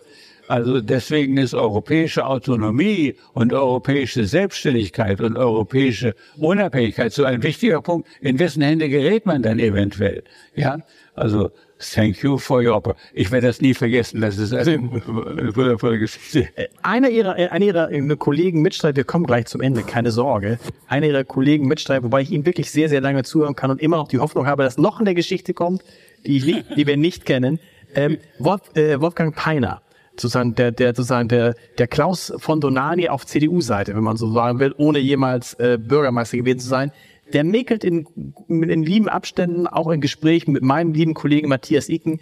[0.51, 8.09] Also deswegen ist europäische Autonomie und europäische Selbstständigkeit und europäische Unabhängigkeit so ein wichtiger Punkt.
[8.19, 10.25] In wessen Hände gerät man dann eventuell?
[10.53, 10.79] Ja,
[11.15, 12.95] also Thank you for your offer.
[13.13, 14.19] Ich werde das nie vergessen.
[14.19, 14.77] Das ist eine
[15.55, 16.49] wundervolle Geschichte.
[16.83, 20.59] Einer ihrer, einer ihrer Kollegen Mitstreiter, wir kommen gleich zum Ende, keine Sorge.
[20.87, 23.95] Einer ihrer Kollegen Mitstreiter, wobei ich ihm wirklich sehr, sehr lange zuhören kann und immer
[23.95, 25.81] noch die Hoffnung habe, dass noch eine Geschichte kommt,
[26.25, 27.59] die, ich, die wir nicht kennen.
[27.95, 29.81] Ähm, Wolf, äh, Wolfgang Peiner
[30.21, 34.59] sozusagen der, der, sozusagen der, der Klaus von Donani auf CDU-Seite, wenn man so sagen
[34.59, 36.91] will, ohne jemals äh, Bürgermeister gewesen zu sein,
[37.33, 38.07] der mäkelt in,
[38.47, 42.19] in lieben Abständen, auch in Gesprächen mit meinem lieben Kollegen Matthias Iken,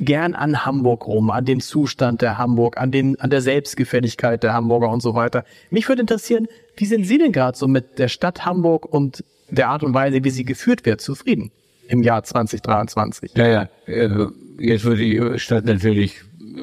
[0.00, 4.52] gern an Hamburg rum, an den Zustand der Hamburg, an, den, an der Selbstgefälligkeit der
[4.52, 5.44] Hamburger und so weiter.
[5.70, 6.46] Mich würde interessieren,
[6.76, 10.22] wie sind Sie denn gerade so mit der Stadt Hamburg und der Art und Weise,
[10.24, 11.50] wie sie geführt wird, zufrieden
[11.88, 13.32] im Jahr 2023?
[13.34, 14.26] Ja, ja, äh,
[14.58, 16.20] jetzt wird die Stadt natürlich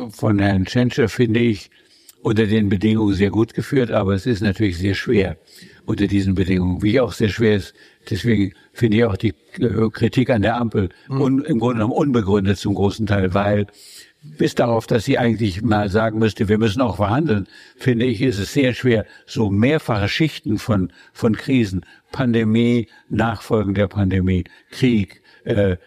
[0.10, 1.70] von Herrn Tschentscher, finde ich,
[2.22, 5.38] unter den Bedingungen sehr gut geführt, aber es ist natürlich sehr schwer
[5.86, 7.76] unter diesen Bedingungen, wie auch sehr schwer ist.
[8.10, 11.22] Deswegen finde ich auch die äh, Kritik an der Ampel mhm.
[11.22, 13.68] un, im Grunde genommen unbegründet zum großen Teil, weil
[14.24, 17.48] bis darauf, dass sie eigentlich mal sagen müsste, wir müssen auch verhandeln,
[17.78, 23.88] finde ich, ist es sehr schwer, so mehrfache Schichten von, von Krisen, Pandemie, Nachfolgen der
[23.88, 25.78] Pandemie, Krieg, äh,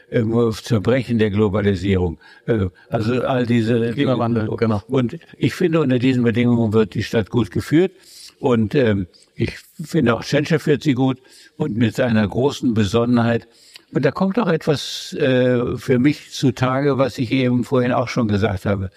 [0.63, 2.19] Zerbrechen der Globalisierung.
[2.47, 4.83] Äh, also all diese Klimawandel, genau.
[4.89, 7.93] Und ich finde, unter diesen Bedingungen wird die Stadt gut geführt.
[8.41, 11.19] Und ähm, ich finde auch Tschentscher führt sie gut
[11.57, 13.49] und mit seiner großen Besonnenheit.
[13.93, 18.29] Und da kommt auch etwas äh, für mich zutage, was ich eben vorhin auch schon
[18.29, 18.91] gesagt habe.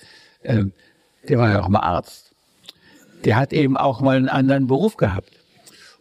[0.43, 0.73] Ähm,
[1.27, 2.31] der war ja auch mal Arzt.
[3.25, 5.31] Der hat eben auch mal einen anderen Beruf gehabt.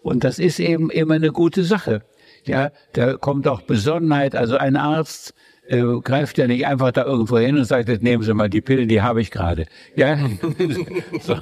[0.02, 2.02] Und das ist eben immer eine gute Sache.
[2.44, 4.34] Ja, da kommt auch Besonnenheit.
[4.34, 5.34] Also ein Arzt
[5.70, 8.60] äh, greift ja nicht einfach da irgendwo hin und sagt, jetzt nehmen Sie mal die
[8.60, 9.66] Pillen, die habe ich gerade.
[9.94, 10.18] Ja,
[11.20, 11.36] so,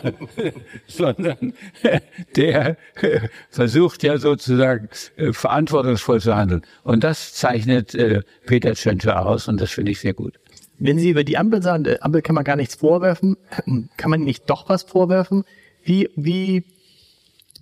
[0.86, 1.54] sondern
[2.36, 3.20] der äh,
[3.50, 6.62] versucht ja sozusagen äh, verantwortungsvoll zu handeln.
[6.84, 10.38] Und das zeichnet äh, Peter Tschentscher aus und das finde ich sehr gut.
[10.78, 13.36] Wenn Sie über die Ampel sagen, der Ampel kann man gar nichts vorwerfen,
[13.96, 15.44] kann man nicht doch was vorwerfen?
[15.82, 16.64] Wie, wie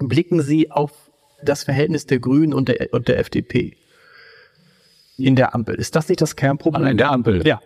[0.00, 1.05] blicken Sie auf
[1.48, 3.77] das Verhältnis der Grünen und der, und der FDP
[5.18, 5.77] in der Ampel.
[5.77, 6.86] Ist das nicht das Kernproblem?
[6.86, 7.47] In der Ampel?
[7.47, 7.60] Ja.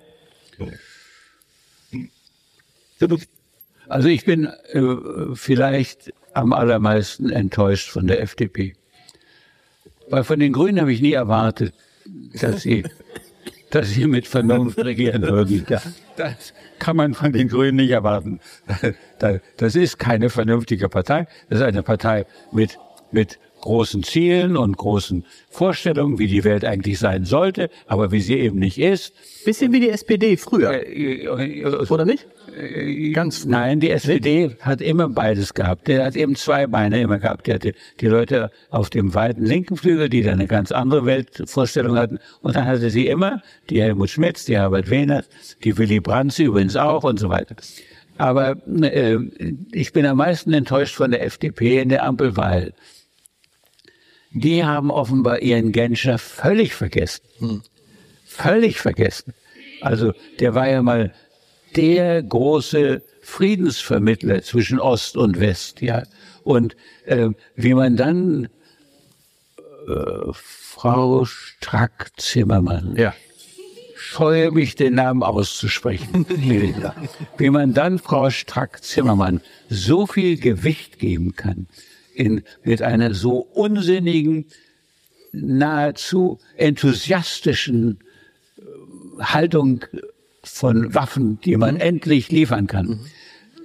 [3.89, 8.74] Also ich bin äh, vielleicht am allermeisten enttäuscht von der FDP.
[10.09, 11.74] Weil von den Grünen habe ich nie erwartet,
[12.40, 12.85] dass sie,
[13.70, 15.66] dass sie mit Vernunft regieren würden.
[16.16, 18.40] Das kann man von den Grünen nicht erwarten.
[19.57, 21.27] Das ist keine vernünftige Partei.
[21.48, 22.78] Das ist eine Partei mit,
[23.11, 28.38] mit großen Zielen und großen Vorstellungen, wie die Welt eigentlich sein sollte, aber wie sie
[28.38, 29.12] eben nicht ist.
[29.44, 30.72] Bisschen wie die SPD früher.
[30.72, 32.26] Äh, äh, Oder nicht?
[32.56, 35.88] Äh, Ganz Nein, die SPD hat immer beides gehabt.
[35.88, 37.46] Der hat eben zwei Beine immer gehabt.
[37.46, 41.96] Die hatte die Leute auf dem weiten linken Flügel, die dann eine ganz andere Weltvorstellung
[41.96, 42.18] hatten.
[42.42, 45.24] Und dann hatte sie immer die Helmut Schmitz, die Herbert Wehner,
[45.64, 47.56] die Willy Brandt übrigens auch und so weiter.
[48.18, 49.16] Aber äh,
[49.72, 52.74] ich bin am meisten enttäuscht von der FDP in der Ampelwahl
[54.32, 57.23] die haben offenbar ihren Genscher völlig vergessen.
[57.39, 57.62] Hm.
[58.27, 59.35] Völlig vergessen.
[59.81, 61.12] Also der war ja mal
[61.77, 66.02] der große Friedensvermittler zwischen Ost und West, ja.
[66.43, 66.77] Und
[67.07, 68.48] äh, wie man dann
[69.89, 73.15] äh, Frau Strack-Zimmermann, ja.
[73.94, 76.27] scheue mich den Namen auszusprechen,
[77.36, 81.66] wie man dann Frau Strack-Zimmermann so viel Gewicht geben kann,
[82.14, 84.46] in, mit einer so unsinnigen,
[85.32, 88.00] nahezu enthusiastischen
[88.58, 89.84] äh, Haltung
[90.42, 91.80] von Waffen, die man mhm.
[91.80, 92.86] endlich liefern kann.
[92.86, 93.00] Mhm.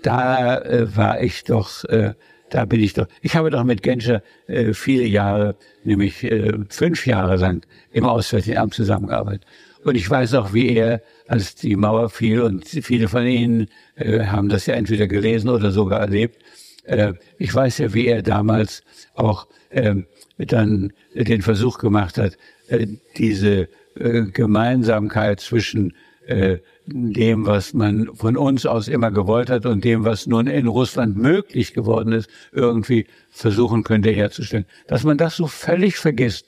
[0.04, 2.14] da äh, war ich doch, äh,
[2.50, 3.08] da bin ich doch.
[3.22, 8.58] Ich habe doch mit Genscher äh, viele Jahre, nämlich äh, fünf Jahre lang im Auswärtigen
[8.58, 9.46] Amt zusammengearbeitet.
[9.84, 14.26] Und ich weiß auch, wie er, als die Mauer fiel, und viele von Ihnen äh,
[14.26, 16.40] haben das ja entweder gelesen oder sogar erlebt,
[16.86, 18.84] äh, ich weiß ja, wie er damals
[19.14, 19.96] auch äh,
[20.38, 22.38] dann den Versuch gemacht hat,
[22.68, 22.88] äh,
[23.18, 25.94] diese äh, Gemeinsamkeit zwischen
[26.28, 26.58] äh,
[26.88, 31.18] dem, was man von uns aus immer gewollt hat und dem, was nun in Russland
[31.18, 34.66] möglich geworden ist, irgendwie versuchen könnte herzustellen.
[34.88, 36.46] Dass man das so völlig vergisst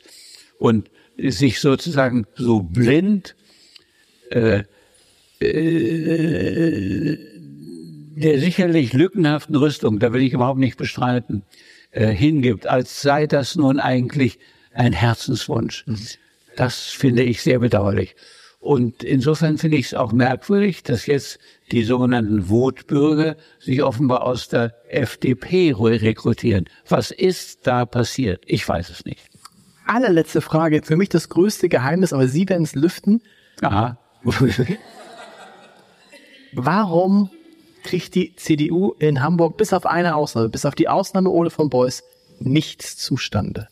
[0.59, 3.35] und sich sozusagen so blind
[4.30, 4.64] äh,
[5.39, 7.18] äh,
[8.18, 11.44] der sicherlich lückenhaften Rüstung, da will ich überhaupt nicht bestreiten,
[11.91, 14.39] äh, hingibt, als sei das nun eigentlich
[14.73, 15.85] ein Herzenswunsch.
[15.85, 15.99] Mhm.
[16.56, 18.15] Das finde ich sehr bedauerlich.
[18.60, 21.38] Und insofern finde ich es auch merkwürdig, dass jetzt
[21.72, 26.65] die sogenannten Wutbürger sich offenbar aus der FDP rekrutieren.
[26.89, 28.44] Was ist da passiert?
[28.48, 29.30] Ich weiß es nicht.
[29.85, 30.81] Allerletzte Frage.
[30.84, 33.22] Für mich das größte Geheimnis, aber Sie werden es lüften.
[33.61, 33.99] Aha.
[36.53, 37.30] Warum
[37.88, 41.69] kriegt die CDU in Hamburg bis auf eine Ausnahme, bis auf die Ausnahme Ole von
[41.69, 42.03] Beuys,
[42.39, 43.69] nichts zustande?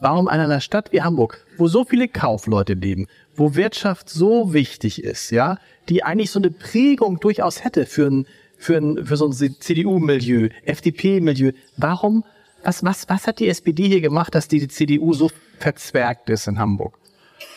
[0.00, 5.02] Warum in einer Stadt wie Hamburg, wo so viele Kaufleute leben, wo Wirtschaft so wichtig
[5.02, 5.58] ist, ja,
[5.88, 8.26] die eigentlich so eine Prägung durchaus hätte für ein,
[8.58, 12.22] für ein, für so ein CDU-Milieu, FDP-Milieu, warum,
[12.62, 16.58] was, was, was hat die SPD hier gemacht, dass die CDU so verzwergt ist in
[16.58, 16.98] Hamburg?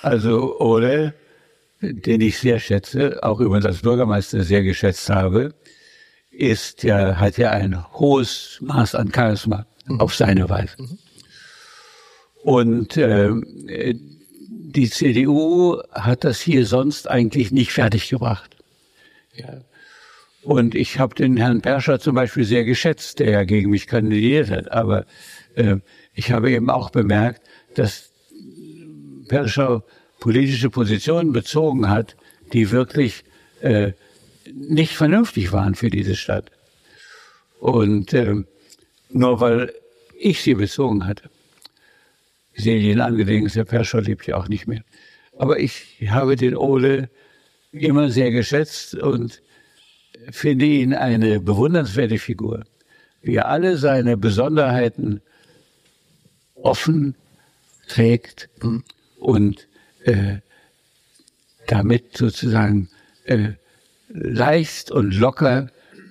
[0.04, 1.14] Also, Ole,
[1.82, 5.54] den ich sehr schätze, auch übrigens als Bürgermeister sehr geschätzt habe,
[6.38, 10.00] ist ja, hat ja ein hohes Maß an Charisma mhm.
[10.00, 10.76] auf seine Weise.
[10.78, 10.98] Mhm.
[12.44, 13.32] Und äh,
[14.78, 18.56] die CDU hat das hier sonst eigentlich nicht fertiggebracht.
[19.34, 19.62] Ja.
[20.44, 24.50] Und ich habe den Herrn Perscher zum Beispiel sehr geschätzt, der ja gegen mich kandidiert
[24.50, 24.72] hat.
[24.72, 25.06] Aber
[25.56, 25.78] äh,
[26.14, 27.42] ich habe eben auch bemerkt,
[27.76, 28.12] dass
[29.28, 29.84] Perscher
[30.20, 32.16] politische Positionen bezogen hat,
[32.54, 33.24] die wirklich
[33.62, 33.92] äh,
[34.54, 36.52] nicht vernünftig waren für diese Stadt.
[37.60, 38.36] Und äh,
[39.10, 39.74] nur weil
[40.20, 41.30] ich sie bezogen hatte.
[42.54, 44.84] Ich sehe ihn angelegen, der Perscher lebt ja auch nicht mehr.
[45.38, 47.10] Aber ich habe den Ole
[47.72, 49.42] immer sehr geschätzt und
[50.32, 52.64] finde ihn eine bewundernswerte Figur,
[53.22, 55.22] wie er alle seine Besonderheiten
[56.56, 57.16] offen
[57.88, 58.50] trägt
[59.20, 59.68] und
[60.04, 60.38] äh,
[61.68, 62.90] damit sozusagen
[63.26, 63.54] äh,
[64.10, 65.68] leicht und locker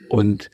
[0.09, 0.51] und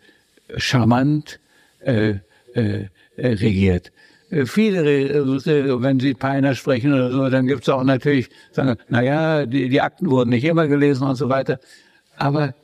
[0.56, 1.40] charmant
[1.80, 2.14] äh,
[2.54, 3.92] äh, regiert.
[4.30, 9.46] Äh, viele, äh, wenn Sie Peiner sprechen oder so, dann gibt's auch natürlich, sagen, naja,
[9.46, 11.58] die, die Akten wurden nicht immer gelesen und so weiter.
[12.16, 12.54] Aber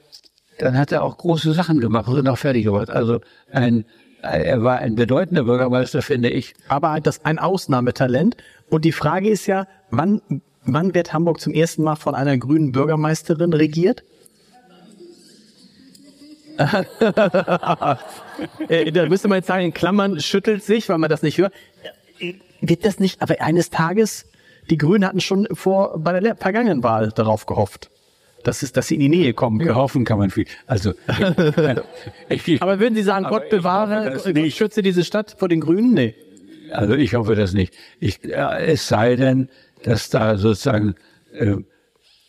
[0.58, 2.90] dann hat er auch große Sachen gemacht und auch fertig gemacht.
[2.90, 3.20] Also
[3.52, 3.84] ein,
[4.22, 6.54] er war ein bedeutender Bürgermeister, finde ich.
[6.68, 8.36] Aber das ein Ausnahmetalent.
[8.68, 10.20] Und die Frage ist ja, wann,
[10.64, 14.02] wann wird Hamburg zum ersten Mal von einer grünen Bürgermeisterin regiert?
[18.68, 21.52] Äh, da müsste man jetzt sagen, in Klammern schüttelt sich, weil man das nicht hört.
[22.60, 24.26] Wird das nicht, aber eines Tages,
[24.70, 27.90] die Grünen hatten schon vor, bei der vergangenen Wahl darauf gehofft.
[28.44, 29.74] dass, es, dass sie in die Nähe kommen können.
[29.74, 30.46] Hoffen kann man viel.
[30.66, 30.94] Also,
[32.28, 35.94] ich, aber würden Sie sagen, Gott bewahre, Gott schütze diese Stadt vor den Grünen?
[35.94, 36.14] Nee.
[36.70, 37.74] Also ich hoffe das nicht.
[37.98, 39.48] Ich, äh, es sei denn,
[39.84, 40.94] dass da sozusagen,
[41.32, 41.56] äh,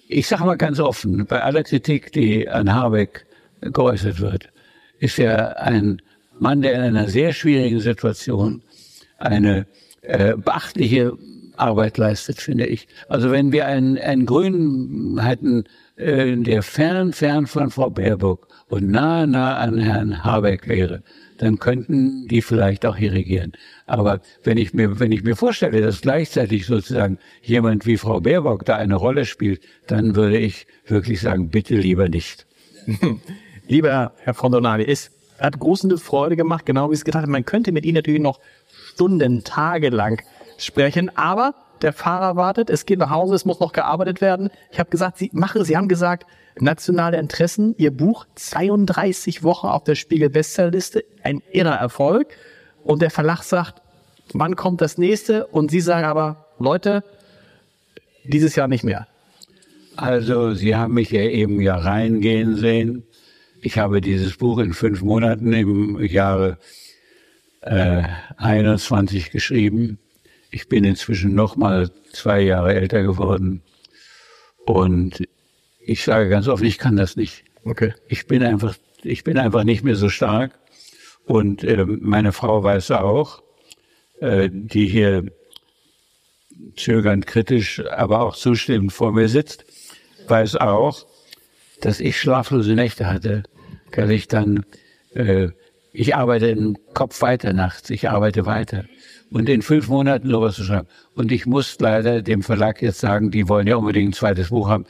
[0.07, 3.25] ich sage mal ganz offen, bei aller Kritik, die an Habeck
[3.61, 4.49] geäußert wird,
[4.99, 6.01] ist er ein
[6.39, 8.61] Mann, der in einer sehr schwierigen Situation
[9.17, 9.67] eine
[10.01, 11.13] äh, beachtliche
[11.57, 12.87] Arbeit leistet, finde ich.
[13.09, 15.65] Also wenn wir einen, einen Grünen hätten,
[15.97, 21.03] äh, der fern, fern von Frau Baerbock und nah, nah an Herrn Habeck wäre,
[21.37, 23.53] dann könnten die vielleicht auch hier regieren.
[23.85, 28.65] Aber wenn ich mir, wenn ich mir vorstelle, dass gleichzeitig sozusagen jemand wie Frau Baerbock
[28.65, 32.45] da eine Rolle spielt, dann würde ich wirklich sagen, bitte lieber nicht.
[33.69, 37.29] Lieber Herr Fondonali, es hat große Freude gemacht, genau wie es gedacht hat.
[37.29, 40.23] Man könnte mit Ihnen natürlich noch Stunden, Tage lang
[40.57, 44.49] sprechen, aber der Fahrer wartet, es geht nach Hause, es muss noch gearbeitet werden.
[44.71, 46.25] Ich habe gesagt, Sie machen, Sie haben gesagt,
[46.59, 52.29] nationale Interessen, Ihr Buch 32 Wochen auf der Spiegel Bestsellerliste, ein irrer Erfolg.
[52.83, 53.83] Und der Verlag sagt,
[54.33, 55.45] wann kommt das nächste?
[55.45, 57.03] Und Sie sagen aber, Leute,
[58.23, 59.07] dieses Jahr nicht mehr.
[59.95, 63.03] Also, Sie haben mich ja eben ja reingehen sehen.
[63.61, 66.57] Ich habe dieses Buch in fünf Monaten im Jahre
[67.61, 68.03] äh,
[68.37, 69.99] 21 geschrieben.
[70.51, 73.61] Ich bin inzwischen noch mal zwei Jahre älter geworden.
[74.65, 75.27] Und
[75.79, 77.43] ich sage ganz offen, ich kann das nicht.
[77.65, 77.93] Okay.
[78.07, 80.59] Ich bin einfach ich bin einfach nicht mehr so stark.
[81.25, 83.43] Und äh, meine Frau weiß auch,
[84.19, 85.31] äh, die hier
[86.75, 89.65] zögernd kritisch, aber auch zustimmend vor mir sitzt,
[90.27, 91.05] weiß auch,
[91.81, 93.43] dass ich schlaflose Nächte hatte,
[93.95, 94.65] weil ich dann,
[95.13, 95.49] äh,
[95.91, 98.85] ich arbeite im Kopf weiter nachts, ich arbeite weiter.
[99.31, 100.87] Und in fünf Monaten noch was zu schreiben.
[101.13, 104.69] Und ich muss leider dem Verlag jetzt sagen, die wollen ja unbedingt ein zweites Buch
[104.69, 104.85] haben,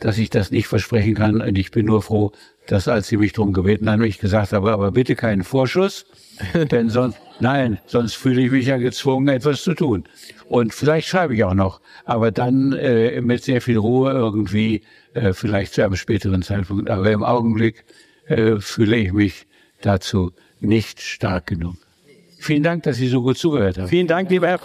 [0.00, 1.40] dass ich das nicht versprechen kann.
[1.40, 2.32] Und ich bin nur froh,
[2.66, 6.06] dass als sie mich darum gebeten haben, ich gesagt habe, aber bitte keinen Vorschuss,
[6.54, 10.04] denn sonst, nein, sonst fühle ich mich ja gezwungen, etwas zu tun.
[10.48, 14.82] Und vielleicht schreibe ich auch noch, aber dann äh, mit sehr viel Ruhe irgendwie,
[15.14, 16.90] äh, vielleicht zu einem späteren Zeitpunkt.
[16.90, 17.84] Aber im Augenblick
[18.26, 19.46] äh, fühle ich mich
[19.80, 21.76] dazu nicht stark genug.
[22.40, 23.88] Vielen Dank, dass Sie so gut zugehört haben.
[23.88, 24.58] Vielen Dank, lieber Herr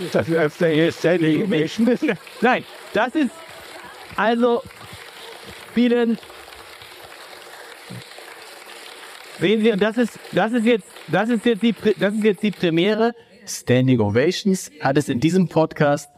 [0.00, 0.10] Condonadi.
[0.12, 1.48] Das öfter hier ständig
[2.40, 3.30] Nein, das ist
[4.16, 4.62] also
[5.74, 6.18] vielen.
[9.38, 12.42] Sehen Sie, und das ist, das ist jetzt, das ist jetzt die, das ist jetzt
[12.42, 13.14] die Premiere.
[13.46, 16.08] Standing Ovations hat es in diesem Podcast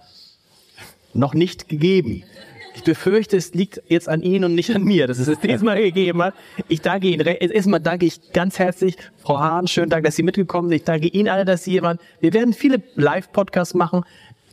[1.14, 2.24] noch nicht gegeben.
[2.74, 5.80] Ich befürchte, es liegt jetzt an Ihnen und nicht an mir, dass es es diesmal
[5.82, 6.34] gegeben hat.
[6.68, 7.26] Ich danke Ihnen.
[7.26, 9.66] Erstmal danke ich ganz herzlich, Frau Hahn.
[9.66, 10.76] Schönen Dank, dass Sie mitgekommen sind.
[10.76, 11.98] Ich danke Ihnen alle, dass Sie hier waren.
[12.20, 14.04] Wir werden viele Live-Podcasts machen.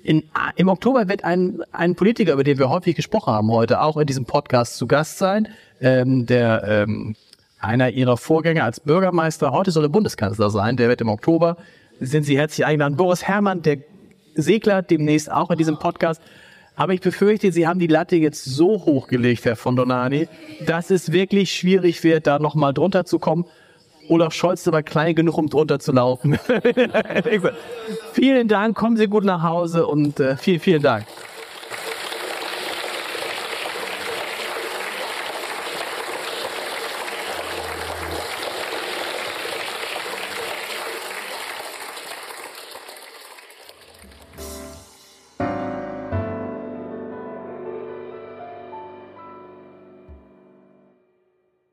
[0.03, 0.23] In,
[0.55, 4.07] Im Oktober wird ein, ein Politiker, über den wir häufig gesprochen haben heute, auch in
[4.07, 5.47] diesem Podcast zu Gast sein.
[5.81, 7.15] Ähm, der ähm,
[7.59, 11.57] einer Ihrer Vorgänger als Bürgermeister, heute soll er Bundeskanzler sein, der wird im Oktober,
[11.99, 12.95] sind Sie herzlich eingeladen.
[12.95, 13.79] Boris Herrmann, der
[14.35, 16.21] Segler, demnächst auch in diesem Podcast.
[16.79, 20.29] Aber ich befürchte, Sie haben die Latte jetzt so hochgelegt, Herr von Donani,
[20.65, 23.43] dass es wirklich schwierig wird, da nochmal drunter zu kommen.
[24.07, 26.39] Olaf Scholz ist aber klein genug, um drunter zu laufen.
[28.13, 31.05] vielen Dank, kommen Sie gut nach Hause und äh, vielen, vielen Dank.